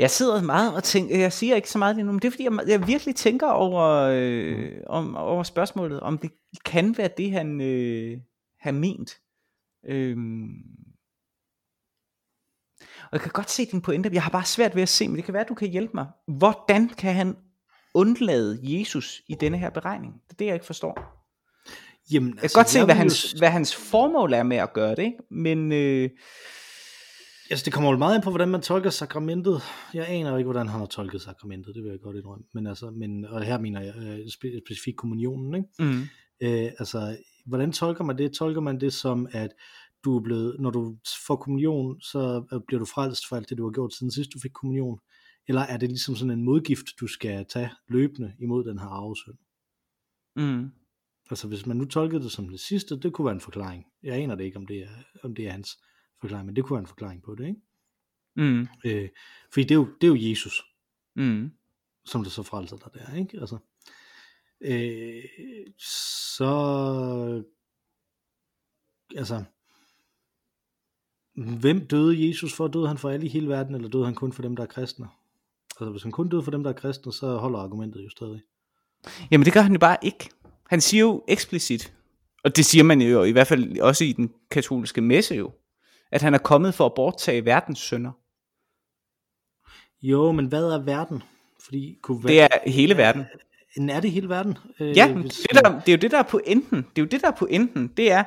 Jeg 0.00 0.10
sidder 0.10 0.42
meget 0.42 0.74
og 0.74 0.84
tænker, 0.84 1.18
jeg 1.18 1.32
siger 1.32 1.56
ikke 1.56 1.70
så 1.70 1.78
meget 1.78 1.96
lige 1.96 2.06
nu, 2.06 2.12
men 2.12 2.22
det 2.22 2.26
er 2.26 2.30
fordi, 2.30 2.44
jeg, 2.44 2.52
jeg 2.66 2.86
virkelig 2.86 3.16
tænker 3.16 3.46
over, 3.46 4.10
øh, 4.12 4.72
om, 4.86 5.16
over 5.16 5.42
spørgsmålet, 5.42 6.00
om 6.00 6.18
det 6.18 6.30
kan 6.64 6.98
være 6.98 7.10
det, 7.16 7.32
han 7.32 7.60
øh, 7.60 8.18
har 8.60 8.72
ment. 8.72 9.20
Øhm. 9.86 10.48
Og 12.80 13.12
jeg 13.12 13.20
kan 13.20 13.30
godt 13.32 13.50
se 13.50 13.66
din 13.66 13.82
pointe, 13.82 14.10
jeg 14.12 14.22
har 14.22 14.30
bare 14.30 14.44
svært 14.44 14.74
ved 14.74 14.82
at 14.82 14.88
se, 14.88 15.08
men 15.08 15.16
det 15.16 15.24
kan 15.24 15.34
være, 15.34 15.42
at 15.42 15.48
du 15.48 15.54
kan 15.54 15.68
hjælpe 15.68 15.92
mig. 15.94 16.06
Hvordan 16.38 16.88
kan 16.88 17.14
han 17.14 17.36
undlade 17.94 18.58
Jesus 18.62 19.22
i 19.28 19.34
denne 19.34 19.58
her 19.58 19.70
beregning? 19.70 20.14
Det 20.14 20.30
er 20.30 20.36
det, 20.38 20.46
jeg 20.46 20.54
ikke 20.54 20.66
forstår. 20.66 20.98
Jamen, 22.12 22.34
Jeg 22.34 22.40
kan 22.40 22.50
godt 22.54 22.68
se, 22.68 22.84
hvad 22.84 22.94
hans, 22.94 23.32
hvad 23.32 23.48
hans 23.48 23.76
formål 23.76 24.32
er 24.32 24.42
med 24.42 24.56
at 24.56 24.72
gøre 24.72 24.94
det, 24.94 25.02
ikke? 25.02 25.18
men... 25.30 25.72
Øh, 25.72 26.10
Altså, 27.50 27.64
det 27.64 27.72
kommer 27.72 27.90
jo 27.90 27.96
meget 27.96 28.14
ind 28.14 28.22
på, 28.22 28.30
hvordan 28.30 28.48
man 28.48 28.62
tolker 28.62 28.90
sakramentet. 28.90 29.62
Jeg 29.94 30.08
aner 30.08 30.36
ikke, 30.36 30.46
hvordan 30.46 30.68
han 30.68 30.80
har 30.80 30.86
tolket 30.86 31.22
sakramentet, 31.22 31.74
det 31.74 31.82
vil 31.82 31.90
jeg 31.90 32.00
godt 32.00 32.16
indrømme. 32.16 32.44
Men 32.54 32.66
altså, 32.66 32.90
men, 32.90 33.24
og 33.24 33.42
her 33.42 33.58
mener 33.58 33.80
jeg 33.80 33.94
øh, 33.96 34.18
spe- 34.18 34.60
specifikt 34.66 34.96
kommunionen, 34.96 35.54
ikke? 35.54 35.68
mm, 35.78 36.02
Øh, 36.42 36.70
altså, 36.78 37.18
hvordan 37.46 37.72
tolker 37.72 38.04
man 38.04 38.18
det? 38.18 38.32
Tolker 38.32 38.60
man 38.60 38.80
det 38.80 38.92
som, 38.92 39.28
at 39.30 39.50
du 40.04 40.16
er 40.16 40.20
blevet, 40.20 40.56
når 40.60 40.70
du 40.70 40.96
får 41.26 41.36
kommunion, 41.36 42.00
så 42.00 42.44
øh, 42.52 42.60
bliver 42.66 42.78
du 42.78 42.84
frelst 42.84 43.28
for 43.28 43.36
alt 43.36 43.48
det, 43.48 43.58
du 43.58 43.64
har 43.64 43.72
gjort 43.72 43.94
siden 43.94 44.10
sidst 44.10 44.30
du 44.34 44.38
fik 44.38 44.50
kommunion? 44.52 44.98
Eller 45.48 45.60
er 45.60 45.76
det 45.76 45.88
ligesom 45.88 46.16
sådan 46.16 46.30
en 46.30 46.44
modgift, 46.44 46.86
du 47.00 47.06
skal 47.06 47.46
tage 47.46 47.70
løbende 47.88 48.32
imod 48.38 48.64
den 48.64 48.78
her 48.78 48.86
arvesynd? 48.86 49.36
mm, 50.36 50.70
Altså, 51.30 51.48
hvis 51.48 51.66
man 51.66 51.76
nu 51.76 51.84
tolkede 51.84 52.22
det 52.22 52.32
som 52.32 52.48
det 52.48 52.60
sidste, 52.60 53.00
det 53.00 53.12
kunne 53.12 53.24
være 53.24 53.34
en 53.34 53.40
forklaring. 53.40 53.84
Jeg 54.02 54.14
aner 54.16 54.34
det 54.34 54.44
ikke, 54.44 54.56
om 54.56 54.66
det 54.66 54.76
er, 54.82 54.88
om 55.22 55.34
det 55.34 55.46
er 55.46 55.50
hans 55.50 55.78
forklaring, 56.20 56.46
men 56.46 56.56
det 56.56 56.64
kunne 56.64 56.74
være 56.74 56.80
en 56.80 56.86
forklaring 56.86 57.22
på 57.22 57.34
det, 57.34 57.46
ikke? 57.46 57.60
mm, 58.36 58.68
Øh, 58.84 59.08
fordi 59.52 59.62
det 59.64 59.70
er, 59.70 59.74
jo, 59.74 59.88
det 60.00 60.06
er 60.06 60.08
jo 60.08 60.30
Jesus, 60.30 60.62
mm, 61.16 61.50
som 62.04 62.22
der 62.22 62.30
så 62.30 62.42
frelser 62.42 62.76
dig 62.76 62.88
der, 62.94 63.16
ikke? 63.16 63.40
Altså, 63.40 63.58
øh, 64.60 65.24
så, 66.36 67.42
altså, 69.16 69.44
hvem 71.60 71.86
døde 71.86 72.28
Jesus 72.28 72.52
for? 72.54 72.68
Døde 72.68 72.88
han 72.88 72.98
for 72.98 73.10
alle 73.10 73.26
i 73.26 73.28
hele 73.28 73.48
verden, 73.48 73.74
eller 73.74 73.88
døde 73.88 74.04
han 74.04 74.14
kun 74.14 74.32
for 74.32 74.42
dem, 74.42 74.56
der 74.56 74.62
er 74.62 74.66
kristne? 74.66 75.08
Altså, 75.80 75.90
hvis 75.90 76.02
han 76.02 76.12
kun 76.12 76.28
døde 76.28 76.42
for 76.42 76.50
dem, 76.50 76.62
der 76.62 76.70
er 76.70 76.74
kristne, 76.74 77.12
så 77.12 77.36
holder 77.36 77.58
argumentet 77.58 78.04
jo 78.04 78.10
stadig. 78.10 78.42
Jamen 79.30 79.44
det 79.44 79.52
gør 79.52 79.60
han 79.60 79.72
jo 79.72 79.78
bare 79.78 79.96
ikke. 80.02 80.30
Han 80.66 80.80
siger 80.80 81.00
jo 81.00 81.24
eksplicit, 81.28 81.94
og 82.44 82.56
det 82.56 82.64
siger 82.64 82.84
man 82.84 83.00
jo 83.00 83.24
i 83.24 83.32
hvert 83.32 83.46
fald 83.46 83.80
også 83.80 84.04
i 84.04 84.12
den 84.12 84.32
katolske 84.50 85.00
messe 85.00 85.34
jo, 85.34 85.52
at 86.12 86.22
han 86.22 86.34
er 86.34 86.38
kommet 86.38 86.74
for 86.74 86.86
at 86.86 86.92
borttage 86.96 87.44
verdens 87.44 87.78
sønder. 87.78 88.10
Jo, 90.02 90.32
men 90.32 90.46
hvad 90.46 90.64
er 90.64 90.78
verden? 90.82 91.22
Fordi 91.64 91.98
kunne 92.02 92.22
Det 92.28 92.40
er 92.40 92.48
hele 92.66 92.96
verden. 92.96 93.24
er, 93.76 93.94
er 93.94 94.00
det 94.00 94.10
hele 94.10 94.28
verden? 94.28 94.58
Øh, 94.80 94.96
Ja, 94.96 95.12
hvis- 95.12 95.32
det, 95.52 95.64
der, 95.64 95.80
det 95.80 95.88
er 95.88 95.92
jo 95.92 95.98
det, 96.00 96.10
der 96.10 96.18
er 96.18 96.22
pointen. 96.22 96.76
Det 96.82 96.98
er 96.98 97.02
jo 97.02 97.06
det, 97.08 97.20
der 97.20 97.28
er 97.28 97.36
pointen. 97.36 97.88
Det 97.96 98.12
er, 98.12 98.24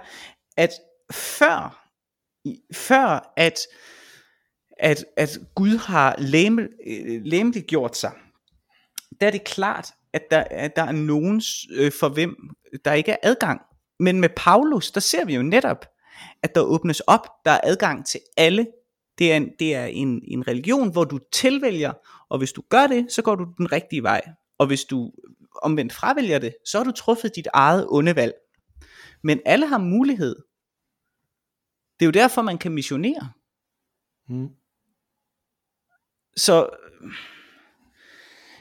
at 0.58 0.70
før, 1.12 1.90
før 2.74 3.34
at, 3.38 3.60
at, 4.80 5.06
at 5.18 5.38
Gud 5.56 5.78
har 5.78 6.16
læme, 6.18 6.62
øh, 6.88 7.22
læmeligt 7.24 7.68
gjort 7.68 7.98
sig, 7.98 8.12
der 9.22 9.28
er 9.28 9.32
det 9.32 9.44
klart, 9.44 9.88
at 10.14 10.22
der, 10.32 10.44
at 10.52 10.76
der 10.76 10.84
er 10.84 10.92
nogen, 10.92 11.42
øh, 11.72 11.92
for 11.92 12.10
hvem 12.10 12.36
der 12.86 12.94
ikke 12.94 13.12
er 13.12 13.18
adgang. 13.24 13.62
Men 14.00 14.22
med 14.22 14.30
Paulus, 14.38 14.92
der 14.92 15.00
ser 15.00 15.26
vi 15.26 15.36
jo 15.36 15.42
netop, 15.42 15.86
at 16.44 16.56
der 16.56 16.62
åbnes 16.62 17.00
op, 17.00 17.28
der 17.46 17.52
er 17.52 17.60
adgang 17.64 18.06
til 18.06 18.20
alle. 18.38 18.68
Det 19.18 19.32
er, 19.32 19.38
en, 19.38 19.50
det 19.60 19.76
er 19.76 19.86
en, 19.86 20.22
en 20.28 20.48
religion, 20.48 20.92
hvor 20.92 21.04
du 21.04 21.20
tilvælger, 21.32 21.94
og 22.30 22.38
hvis 22.38 22.52
du 22.52 22.64
gør 22.70 22.88
det, 22.88 23.12
så 23.12 23.22
går 23.22 23.36
du 23.36 23.48
den 23.58 23.72
rigtige 23.72 24.04
vej. 24.04 24.22
Og 24.58 24.68
hvis 24.68 24.84
du 24.84 25.12
omvendt 25.62 25.94
fravælger 25.94 26.40
det, 26.40 26.56
så 26.66 26.78
har 26.78 26.84
du 26.84 26.92
truffet 26.92 27.36
dit 27.36 27.48
eget 27.54 27.88
onde 27.90 28.16
valg. 28.16 28.34
Men 29.24 29.40
alle 29.46 29.68
har 29.68 29.78
mulighed. 29.78 30.36
Det 32.00 32.06
er 32.06 32.06
jo 32.06 32.12
derfor, 32.12 32.42
man 32.42 32.58
kan 32.58 32.72
missionere. 32.72 33.32
Mm. 34.30 34.50
Så, 36.36 36.70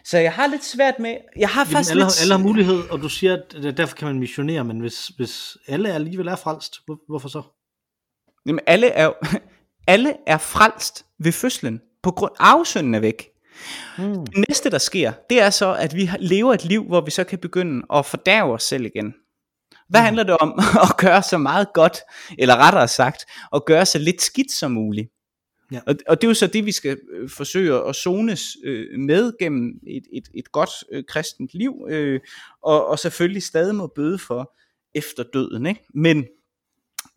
så 0.04 0.18
jeg 0.18 0.32
har 0.32 0.46
lidt 0.46 0.64
svært 0.64 0.98
med, 0.98 1.16
jeg 1.36 1.48
har 1.48 1.60
Jamen, 1.60 1.72
faktisk 1.72 1.90
alle, 1.90 2.04
lidt, 2.04 2.18
har, 2.18 2.22
alle 2.22 2.34
har 2.34 2.42
mulighed, 2.42 2.90
og 2.90 3.00
du 3.02 3.08
siger, 3.08 3.36
at 3.36 3.76
derfor 3.76 3.96
kan 3.96 4.08
man 4.08 4.18
missionere, 4.18 4.64
men 4.64 4.80
hvis, 4.80 5.06
hvis 5.06 5.56
alle 5.68 5.92
alligevel 5.92 6.28
er 6.28 6.36
frelst, 6.36 6.76
hvor, 6.86 6.98
hvorfor 7.08 7.28
så? 7.28 7.42
Jamen, 8.46 8.60
alle 8.66 8.86
er, 8.86 9.12
alle 9.94 10.14
er 10.26 10.38
frelst 10.38 11.06
ved 11.18 11.32
fødslen. 11.32 11.80
På 12.02 12.10
grund 12.10 12.32
arvesynden 12.38 12.94
er 12.94 13.00
væk. 13.00 13.28
Mm. 13.98 14.26
Det 14.26 14.44
næste, 14.48 14.70
der 14.70 14.78
sker, 14.78 15.12
det 15.30 15.42
er 15.42 15.50
så, 15.50 15.74
at 15.74 15.94
vi 15.94 16.10
lever 16.18 16.54
et 16.54 16.64
liv, 16.64 16.84
hvor 16.84 17.00
vi 17.00 17.10
så 17.10 17.24
kan 17.24 17.38
begynde 17.38 17.86
at 17.94 18.06
fordærve 18.06 18.52
os 18.52 18.62
selv 18.62 18.84
igen. 18.84 19.14
Hvad 19.88 20.00
mm. 20.00 20.04
handler 20.04 20.22
det 20.22 20.36
om? 20.38 20.60
at 20.90 20.96
gøre 20.96 21.22
så 21.22 21.38
meget 21.38 21.68
godt, 21.74 21.98
eller 22.38 22.56
rettere 22.56 22.88
sagt, 22.88 23.24
at 23.54 23.64
gøre 23.64 23.86
så 23.86 23.98
lidt 23.98 24.22
skidt 24.22 24.52
som 24.52 24.70
muligt. 24.70 25.08
Ja. 25.72 25.80
Og, 25.86 25.94
og 26.08 26.20
det 26.20 26.26
er 26.26 26.30
jo 26.30 26.34
så 26.34 26.46
det, 26.46 26.66
vi 26.66 26.72
skal 26.72 27.00
øh, 27.10 27.30
forsøge 27.30 27.88
at 27.88 27.96
zones 27.96 28.56
øh, 28.64 28.98
med 28.98 29.32
gennem 29.38 29.80
et, 29.86 30.06
et, 30.12 30.28
et 30.34 30.52
godt 30.52 30.70
øh, 30.92 31.04
kristent 31.08 31.54
liv, 31.54 31.86
øh, 31.90 32.20
og, 32.62 32.86
og 32.86 32.98
selvfølgelig 32.98 33.42
stadig 33.42 33.74
må 33.74 33.86
bøde 33.86 34.18
for 34.18 34.56
efter 34.94 35.22
døden. 35.22 35.66
Ikke? 35.66 35.84
Men, 35.94 36.26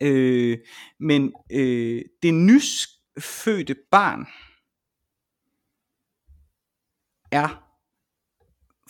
øh, 0.02 0.58
men 1.00 1.32
øh, 1.52 2.02
det 2.22 2.34
nysfødte 2.34 3.76
barn 3.90 4.26
er 7.30 7.62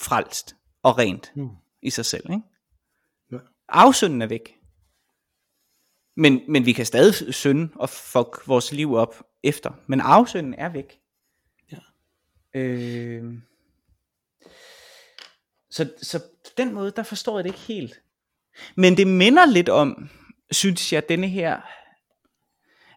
frelst 0.01 0.57
og 0.83 0.99
rent 0.99 1.33
mm. 1.37 1.49
i 1.83 1.91
sig 1.91 2.05
selv. 2.05 2.31
Ikke? 2.31 2.43
Ja. 3.33 3.39
Afsynden 3.69 4.23
er 4.23 4.27
væk. 4.27 4.57
Men, 6.17 6.41
men 6.49 6.67
vi 6.67 6.73
kan 6.73 6.87
stadig 6.87 7.35
synde 7.35 7.69
og 7.75 7.91
fuck 7.91 8.49
vores 8.49 8.73
liv 8.73 8.95
op 8.95 9.26
efter. 9.43 9.71
Men 9.87 10.01
afsynden 10.01 10.55
er 10.55 10.69
væk. 10.69 11.01
Ja. 11.73 11.79
Øh, 12.55 13.35
så, 15.71 15.91
så 16.03 16.19
på 16.19 16.51
den 16.57 16.75
måde, 16.75 16.93
der 16.97 17.03
forstår 17.03 17.39
jeg 17.39 17.45
det 17.45 17.51
ikke 17.51 17.61
helt. 17.61 18.03
Men 18.77 18.97
det 18.97 19.07
minder 19.07 19.47
lidt 19.47 19.69
om, 19.69 20.09
synes 20.51 20.93
jeg, 20.93 21.09
denne 21.09 21.29
her, 21.29 21.61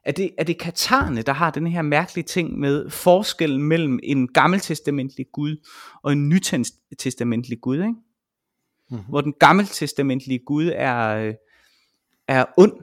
er 0.06 0.12
det, 0.12 0.32
er 0.38 0.44
det 0.44 0.60
katarne, 0.60 1.22
der 1.22 1.34
har 1.34 1.52
den 1.52 1.68
her 1.68 1.82
mærkelige 1.82 2.26
ting 2.26 2.60
med 2.60 2.90
forskellen 2.90 3.64
mellem 3.64 4.00
en 4.04 4.28
gammeltestamentlig 4.28 5.26
Gud 5.32 5.68
og 6.04 6.12
en 6.12 6.30
nytestamentlig 6.30 7.62
Gud, 7.62 7.78
ikke? 7.78 7.94
Mm-hmm. 8.90 9.06
Hvor 9.10 9.22
den 9.22 9.34
gammeltestamentlige 9.34 10.40
Gud 10.40 10.72
er, 10.76 11.34
er 12.28 12.46
ond, 12.58 12.74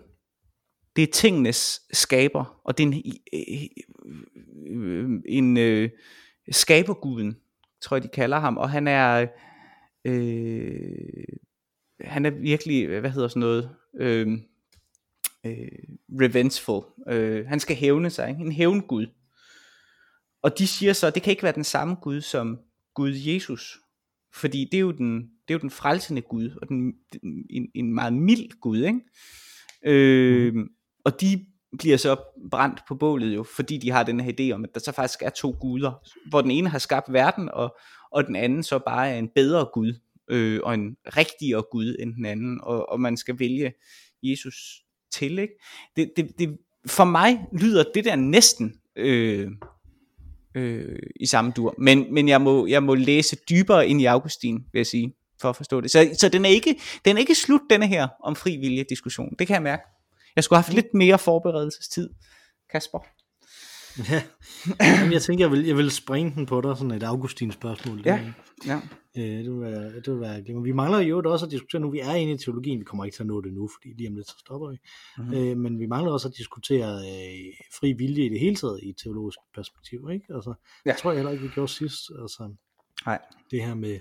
det 0.96 1.02
er 1.02 1.12
tingenes 1.12 1.82
skaber, 1.92 2.60
og 2.64 2.78
det 2.78 2.84
er 2.84 2.88
en, 2.88 3.02
en, 4.66 5.22
en 5.26 5.56
øh, 5.56 5.90
skaberguden, 6.50 7.36
tror 7.80 7.96
jeg 7.96 8.02
de 8.02 8.08
kalder 8.08 8.38
ham, 8.38 8.56
og 8.56 8.70
han 8.70 8.88
er, 8.88 9.26
øh, 10.04 11.24
han 12.00 12.26
er 12.26 12.30
virkelig, 12.30 13.00
hvad 13.00 13.10
hedder 13.10 13.28
sådan 13.28 13.40
noget, 13.40 13.70
øh, 13.98 14.38
øh, 15.46 15.68
revengeful. 16.10 16.82
Øh, 17.08 17.46
han 17.46 17.60
skal 17.60 17.76
hævne 17.76 18.10
sig, 18.10 18.28
ikke? 18.28 18.40
en 18.40 18.52
hævngud. 18.52 19.06
Og 20.42 20.58
de 20.58 20.66
siger 20.66 20.92
så, 20.92 21.06
at 21.06 21.14
det 21.14 21.22
kan 21.22 21.30
ikke 21.30 21.42
være 21.42 21.54
den 21.54 21.64
samme 21.64 21.94
Gud 21.94 22.20
som 22.20 22.58
Gud 22.94 23.12
Jesus. 23.14 23.78
Fordi 24.34 24.68
det 24.72 24.76
er 24.76 24.80
jo 24.80 24.92
den, 24.92 25.20
det 25.20 25.54
er 25.54 25.58
jo 25.58 25.58
den 25.58 25.70
frelsende 25.70 26.22
Gud, 26.22 26.58
og 26.62 26.68
den, 26.68 26.94
en, 27.50 27.68
en 27.74 27.94
meget 27.94 28.12
mild 28.12 28.60
Gud. 28.60 28.82
Ikke? 28.82 29.00
Øh, 29.84 30.54
mm. 30.54 30.68
Og 31.06 31.20
de 31.20 31.46
bliver 31.78 31.96
så 31.96 32.16
brændt 32.50 32.80
på 32.88 32.94
bålet 32.94 33.34
jo, 33.34 33.42
fordi 33.42 33.78
de 33.78 33.90
har 33.90 34.02
den 34.02 34.20
her 34.20 34.32
idé 34.40 34.54
om, 34.54 34.64
at 34.64 34.70
der 34.74 34.80
så 34.80 34.92
faktisk 34.92 35.22
er 35.22 35.30
to 35.30 35.56
guder, 35.60 35.92
hvor 36.28 36.40
den 36.40 36.50
ene 36.50 36.68
har 36.68 36.78
skabt 36.78 37.12
verden, 37.12 37.48
og, 37.48 37.76
og 38.12 38.26
den 38.26 38.36
anden 38.36 38.62
så 38.62 38.78
bare 38.78 39.10
er 39.10 39.18
en 39.18 39.28
bedre 39.34 39.66
Gud, 39.72 39.94
øh, 40.30 40.60
og 40.62 40.74
en 40.74 40.96
rigtigere 41.16 41.62
Gud 41.72 41.96
end 41.98 42.14
den 42.14 42.26
anden, 42.26 42.60
og, 42.62 42.88
og 42.88 43.00
man 43.00 43.16
skal 43.16 43.38
vælge 43.38 43.72
Jesus 44.22 44.82
til. 45.12 45.38
Ikke? 45.38 45.54
Det, 45.96 46.12
det, 46.16 46.38
det, 46.38 46.58
for 46.86 47.04
mig 47.04 47.46
lyder 47.52 47.84
det 47.94 48.04
der 48.04 48.16
næsten 48.16 48.74
øh, 48.96 49.50
øh, 50.54 50.98
i 51.20 51.26
samme 51.26 51.52
dur, 51.56 51.74
men, 51.78 52.14
men 52.14 52.28
jeg, 52.28 52.40
må, 52.40 52.66
jeg 52.66 52.82
må 52.82 52.94
læse 52.94 53.36
dybere 53.50 53.88
ind 53.88 54.00
i 54.00 54.04
Augustin, 54.04 54.56
vil 54.72 54.78
jeg 54.78 54.86
sige, 54.86 55.14
for 55.40 55.48
at 55.48 55.56
forstå 55.56 55.80
det. 55.80 55.90
Så, 55.90 56.16
så 56.18 56.28
den, 56.28 56.44
er 56.44 56.50
ikke, 56.50 56.80
den 57.04 57.16
er 57.16 57.20
ikke 57.20 57.34
slut, 57.34 57.60
denne 57.70 57.86
her 57.86 58.08
om 58.22 58.36
fri 58.36 58.56
vilje 58.56 58.84
diskussion. 58.88 59.34
Det 59.38 59.46
kan 59.46 59.54
jeg 59.54 59.62
mærke. 59.62 59.95
Jeg 60.36 60.44
skulle 60.44 60.56
have 60.56 60.64
haft 60.64 60.74
lidt 60.74 60.94
mere 60.94 61.18
forberedelsestid, 61.18 62.10
Kasper. 62.72 62.98
Ja, 64.10 64.22
Jamen, 64.80 65.12
jeg 65.12 65.22
tænker, 65.22 65.44
jeg 65.44 65.50
vil, 65.52 65.66
jeg 65.66 65.76
vil 65.76 65.90
springe 65.90 66.34
den 66.34 66.46
på 66.46 66.60
dig, 66.60 66.76
sådan 66.76 66.90
et 66.90 67.02
Augustin 67.02 67.52
spørgsmål. 67.52 68.02
Ja, 68.04 68.32
ja. 68.66 68.80
Øh, 69.18 69.22
det 69.22 69.52
vil 69.52 69.60
være, 69.60 69.94
det 69.94 70.12
vil 70.12 70.20
være 70.20 70.62
Vi 70.62 70.72
mangler 70.72 70.98
jo 70.98 71.22
også 71.24 71.46
at 71.46 71.52
diskutere 71.52 71.80
nu, 71.80 71.90
vi 71.90 71.98
er 71.98 72.14
inde 72.14 72.32
i 72.32 72.38
teologien, 72.38 72.80
vi 72.80 72.84
kommer 72.84 73.04
ikke 73.04 73.16
til 73.16 73.22
at 73.22 73.26
nå 73.26 73.40
det 73.40 73.52
nu, 73.52 73.68
fordi 73.78 73.94
lige 73.96 74.08
om 74.08 74.16
lidt 74.16 74.26
så 74.26 74.36
stopper 74.38 74.70
vi. 74.70 74.78
Mm-hmm. 75.18 75.34
Øh, 75.34 75.56
men 75.56 75.78
vi 75.78 75.86
mangler 75.86 76.12
også 76.12 76.28
at 76.28 76.34
diskutere 76.36 76.94
øh, 76.96 77.54
fri 77.80 77.92
vilje 77.92 78.24
i 78.24 78.28
det 78.28 78.40
hele 78.40 78.56
taget 78.56 78.80
i 78.82 78.88
et 78.88 78.96
teologisk 79.02 79.38
perspektiv, 79.54 80.10
ikke? 80.12 80.34
Altså, 80.34 80.54
ja. 80.84 80.90
jeg 80.90 80.96
tror 80.96 81.10
jeg 81.10 81.18
heller 81.18 81.32
ikke, 81.32 81.44
vi 81.44 81.50
gjorde 81.54 81.72
sidst. 81.72 82.00
Altså, 82.22 82.54
Nej. 83.06 83.18
Det 83.50 83.64
her 83.64 83.74
med, 83.74 83.98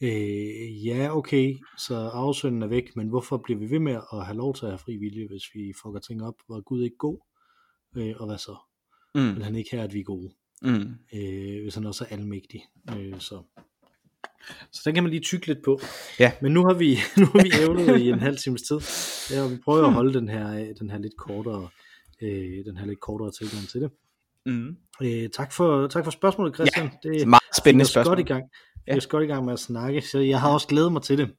Øh, 0.00 0.86
ja, 0.86 1.16
okay, 1.16 1.56
så 1.78 1.94
afsønden 1.94 2.62
er 2.62 2.66
væk, 2.66 2.96
men 2.96 3.08
hvorfor 3.08 3.36
bliver 3.36 3.58
vi 3.58 3.70
ved 3.70 3.78
med 3.78 3.92
at 4.12 4.24
have 4.26 4.36
lov 4.36 4.54
til 4.54 4.64
at 4.66 4.70
have 4.70 4.78
fri 4.78 4.96
vilje, 4.96 5.26
hvis 5.28 5.42
vi 5.54 5.72
fucker 5.82 6.00
ting 6.00 6.22
op? 6.22 6.34
Var 6.48 6.60
Gud 6.60 6.82
ikke 6.82 6.96
god? 6.96 7.18
Øh, 7.96 8.14
og 8.16 8.26
hvad 8.26 8.38
så? 8.38 8.56
Mm. 9.14 9.34
Vil 9.34 9.44
han 9.44 9.56
ikke 9.56 9.70
have, 9.70 9.82
at 9.82 9.94
vi 9.94 10.00
er 10.00 10.04
gode? 10.04 10.30
Mm. 10.62 10.94
Øh, 11.14 11.62
hvis 11.62 11.74
han 11.74 11.86
også 11.86 12.04
er 12.04 12.16
almægtig. 12.16 12.62
Øh, 12.98 13.20
så. 13.20 13.42
så 14.72 14.82
den 14.84 14.94
kan 14.94 15.02
man 15.02 15.10
lige 15.10 15.22
tykke 15.22 15.46
lidt 15.46 15.64
på. 15.64 15.80
Ja. 16.20 16.32
Men 16.42 16.52
nu 16.52 16.66
har 16.66 16.74
vi, 16.74 16.98
nu 17.20 17.26
har 17.26 17.42
vi 17.42 17.50
ævlet 17.62 18.00
i 18.00 18.08
en 18.08 18.20
halv 18.20 18.36
times 18.36 18.62
tid, 18.62 18.78
ja, 19.36 19.42
og 19.44 19.50
vi 19.50 19.56
prøver 19.64 19.86
at 19.86 19.92
holde 19.92 20.14
den 20.14 20.28
her, 20.28 20.74
den 20.74 20.90
her 20.90 20.98
lidt 20.98 21.16
kortere, 21.16 21.68
øh, 22.22 22.64
den 22.64 22.76
her 22.76 22.86
lidt 22.86 23.00
kortere 23.00 23.30
tilgang 23.40 23.68
til 23.68 23.80
det. 23.80 23.90
Mm. 24.46 24.76
Øh, 25.02 25.28
tak, 25.30 25.52
for, 25.52 25.86
tak 25.86 26.04
for 26.04 26.10
spørgsmålet, 26.10 26.54
Christian. 26.54 26.90
Ja, 27.04 27.08
det 27.08 27.22
er 27.22 27.26
meget 27.26 27.42
spændende 27.56 27.84
spørgsmål. 27.84 28.16
godt 28.16 28.30
i 28.30 28.32
gang 28.32 28.44
jeg 28.86 29.02
skal 29.02 29.10
godt 29.10 29.24
i 29.24 29.26
gang 29.26 29.44
med 29.44 29.52
at 29.52 29.58
snakke, 29.58 30.00
så 30.00 30.18
jeg 30.18 30.40
har 30.40 30.52
også 30.52 30.66
glædet 30.66 30.92
mig 30.92 31.02
til 31.02 31.18
det. 31.18 31.30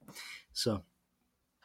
Så. 0.54 0.78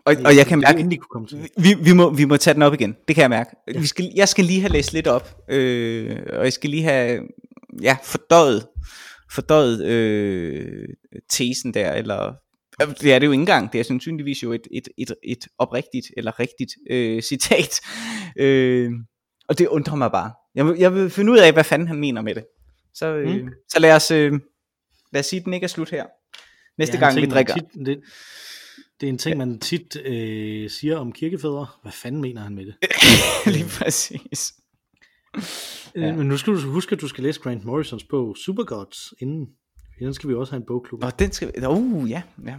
Og, 0.06 0.15
og 0.26 0.36
jeg 0.36 0.46
kan 0.46 0.60
mærke, 0.60 0.84
kunne 0.84 0.98
komme 1.12 1.28
til. 1.28 1.50
Vi, 1.58 1.74
vi, 1.84 1.94
må, 1.94 2.10
vi 2.10 2.26
må 2.26 2.38
tage 2.38 2.54
den 2.54 2.62
op 2.62 2.74
igen, 2.74 2.96
det 3.08 3.15
kan 3.15 3.22
jeg 3.22 3.30
mærke. 3.30 3.50
Ja. 3.74 3.80
Vi 3.80 3.86
skal, 3.86 4.12
jeg 4.15 4.30
skal 4.30 4.46
lige 4.46 4.62
have 4.62 4.72
læst 4.72 4.94
lidt 4.94 5.08
op, 5.08 5.38
øh, 5.50 6.20
og 6.30 6.44
jeg 6.44 6.54
skal 6.54 6.70
lige 6.70 6.84
have 6.84 7.22
ja, 7.82 7.98
fordøjet, 8.04 8.67
fordøjet 9.32 9.86
øh, 9.86 10.88
tesen 11.30 11.74
der, 11.74 11.91
eller 11.94 12.34
det 13.02 13.13
er 13.13 13.20
det 13.20 13.28
jo 13.28 13.32
ikke 13.32 13.41
engang, 13.41 13.74
det 13.74 13.80
er 13.80 13.84
sandsynligvis 13.84 14.44
jo 14.44 14.54
et, 14.54 14.67
et, 14.72 14.88
et, 14.98 15.15
et 15.24 15.48
oprigtigt 15.58 16.06
eller 16.17 16.39
rigtigt 16.39 16.72
øh, 16.89 17.22
citat. 17.30 17.82
Øh, 18.38 18.91
og 19.50 19.58
det 19.58 19.67
undrer 19.67 19.96
mig 19.96 20.12
bare. 20.12 20.32
Jeg 20.56 20.65
vil, 20.65 20.78
jeg 20.78 20.94
vil 20.94 21.10
finde 21.10 21.32
ud 21.32 21.38
af, 21.38 21.54
hvad 21.54 21.63
fanden 21.63 21.88
han 21.88 22.00
mener 22.00 22.22
med 22.22 22.36
det. 22.36 22.46
Så, 22.94 23.06
øh, 23.15 23.36
mm. 23.36 23.50
så 23.70 23.80
lad 23.80 23.96
os... 23.96 24.12
Øh, 24.12 24.39
lad 25.12 25.19
os 25.19 25.26
sige, 25.26 25.39
at 25.39 25.45
den 25.45 25.54
ikke 25.54 25.63
er 25.63 25.67
slut 25.67 25.89
her. 25.89 26.06
Næste 26.78 26.97
ja, 26.97 27.00
gang 27.00 27.13
ting, 27.13 27.28
vi 27.28 27.32
drikker. 27.32 27.54
Tit, 27.54 27.86
det, 27.86 28.02
det 29.02 29.08
er 29.08 29.12
en 29.12 29.17
ting, 29.17 29.34
ja. 29.34 29.38
man 29.38 29.60
tit 29.60 29.95
øh, 30.06 30.69
siger 30.69 30.97
om 30.97 31.12
kirkefædre. 31.12 31.67
Hvad 31.82 31.91
fanden 31.91 32.21
mener 32.21 32.41
han 32.41 32.56
med 32.56 32.65
det? 32.65 32.76
Lige 33.56 33.65
præcis. 33.78 34.54
Øh, 35.95 36.04
ja. 36.04 36.15
Men 36.15 36.28
nu 36.28 36.38
skal 36.38 36.54
du 36.54 36.60
huske, 36.60 36.95
at 36.95 37.02
du 37.02 37.08
skal 37.08 37.24
læse 37.24 37.39
Grant 37.39 37.65
Morrisons 37.65 38.04
bog 38.04 38.38
Supergods 38.38 39.13
inden. 39.19 39.47
Den 40.00 40.13
skal 40.13 40.30
vi 40.30 40.36
også 40.36 40.54
have 40.54 40.60
en 40.60 40.65
bogklub. 40.67 41.02
Nå, 41.02 41.10
den 41.10 41.32
skal 41.32 41.47
vi... 41.47 41.65
Uh, 41.67 42.10
ja, 42.10 42.21
ja. 42.46 42.56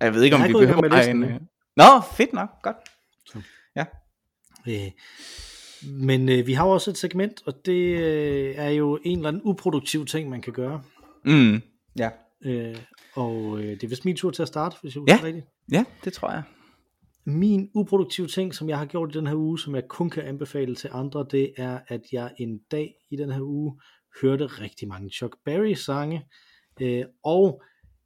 Jeg 0.00 0.14
ved 0.14 0.22
ikke, 0.22 0.36
om 0.36 0.48
vi 0.48 0.52
behøver 0.52 1.02
en... 1.02 1.24
Øh, 1.24 1.40
Nå, 1.76 1.84
fedt 2.16 2.32
nok. 2.32 2.48
Godt. 2.62 2.76
Så. 3.26 3.42
Ja. 3.76 3.84
Øh, 4.68 4.90
men 5.82 6.28
øh, 6.28 6.46
vi 6.46 6.52
har 6.52 6.64
også 6.64 6.90
et 6.90 6.98
segment, 6.98 7.42
og 7.46 7.66
det 7.66 7.98
øh, 7.98 8.54
er 8.56 8.68
jo 8.68 8.98
en 9.04 9.18
eller 9.18 9.28
anden 9.28 9.42
uproduktiv 9.44 10.06
ting, 10.06 10.30
man 10.30 10.42
kan 10.42 10.52
gøre. 10.52 10.82
Mm. 11.24 11.62
Ja. 11.98 12.10
Øh, 12.44 12.76
og 13.14 13.58
øh, 13.58 13.70
det 13.70 13.84
er 13.84 13.88
vist 13.88 14.04
min 14.04 14.16
tur 14.16 14.30
til 14.30 14.42
at 14.42 14.48
starte, 14.48 14.76
hvis 14.80 14.94
jeg 14.94 15.00
husker 15.00 15.16
ja. 15.16 15.24
rigtigt. 15.24 15.46
Ja, 15.72 15.84
det 16.04 16.12
tror 16.12 16.30
jeg. 16.30 16.42
Min 17.26 17.70
uproduktive 17.74 18.26
ting, 18.26 18.54
som 18.54 18.68
jeg 18.68 18.78
har 18.78 18.86
gjort 18.86 19.14
i 19.14 19.18
den 19.18 19.26
her 19.26 19.34
uge, 19.34 19.58
som 19.58 19.74
jeg 19.74 19.88
kun 19.88 20.10
kan 20.10 20.22
anbefale 20.22 20.74
til 20.74 20.90
andre, 20.92 21.26
det 21.30 21.52
er, 21.56 21.78
at 21.88 22.00
jeg 22.12 22.32
en 22.38 22.58
dag 22.70 22.94
i 23.10 23.16
den 23.16 23.30
her 23.30 23.40
uge 23.40 23.80
hørte 24.22 24.46
rigtig 24.46 24.88
mange 24.88 25.10
Chuck 25.10 25.36
Berry 25.44 25.72
sange, 25.72 26.26
øh, 26.80 27.04
og 27.24 27.62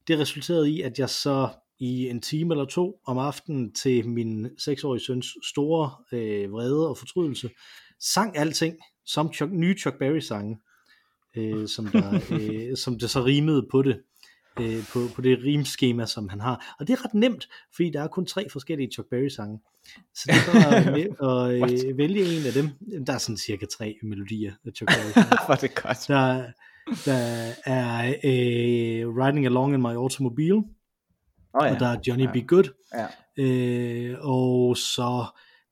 det 0.08 0.18
resulterede 0.18 0.70
i, 0.70 0.82
at 0.82 0.98
jeg 0.98 1.10
så 1.10 1.48
i 1.78 2.08
en 2.08 2.20
time 2.20 2.54
eller 2.54 2.64
to 2.64 3.00
om 3.06 3.18
aftenen 3.18 3.72
til 3.72 4.08
min 4.08 4.50
seksårige 4.58 5.00
søns 5.00 5.26
store 5.44 5.90
øh, 6.12 6.52
vrede 6.52 6.88
og 6.88 6.98
fortrydelse, 6.98 7.50
sang 8.00 8.38
alting 8.38 8.76
som 9.06 9.32
Chuck, 9.32 9.52
nye 9.52 9.78
Chuck 9.78 9.98
Berry 9.98 10.18
sange 10.18 10.58
øh, 11.38 11.68
som, 11.68 11.86
der, 11.86 12.20
øh, 12.30 12.76
som 12.76 12.98
det 12.98 13.10
så 13.10 13.24
rimede 13.24 13.66
på 13.70 13.82
det, 13.82 14.00
øh, 14.60 14.86
på, 14.92 15.00
på 15.14 15.22
det 15.22 15.38
rimskema, 15.44 16.06
som 16.06 16.28
han 16.28 16.40
har. 16.40 16.76
Og 16.80 16.86
det 16.86 16.92
er 16.92 17.04
ret 17.04 17.14
nemt, 17.14 17.48
fordi 17.74 17.90
der 17.90 18.02
er 18.02 18.08
kun 18.08 18.26
tre 18.26 18.46
forskellige 18.52 18.90
Chuck 18.92 19.08
Berry 19.10 19.28
sange. 19.28 19.60
Så 20.14 20.24
det 20.26 20.34
er 20.34 21.14
bare 21.16 21.60
at 21.62 21.84
øh, 21.84 21.98
vælge 21.98 22.38
en 22.38 22.46
af 22.46 22.52
dem. 22.52 22.68
Der 23.06 23.12
er 23.12 23.18
sådan 23.18 23.36
cirka 23.36 23.66
tre 23.66 23.96
melodier 24.02 24.52
af 24.66 24.72
Chuck 24.72 24.90
Berry. 24.90 25.24
Hvor 25.46 25.54
det 25.54 25.74
godt. 25.74 25.98
Der, 26.08 26.44
der 27.04 27.52
er 27.64 28.08
øh, 28.08 29.16
Riding 29.16 29.46
Along 29.46 29.74
in 29.74 29.80
My 29.80 29.96
Automobile, 29.96 30.56
oh, 30.56 31.66
ja. 31.66 31.74
og 31.74 31.80
der 31.80 31.86
er 31.86 31.96
Johnny 32.06 32.24
ja. 32.24 32.32
Be 32.32 32.42
Good, 32.42 32.64
ja. 32.94 33.06
øh, 33.44 34.16
og 34.20 34.76
så 34.76 35.26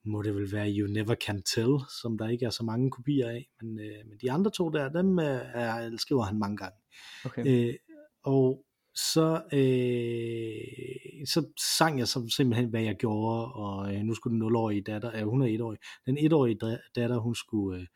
må 0.06 0.22
det 0.22 0.34
vel 0.34 0.52
være 0.52 0.70
You 0.78 0.88
Never 0.88 1.14
Can 1.14 1.42
Tell, 1.42 1.78
som 2.02 2.18
der 2.18 2.28
ikke 2.28 2.46
er 2.46 2.50
så 2.50 2.64
mange 2.64 2.90
kopier 2.90 3.28
af, 3.28 3.48
men, 3.62 3.80
øh, 3.80 4.08
men 4.08 4.18
de 4.22 4.32
andre 4.32 4.50
to 4.50 4.70
der, 4.70 4.88
dem 4.88 5.18
øh, 5.18 5.40
er, 5.54 5.96
skriver 5.96 6.22
han 6.22 6.38
mange 6.38 6.56
gange. 6.56 6.78
Okay. 7.24 7.46
Øh, 7.46 7.74
og 8.22 8.66
så, 8.94 9.42
øh, 9.52 11.26
så 11.26 11.46
sang 11.76 11.98
jeg 11.98 12.08
så 12.08 12.28
simpelthen, 12.36 12.70
hvad 12.70 12.82
jeg 12.82 12.96
gjorde, 12.96 13.52
og 13.52 13.94
øh, 13.94 14.00
nu 14.00 14.14
skulle 14.14 14.40
den 14.40 14.56
0-årige 14.56 14.82
datter, 14.82 15.10
øh, 15.16 15.28
hun 15.28 15.42
er 15.42 15.58
1-årig, 15.58 15.78
den 16.06 16.18
1-årige 16.18 16.78
datter, 16.96 17.18
hun 17.18 17.34
skulle, 17.34 17.80
øh, 17.80 17.86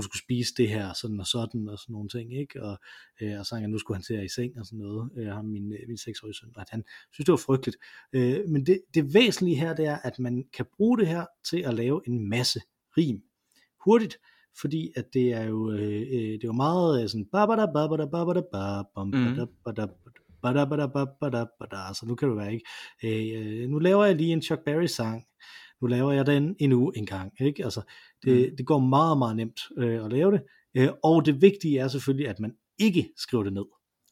hun 0.00 0.08
skulle 0.08 0.22
spise 0.26 0.52
det 0.56 0.68
her, 0.68 0.92
sådan 0.92 1.20
og 1.20 1.26
sådan, 1.26 1.68
og 1.68 1.78
sådan 1.78 1.92
nogle 1.92 2.08
ting, 2.08 2.40
ikke? 2.40 2.62
Og, 2.62 2.78
øh, 3.20 3.38
og 3.40 3.46
sang, 3.46 3.64
at 3.64 3.70
nu 3.70 3.78
skulle 3.78 3.96
han 3.96 4.04
til 4.04 4.24
i 4.24 4.28
seng 4.28 4.58
og 4.58 4.66
sådan 4.66 4.78
noget, 4.78 5.10
øh, 5.16 5.26
ham 5.26 5.44
min, 5.44 5.68
min 5.68 5.98
6-årige 6.00 6.34
søn, 6.34 6.52
og 6.56 6.60
at 6.60 6.70
han 6.70 6.84
synes, 7.12 7.24
det 7.24 7.32
var 7.32 7.44
frygteligt. 7.46 7.76
Øh, 8.12 8.40
men 8.48 8.66
det, 8.66 8.80
det 8.94 9.14
væsentlige 9.14 9.56
her, 9.56 9.74
det 9.74 9.86
er, 9.86 9.98
at 10.08 10.18
man 10.18 10.44
kan 10.56 10.66
bruge 10.76 10.98
det 10.98 11.06
her 11.06 11.24
til 11.50 11.60
at 11.60 11.74
lave 11.74 12.00
en 12.06 12.28
masse 12.28 12.60
rim 12.96 13.22
hurtigt, 13.84 14.16
fordi 14.60 14.92
at 14.96 15.14
det 15.14 15.32
er 15.32 15.44
jo 15.44 15.72
øh, 15.72 15.80
det 16.10 16.44
er 16.44 16.48
jo 16.48 16.52
meget 16.52 17.10
sådan 17.10 17.26
ba 17.32 17.46
ba 17.46 17.56
da 17.56 17.66
ba 17.66 17.88
ba 17.88 17.96
da 17.96 18.06
ba 18.06 18.24
ba 18.24 18.32
da 18.34 18.42
ba 18.52 18.82
bam 18.94 19.10
ba 19.10 19.18
da 19.36 19.46
ba 19.64 19.72
da 19.72 19.86
ba 20.42 20.52
da 20.52 20.64
ba 20.64 20.76
da 20.76 20.86
ba 20.86 21.04
ba 21.20 21.28
da 21.30 21.44
ba 21.58 21.66
da 21.72 21.94
så 21.94 22.06
nu 22.06 22.14
kan 22.14 22.28
det 22.28 22.36
være 22.36 22.52
ikke 22.52 22.66
øh, 23.04 23.68
nu 23.68 23.78
laver 23.78 24.04
jeg 24.04 24.16
lige 24.16 24.32
en 24.32 24.42
Chuck 24.42 24.64
Berry 24.64 24.86
sang 24.86 25.24
nu 25.82 25.86
laver 25.86 26.12
jeg 26.12 26.26
den 26.26 26.56
endnu 26.58 26.90
en 26.90 27.06
gang 27.06 27.32
ikke 27.40 27.64
altså 27.64 27.82
det, 28.24 28.50
mm. 28.50 28.56
det 28.56 28.66
går 28.66 28.78
meget 28.78 29.18
meget 29.18 29.36
nemt 29.36 29.60
øh, 29.78 30.04
at 30.04 30.12
lave 30.12 30.32
det 30.32 30.42
øh, 30.76 30.88
og 31.02 31.26
det 31.26 31.42
vigtige 31.42 31.78
er 31.78 31.88
selvfølgelig 31.88 32.28
at 32.28 32.40
man 32.40 32.52
ikke 32.78 33.08
skriver 33.16 33.44
det 33.44 33.52
ned 33.52 33.64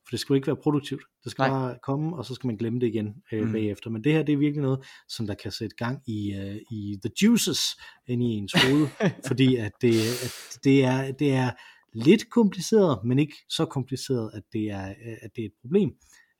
for 0.08 0.10
det 0.10 0.20
skal 0.20 0.32
jo 0.32 0.34
ikke 0.34 0.46
være 0.46 0.56
produktivt. 0.56 1.02
Det 1.24 1.30
skal 1.32 1.42
Nej. 1.42 1.50
bare 1.50 1.78
komme, 1.82 2.16
og 2.16 2.24
så 2.24 2.34
skal 2.34 2.46
man 2.46 2.56
glemme 2.56 2.80
det 2.80 2.86
igen 2.86 3.14
øh, 3.32 3.46
mm. 3.46 3.52
bagefter. 3.52 3.90
Men 3.90 4.04
det 4.04 4.12
her, 4.12 4.22
det 4.22 4.32
er 4.32 4.36
virkelig 4.36 4.62
noget, 4.62 4.84
som 5.08 5.26
der 5.26 5.34
kan 5.34 5.52
sætte 5.52 5.76
gang 5.76 6.02
i, 6.06 6.34
øh, 6.34 6.56
i 6.70 6.98
the 7.04 7.10
juices 7.22 7.60
ind 8.06 8.22
i 8.22 8.26
ens 8.26 8.52
hoved, 8.52 8.88
fordi 9.28 9.56
at 9.56 9.72
det, 9.80 10.00
at 10.24 10.58
det, 10.64 10.84
er, 10.84 11.12
det 11.12 11.32
er 11.32 11.50
lidt 11.94 12.30
kompliceret, 12.30 13.04
men 13.04 13.18
ikke 13.18 13.36
så 13.48 13.64
kompliceret, 13.64 14.30
at 14.34 14.42
det 14.52 14.70
er, 14.70 14.94
at 15.22 15.30
det 15.36 15.42
er 15.42 15.46
et 15.46 15.54
problem. 15.60 15.90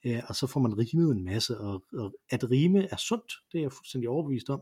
Øh, 0.06 0.22
og 0.28 0.36
så 0.36 0.46
får 0.46 0.60
man 0.60 0.78
rimet 0.78 1.16
en 1.16 1.24
masse, 1.24 1.58
og, 1.58 1.84
og 1.92 2.14
at 2.30 2.50
rime 2.50 2.88
er 2.90 2.96
sundt, 2.96 3.32
det 3.52 3.58
er 3.58 3.62
jeg 3.62 3.72
fuldstændig 3.72 4.08
overbevist 4.08 4.50
om, 4.50 4.60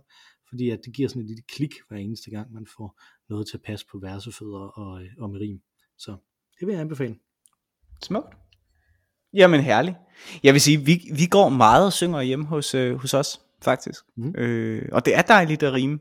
fordi 0.48 0.70
at 0.70 0.80
det 0.84 0.94
giver 0.94 1.08
sådan 1.08 1.22
et 1.22 1.28
lille 1.28 1.42
klik 1.48 1.74
hver 1.88 1.98
eneste 1.98 2.30
gang, 2.30 2.52
man 2.52 2.66
får 2.76 3.00
noget 3.28 3.46
til 3.46 3.56
at 3.56 3.62
passe 3.62 3.86
på 3.92 3.98
versefødder 3.98 4.58
og, 4.58 5.02
og 5.18 5.30
med 5.30 5.40
rim. 5.40 5.60
Så 5.98 6.16
det 6.60 6.66
vil 6.66 6.72
jeg 6.72 6.80
anbefale. 6.80 7.16
Smukt. 8.02 8.34
Jamen 9.34 9.60
herlig. 9.60 9.96
Jeg 10.42 10.52
vil 10.52 10.60
sige, 10.60 10.78
vi, 10.78 11.00
vi 11.14 11.26
går 11.26 11.48
meget 11.48 11.86
og 11.86 11.92
synger 11.92 12.22
hjemme 12.22 12.44
hos, 12.44 12.74
øh, 12.74 12.96
hos 12.96 13.14
os, 13.14 13.40
faktisk. 13.62 14.04
Mm. 14.16 14.34
Øh, 14.38 14.88
og 14.92 15.04
det 15.04 15.16
er 15.16 15.22
dejligt 15.22 15.62
at 15.62 15.72
rime. 15.72 15.98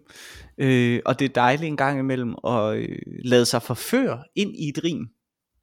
Øh, 0.58 1.02
og 1.06 1.20
det 1.20 1.26
er 1.26 1.34
dejligt 1.34 1.68
en 1.68 1.78
gang 1.78 2.00
imellem 2.00 2.36
at 2.48 2.78
øh, 2.78 3.00
lade 3.24 3.46
sig 3.46 3.62
forføre 3.62 4.24
ind 4.36 4.56
i 4.56 4.70
et 4.70 4.84
rim. 4.84 5.08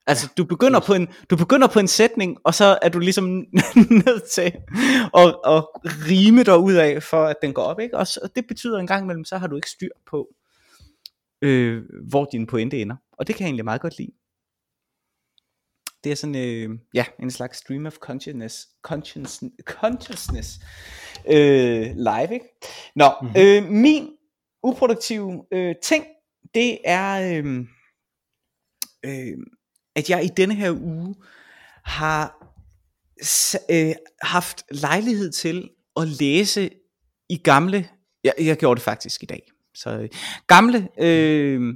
Altså 0.07 0.28
du 0.36 0.44
begynder 0.44 0.80
på 0.80 0.94
en 0.94 1.09
du 1.30 1.36
begynder 1.36 1.66
på 1.66 1.78
en 1.78 1.88
sætning 1.88 2.38
og 2.44 2.55
så 2.55 2.78
er 2.82 2.88
du 2.88 2.98
ligesom 2.98 3.24
nødt 4.07 4.22
til 4.30 4.53
at, 5.14 5.28
at 5.46 5.64
rime 6.09 6.42
dig 6.42 6.59
ud 6.59 6.72
af 6.72 7.03
for 7.03 7.24
at 7.24 7.36
den 7.42 7.53
går 7.53 7.62
op, 7.62 7.80
ikke? 7.80 7.98
Og, 7.98 8.07
så, 8.07 8.20
og 8.22 8.36
det 8.36 8.46
betyder 8.46 8.78
en 8.78 8.86
gang 8.86 9.05
imellem 9.05 9.24
så 9.24 9.38
har 9.38 9.46
du 9.46 9.57
ikke 9.57 9.70
styr 9.70 9.90
på 10.11 10.28
øh, 11.42 11.82
hvor 12.09 12.24
din 12.32 12.46
pointe 12.46 12.80
ender. 12.80 12.96
Og 13.12 13.26
det 13.26 13.34
kan 13.34 13.44
jeg 13.44 13.48
egentlig 13.48 13.64
meget 13.64 13.80
godt 13.80 13.98
lide. 13.98 14.12
Det 16.05 16.12
er 16.12 16.16
sådan, 16.16 16.34
øh, 16.34 16.78
ja, 16.94 17.05
en 17.20 17.30
slags 17.30 17.59
stream 17.59 17.86
of 17.86 17.96
consciousness, 17.96 18.68
consciousness, 18.82 19.55
consciousness 19.64 20.61
øh, 21.28 21.86
live, 21.96 22.32
ikke? 22.32 22.46
Nå, 22.96 23.05
mm-hmm. 23.22 23.40
øh, 23.40 23.64
min 23.70 24.09
uproduktive 24.62 25.44
øh, 25.53 25.74
ting, 25.82 26.05
det 26.55 26.78
er, 26.84 27.42
øh, 27.44 27.66
øh, 29.05 29.38
at 29.95 30.11
jeg 30.11 30.24
i 30.24 30.28
denne 30.36 30.55
her 30.55 30.70
uge 30.70 31.14
har 31.84 32.43
øh, 33.70 33.95
haft 34.22 34.62
lejlighed 34.70 35.32
til 35.32 35.70
at 35.97 36.09
læse 36.09 36.70
i 37.28 37.36
gamle, 37.36 37.88
jeg, 38.24 38.34
jeg 38.38 38.57
gjorde 38.57 38.78
det 38.78 38.84
faktisk 38.84 39.22
i 39.22 39.26
dag, 39.26 39.43
så 39.74 39.90
øh, 39.90 40.09
gamle 40.47 40.88
øh, 40.99 41.74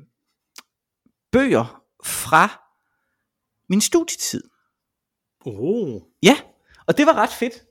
bøger 1.32 1.82
fra 2.04 2.62
min 3.68 3.80
studietid. 3.80 4.42
Oh. 5.46 6.00
Ja, 6.22 6.36
og 6.86 6.98
det 6.98 7.06
var 7.06 7.14
ret 7.14 7.32
fedt. 7.32 7.64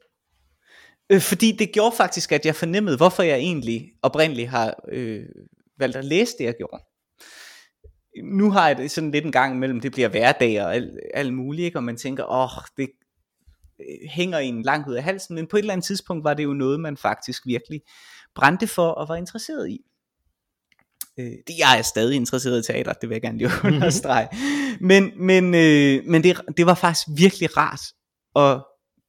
Øh, 1.09 1.21
fordi 1.21 1.51
det 1.51 1.73
gjorde 1.73 1.95
faktisk, 1.95 2.31
at 2.31 2.45
jeg 2.45 2.55
fornemmede, 2.55 2.97
hvorfor 2.97 3.23
jeg 3.23 3.37
egentlig 3.37 3.91
oprindeligt 4.01 4.49
har 4.49 4.83
øh, 4.87 5.25
valgt 5.77 5.95
at 5.95 6.05
læse 6.05 6.37
det, 6.37 6.43
jeg 6.43 6.55
gjorde. 6.57 6.83
Nu 8.23 8.51
har 8.51 8.67
jeg 8.67 8.77
det 8.77 8.91
sådan 8.91 9.11
lidt 9.11 9.25
en 9.25 9.31
gang 9.31 9.55
imellem, 9.55 9.79
det 9.79 9.91
bliver 9.91 10.07
hverdag 10.07 10.63
og 10.63 10.75
alt, 10.75 10.99
alt 11.13 11.33
muligt, 11.33 11.65
ikke? 11.65 11.79
og 11.79 11.83
man 11.83 11.97
tænker, 11.97 12.23
åh, 12.23 12.57
oh, 12.57 12.63
det 12.77 12.89
øh, 13.79 14.09
hænger 14.09 14.37
en 14.37 14.61
langt 14.61 14.87
ud 14.87 14.93
af 14.93 15.03
halsen, 15.03 15.35
men 15.35 15.47
på 15.47 15.57
et 15.57 15.59
eller 15.59 15.73
andet 15.73 15.85
tidspunkt 15.85 16.23
var 16.23 16.33
det 16.33 16.43
jo 16.43 16.53
noget, 16.53 16.79
man 16.79 16.97
faktisk 16.97 17.45
virkelig 17.45 17.81
brændte 18.35 18.67
for 18.67 18.87
og 18.87 19.09
var 19.09 19.15
interesseret 19.15 19.69
i. 19.69 19.79
Øh, 21.19 21.31
det, 21.47 21.55
jeg 21.59 21.77
er 21.77 21.81
stadig 21.81 22.15
interesseret 22.15 22.59
i 22.59 22.71
teater, 22.71 22.93
det 22.93 23.09
vil 23.09 23.15
jeg 23.15 23.21
gerne 23.21 23.37
lige 23.37 23.49
understrege. 23.63 24.27
men 24.89 25.11
men, 25.15 25.55
øh, 25.55 26.03
men 26.05 26.23
det, 26.23 26.41
det 26.57 26.65
var 26.65 26.75
faktisk 26.75 27.07
virkelig 27.17 27.57
rart 27.57 27.81
at 28.35 28.63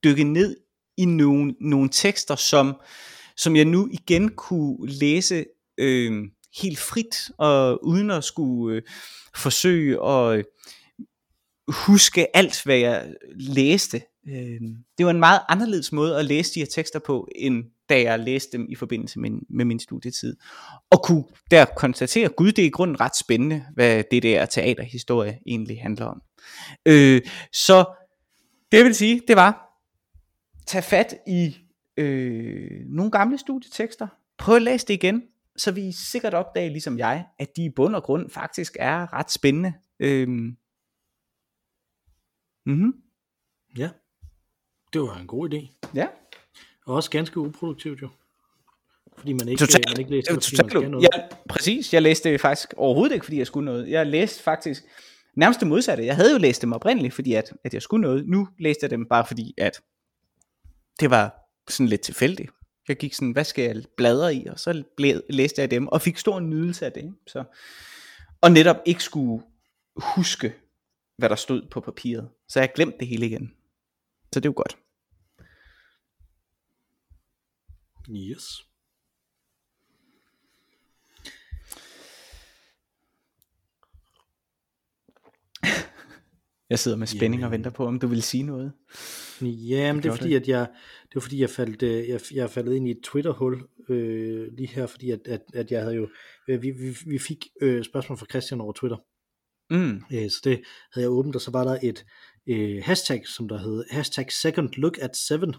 dykke 0.05 0.25
ned 0.25 0.57
i 0.97 1.05
nogle, 1.05 1.55
nogle 1.61 1.89
tekster, 1.93 2.37
som, 2.37 2.77
som 3.37 3.57
jeg 3.57 3.65
nu 3.65 3.89
igen 3.93 4.29
kunne 4.29 4.89
læse 4.89 5.45
øh, 5.79 6.25
helt 6.63 6.79
frit, 6.79 7.17
og 7.39 7.85
uden 7.85 8.11
at 8.11 8.25
skulle 8.25 8.77
øh, 8.77 8.83
forsøge 9.35 10.05
at 10.05 10.39
øh, 10.39 10.45
huske 11.69 12.37
alt, 12.37 12.63
hvad 12.65 12.77
jeg 12.77 13.15
læste. 13.35 14.03
Øh, 14.29 14.61
det 14.99 15.07
var 15.07 15.11
en 15.11 15.21
meget 15.21 15.41
anderledes 15.49 15.93
måde 15.93 16.19
at 16.19 16.25
læse 16.25 16.55
de 16.55 16.61
her 16.61 16.67
tekster 16.67 16.99
på, 16.99 17.29
end 17.37 17.65
da 17.89 18.01
jeg 18.01 18.19
læste 18.19 18.59
dem 18.59 18.67
i 18.71 18.75
forbindelse 18.75 19.21
med, 19.21 19.31
med 19.51 19.65
min 19.65 19.81
studietid. 19.81 20.37
Og 20.91 21.03
kunne 21.05 21.25
der 21.51 21.65
konstatere, 21.65 22.29
gud 22.29 22.53
det 22.53 22.63
er 22.63 22.67
i 22.67 22.71
grunden 22.71 23.01
ret 23.01 23.17
spændende, 23.17 23.65
hvad 23.75 24.05
det 24.11 24.23
der 24.23 24.47
teaterhistorie 24.47 25.39
egentlig 25.47 25.83
handler 25.83 26.07
om. 26.07 26.23
Øh, 26.87 27.23
så 27.53 27.85
det 28.73 28.85
vil 28.85 28.95
sige, 28.95 29.23
det 29.29 29.37
var, 29.37 29.67
tage 30.67 30.83
fat 30.83 31.15
i 31.27 31.57
øh, 31.97 32.71
nogle 32.87 33.11
gamle 33.11 33.39
studietekster, 33.39 34.09
prøv 34.39 34.57
at 34.57 34.63
læse 34.63 34.87
det 34.87 34.95
igen, 34.95 35.23
så 35.57 35.73
vi 35.73 35.93
sikkert 35.93 36.35
opdage, 36.35 36.69
ligesom 36.69 36.99
jeg, 36.99 37.27
at 37.39 37.57
de 37.57 37.65
i 37.65 37.71
bund 37.71 37.95
og 37.95 38.03
grund 38.03 38.31
faktisk 38.31 38.77
er 38.81 39.13
ret 39.13 39.31
spændende. 39.31 39.73
Øh, 39.99 40.29
mm-hmm. 42.67 42.93
Ja, 43.79 43.91
det 44.93 45.01
var 45.01 45.19
en 45.19 45.27
god 45.27 45.51
idé. 45.51 45.91
Ja. 45.95 46.07
Og 46.87 46.95
også 46.95 47.11
ganske 47.11 47.41
uproduktivt 47.41 48.03
jo. 48.03 48.09
Fordi 49.19 49.33
man 49.33 49.49
ikke, 49.49 49.61
totalt, 49.61 49.89
man 49.89 49.99
ikke 49.99 50.11
læste 50.11 50.35
det, 50.35 50.45
fordi 50.45 50.79
man 50.79 50.91
noget. 50.91 51.09
Ja, 51.15 51.23
præcis. 51.49 51.95
Jeg 51.95 52.03
læste 52.03 52.31
det 52.31 52.41
faktisk 52.41 52.75
overhovedet 52.77 53.15
ikke, 53.15 53.25
fordi 53.25 53.39
jeg 53.39 53.47
skulle 53.47 53.65
noget. 53.65 53.91
Jeg 53.91 54.07
læste 54.07 54.43
faktisk 54.43 54.85
nærmest 55.35 55.61
det 55.61 55.69
modsatte. 55.69 56.05
Jeg 56.05 56.17
havde 56.17 56.33
jo 56.33 56.39
læst 56.39 56.63
dem 56.63 56.73
oprindeligt, 56.73 57.15
fordi 57.15 57.33
at, 57.33 57.53
at 57.65 57.75
jeg 57.75 57.83
skulle 57.83 58.03
noget. 58.03 58.29
Nu 58.29 58.49
læste 58.59 58.85
jeg 58.85 58.91
dem 58.91 59.07
bare 59.07 59.27
fordi, 59.27 59.55
at 59.59 59.81
det 61.01 61.11
var 61.11 61.35
sådan 61.69 61.89
lidt 61.89 62.01
tilfældigt. 62.01 62.51
Jeg 62.89 62.97
gik 62.97 63.15
sådan, 63.15 63.33
hvad 63.33 63.45
skal 63.45 63.65
jeg 63.65 63.85
bladre 63.97 64.35
i? 64.35 64.47
Og 64.47 64.61
så 64.61 64.85
læste 65.31 65.61
jeg 65.61 65.71
dem, 65.71 65.89
og 65.89 66.03
fik 66.03 66.19
stor 66.19 66.41
nydelse 66.41 66.87
af 66.87 66.93
det. 66.93 67.15
Så, 67.27 67.45
og 68.41 68.53
netop 68.53 68.77
ikke 68.87 69.03
skulle 69.03 69.45
huske, 69.97 70.55
hvad 71.19 71.29
der 71.29 71.37
stod 71.37 71.69
på 71.71 71.81
papiret. 71.81 72.29
Så 72.49 72.61
jeg 72.61 72.73
glemte 72.75 72.99
det 72.99 73.09
hele 73.09 73.27
igen. 73.27 73.53
Så 74.33 74.41
det 74.41 74.47
er 74.47 74.51
jo 74.51 74.55
godt. 74.57 74.77
Yes. 78.11 78.67
Jeg 86.71 86.79
sidder 86.79 86.97
med 86.97 87.07
spænding 87.07 87.35
Jamen. 87.35 87.45
og 87.45 87.51
venter 87.51 87.71
på, 87.71 87.87
om 87.87 87.99
du 87.99 88.07
vil 88.07 88.23
sige 88.23 88.43
noget. 88.43 88.73
Ja, 89.41 89.93
men 89.93 90.03
det 90.03 90.09
er 90.09 90.17
fordi, 90.17 90.31
det. 90.31 90.41
at 90.41 90.49
jeg, 90.49 90.67
det 91.09 91.15
var 91.15 91.21
fordi, 91.21 91.41
jeg 91.41 91.51
faldt, 91.51 91.83
øh, 91.83 92.09
jeg, 92.09 92.21
jeg 92.35 92.51
faldt 92.51 92.73
ind 92.73 92.89
i 92.89 92.91
et 92.91 93.01
Twitter-hul 93.05 93.69
øh, 93.89 94.53
lige 94.53 94.69
her, 94.69 94.87
fordi 94.87 95.11
at, 95.11 95.21
at, 95.27 95.43
at 95.55 95.71
jeg 95.71 95.83
havde 95.83 95.95
jo, 95.95 96.09
øh, 96.49 96.63
vi, 96.63 96.71
vi, 96.71 96.97
vi 97.07 97.19
fik 97.19 97.47
øh, 97.63 97.85
spørgsmål 97.85 98.19
fra 98.19 98.27
Christian 98.31 98.61
over 98.61 98.73
Twitter. 98.73 98.97
Mm. 99.71 100.03
Øh, 100.13 100.31
så 100.31 100.41
det 100.45 100.63
havde 100.93 101.05
jeg 101.05 101.11
åbent, 101.11 101.37
og 101.37 101.41
så 101.41 101.51
var 101.51 101.65
der 101.65 101.79
et 101.83 102.07
øh, 102.47 102.83
hashtag, 102.85 103.29
som 103.29 103.49
der 103.49 103.59
hed 103.59 103.85
hashtag 103.91 104.33
second 104.33 104.69
look 104.77 104.99
at 105.01 105.17
seven, 105.17 105.55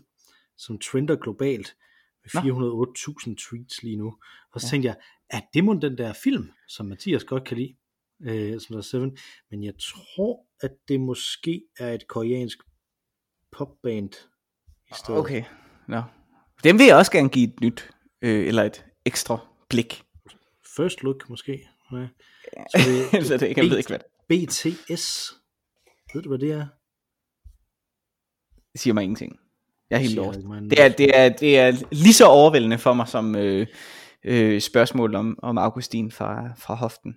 som 0.57 0.79
trender 0.79 1.15
globalt 1.15 1.75
med 2.23 2.41
408.000 2.43 3.35
tweets 3.49 3.83
lige 3.83 3.97
nu. 3.97 4.17
Og 4.53 4.61
så 4.61 4.67
ja. 4.67 4.69
tænkte 4.69 4.87
jeg, 4.87 4.97
er 5.29 5.41
det 5.53 5.63
må 5.63 5.73
den 5.73 5.97
der 5.97 6.13
film, 6.23 6.51
som 6.67 6.85
Mathias 6.85 7.23
godt 7.23 7.47
kan 7.47 7.57
lide, 7.57 7.75
øh, 8.21 8.59
som 8.59 8.73
der 8.73 8.77
er 8.77 8.81
Seven, 8.81 9.17
men 9.51 9.63
jeg 9.63 9.73
tror, 9.79 10.45
at 10.61 10.71
det 10.87 10.99
måske 10.99 11.63
er 11.79 11.93
et 11.93 12.07
koreansk 12.07 12.57
popband 13.51 14.13
i 14.89 14.93
stedet. 14.95 15.19
Okay, 15.19 15.43
no. 15.87 16.01
Dem 16.63 16.79
vil 16.79 16.85
jeg 16.85 16.95
også 16.95 17.11
gerne 17.11 17.29
give 17.29 17.47
et 17.47 17.61
nyt, 17.61 17.89
øh, 18.21 18.47
eller 18.47 18.63
et 18.63 18.85
ekstra 19.05 19.37
blik. 19.69 20.03
First 20.75 21.03
Look 21.03 21.29
måske. 21.29 21.67
Ja. 21.91 21.97
Så 22.71 23.09
det, 23.11 23.27
så 23.27 23.37
det, 23.37 23.57
jeg 23.57 23.69
ved 23.69 23.77
ikke, 23.77 23.89
hvad 23.89 23.99
BTS. 24.29 25.33
Ved 26.13 26.21
du, 26.21 26.29
hvad 26.29 26.39
det 26.39 26.51
er? 26.51 26.67
Det 28.71 28.81
siger 28.81 28.93
mig 28.93 29.03
ingenting. 29.03 29.39
Jeg 29.89 29.95
er 29.95 29.99
helt 29.99 30.15
lost. 30.15 30.39
Det 30.69 30.83
er, 30.83 30.89
det, 30.89 31.17
er, 31.19 31.29
det 31.29 31.59
er 31.59 31.71
lige 31.91 32.13
så 32.13 32.25
overvældende 32.25 32.77
for 32.77 32.93
mig 32.93 33.07
som 33.07 33.35
øh, 33.35 33.67
øh, 34.23 34.61
spørgsmål 34.61 35.15
om, 35.15 35.39
om 35.41 35.57
Augustin 35.57 36.11
fra, 36.11 36.53
fra 36.57 36.75
hoften. 36.75 37.15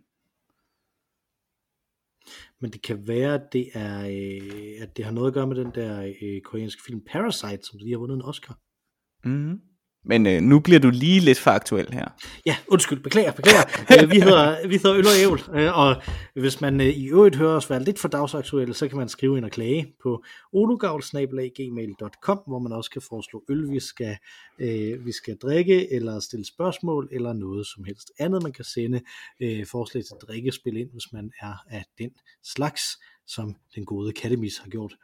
Men 2.61 2.70
det 2.70 2.82
kan 2.82 3.08
være, 3.08 3.34
at 3.34 3.52
det, 3.52 3.70
er, 3.74 4.00
øh, 4.00 4.82
at 4.82 4.96
det 4.96 5.04
har 5.04 5.12
noget 5.12 5.28
at 5.28 5.34
gøre 5.34 5.46
med 5.46 5.56
den 5.56 5.70
der 5.74 6.12
øh, 6.22 6.40
koreanske 6.40 6.82
film 6.86 7.00
Parasite, 7.06 7.62
som 7.62 7.78
lige 7.78 7.90
har 7.90 7.98
vundet 7.98 8.16
en 8.16 8.22
Oscar. 8.22 8.58
Mm-hmm. 9.24 9.61
Men 10.05 10.26
øh, 10.26 10.40
nu 10.40 10.61
bliver 10.61 10.80
du 10.80 10.90
lige 10.90 11.20
lidt 11.20 11.38
for 11.38 11.51
aktuel 11.51 11.92
her. 11.92 12.05
Ja, 12.46 12.57
undskyld, 12.68 13.03
beklager, 13.03 13.32
beklager. 13.32 13.62
Øh, 14.03 14.11
vi, 14.11 14.20
hedder, 14.20 14.68
vi 14.68 14.74
hedder 14.74 14.94
Øl 14.94 15.07
og 15.07 15.12
Ævl, 15.20 15.40
øh, 15.55 15.78
og 15.78 16.03
hvis 16.34 16.61
man 16.61 16.80
øh, 16.80 16.86
i 16.86 17.09
øvrigt 17.09 17.36
hører 17.36 17.57
os 17.57 17.70
være 17.70 17.82
lidt 17.82 17.98
for 17.98 18.09
dagsaktuelle, 18.09 18.74
så 18.74 18.88
kan 18.88 18.98
man 18.98 19.09
skrive 19.09 19.36
ind 19.36 19.44
og 19.44 19.51
klage 19.51 19.94
på 20.03 20.24
olugavl.gmail.com, 20.53 22.40
hvor 22.46 22.59
man 22.59 22.72
også 22.72 22.90
kan 22.90 23.03
foreslå 23.03 23.44
øl, 23.48 23.70
vi 23.70 23.80
skal, 23.80 24.16
øh, 24.59 25.07
vi 25.07 25.12
skal 25.12 25.36
drikke, 25.36 25.92
eller 25.92 26.20
stille 26.20 26.46
spørgsmål, 26.46 27.09
eller 27.12 27.32
noget 27.32 27.66
som 27.66 27.84
helst 27.84 28.12
andet. 28.18 28.42
Man 28.42 28.53
kan 28.53 28.64
sende 28.64 29.01
øh, 29.40 29.66
forslag 29.66 30.05
til 30.05 30.16
drikkespil 30.28 30.76
ind, 30.76 30.90
hvis 30.92 31.12
man 31.12 31.32
er 31.40 31.55
af 31.70 31.84
den 31.98 32.11
slags, 32.44 32.82
som 33.26 33.57
den 33.74 33.84
gode 33.84 34.12
Katemis 34.12 34.59
har 34.59 34.68
gjort. 34.68 34.96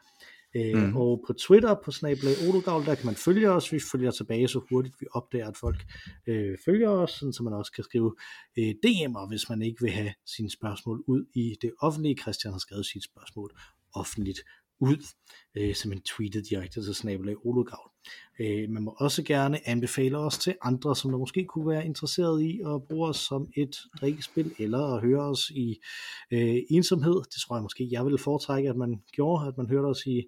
Mm. 0.54 0.96
Og 0.96 1.24
på 1.26 1.32
Twitter, 1.32 1.74
på 1.84 1.90
Snablag 1.90 2.34
Odogavl, 2.48 2.86
der 2.86 2.94
kan 2.94 3.06
man 3.06 3.14
følge 3.14 3.50
os. 3.50 3.72
Vi 3.72 3.80
følger 3.92 4.10
tilbage 4.10 4.48
så 4.48 4.60
hurtigt, 4.70 4.94
vi 5.00 5.06
opdager, 5.12 5.48
at 5.48 5.56
folk 5.56 5.84
øh, 6.26 6.58
følger 6.64 6.88
os, 6.88 7.10
sådan, 7.10 7.32
så 7.32 7.42
man 7.42 7.52
også 7.52 7.72
kan 7.72 7.84
skrive 7.84 8.16
øh, 8.58 8.74
DM'er, 8.86 9.28
hvis 9.28 9.48
man 9.48 9.62
ikke 9.62 9.80
vil 9.80 9.90
have 9.90 10.14
sine 10.26 10.50
spørgsmål 10.50 11.04
ud 11.06 11.24
i 11.34 11.56
det 11.62 11.72
offentlige. 11.80 12.16
Christian 12.22 12.52
har 12.52 12.58
skrevet 12.58 12.86
sit 12.86 13.04
spørgsmål 13.04 13.50
offentligt 13.94 14.40
ud, 14.80 14.96
øh, 15.54 15.74
som 15.74 15.92
en 15.92 16.00
tweetet 16.00 16.48
direkte 16.48 16.84
til 16.84 16.94
Snablag 16.94 17.46
Odogavl. 17.46 17.90
Øh, 18.38 18.70
man 18.70 18.82
må 18.82 18.96
også 18.98 19.22
gerne 19.22 19.68
anbefale 19.68 20.18
os 20.18 20.38
til 20.38 20.54
andre, 20.62 20.96
som 20.96 21.10
der 21.10 21.18
måske 21.18 21.44
kunne 21.44 21.68
være 21.68 21.86
interesseret 21.86 22.42
i 22.42 22.60
at 22.66 22.82
bruge 22.82 23.08
os 23.08 23.16
som 23.16 23.48
et 23.56 23.76
drikkespil, 24.00 24.54
eller 24.58 24.94
at 24.94 25.00
høre 25.00 25.22
os 25.22 25.50
i 25.50 25.80
øh, 26.30 26.56
ensomhed. 26.70 27.14
Det 27.14 27.40
tror 27.40 27.56
jeg 27.56 27.62
måske, 27.62 27.88
jeg 27.90 28.04
ville 28.04 28.18
foretrække, 28.18 28.68
at 28.68 28.76
man 28.76 29.02
gjorde, 29.12 29.48
at 29.48 29.58
man 29.58 29.68
hørte 29.68 29.86
os 29.86 30.06
i 30.06 30.22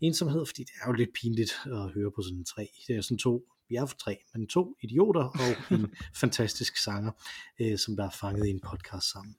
ensomhed, 0.00 0.46
fordi 0.46 0.62
det 0.62 0.72
er 0.82 0.88
jo 0.88 0.92
lidt 0.92 1.10
pinligt 1.22 1.52
at 1.66 1.90
høre 1.94 2.10
på 2.10 2.22
sådan 2.22 2.44
tre. 2.44 2.68
Det 2.88 2.96
er 2.96 3.00
sådan 3.00 3.18
to 3.18 3.44
vi 3.68 3.76
er 3.76 3.86
for 3.86 3.96
tre, 3.96 4.18
men 4.34 4.46
to 4.46 4.76
idioter 4.80 5.24
og 5.24 5.76
en 5.76 5.94
fantastisk 6.20 6.76
sanger, 6.76 7.12
øh, 7.60 7.78
som 7.78 7.96
der 7.96 8.04
er 8.04 8.10
fanget 8.10 8.46
i 8.46 8.50
en 8.50 8.60
podcast 8.60 9.12
sammen. 9.12 9.36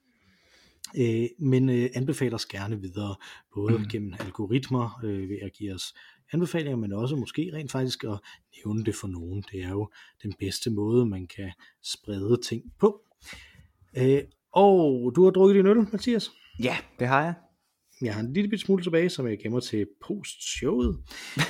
Øh, 0.97 1.27
men 1.39 1.69
øh, 1.69 1.89
anbefaler 1.95 2.35
os 2.35 2.45
gerne 2.45 2.81
videre, 2.81 3.15
både 3.55 3.77
mm. 3.77 3.85
gennem 3.91 4.13
algoritmer 4.19 4.99
øh, 5.03 5.29
ved 5.29 5.37
at 5.41 5.53
give 5.53 5.73
os 5.73 5.93
anbefalinger, 6.33 6.77
men 6.77 6.93
også 6.93 7.15
måske 7.15 7.51
rent 7.53 7.71
faktisk 7.71 8.03
at 8.03 8.19
nævne 8.57 8.83
det 8.83 8.95
for 8.95 9.07
nogen. 9.07 9.43
Det 9.51 9.63
er 9.63 9.69
jo 9.69 9.89
den 10.23 10.33
bedste 10.39 10.69
måde, 10.69 11.05
man 11.05 11.27
kan 11.27 11.51
sprede 11.83 12.41
ting 12.41 12.63
på. 12.79 13.01
Øh, 13.97 14.21
og 14.51 15.11
du 15.15 15.23
har 15.23 15.31
drukket 15.31 15.55
din 15.55 15.67
øl, 15.67 15.77
Mathias? 15.91 16.31
Ja, 16.59 16.77
det 16.99 17.07
har 17.07 17.23
jeg. 17.23 17.33
Jeg 18.01 18.13
har 18.13 18.21
en 18.21 18.33
lille 18.33 18.57
smule 18.57 18.83
tilbage, 18.83 19.09
som 19.09 19.27
jeg 19.27 19.39
gemmer 19.39 19.59
til 19.59 19.87
post-showet. 20.07 20.97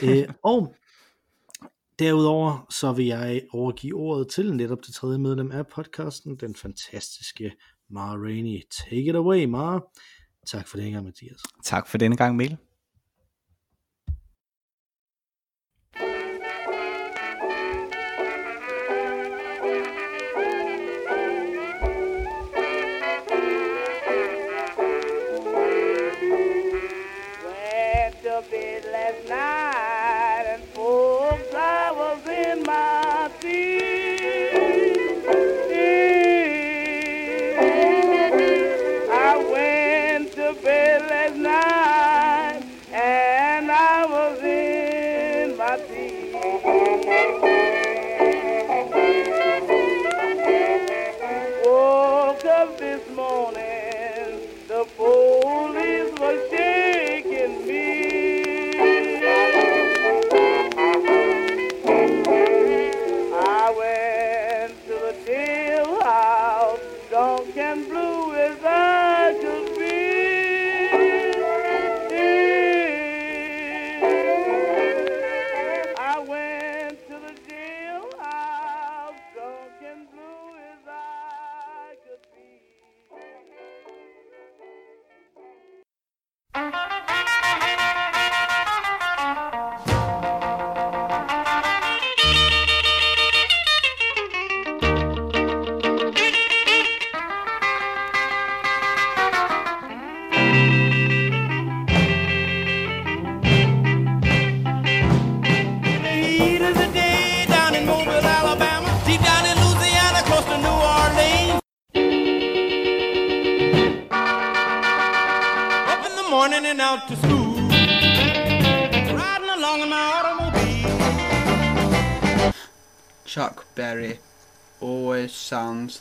øh, 0.03 0.29
og 0.43 0.75
derudover 1.99 2.65
så 2.69 2.91
vil 2.91 3.05
jeg 3.05 3.41
overgive 3.53 3.95
ordet 3.95 4.27
til 4.27 4.55
netop 4.55 4.85
det 4.85 4.93
tredje 4.93 5.17
medlem 5.17 5.51
af 5.51 5.67
podcasten, 5.67 6.35
den 6.35 6.55
fantastiske 6.55 7.51
Mara 7.89 8.17
Rainey. 8.17 8.61
Take 8.71 9.09
it 9.09 9.15
away, 9.15 9.45
Mara. 9.45 9.81
Tak 10.47 10.67
for 10.67 10.77
denne 10.77 10.91
gang, 10.91 11.05
Mathias. 11.05 11.41
Tak 11.63 11.87
for 11.87 11.97
denne 11.97 12.17
gang, 12.17 12.35
Mikkel. 12.35 12.57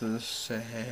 Chuck 0.05 0.63
Berry 0.71 0.84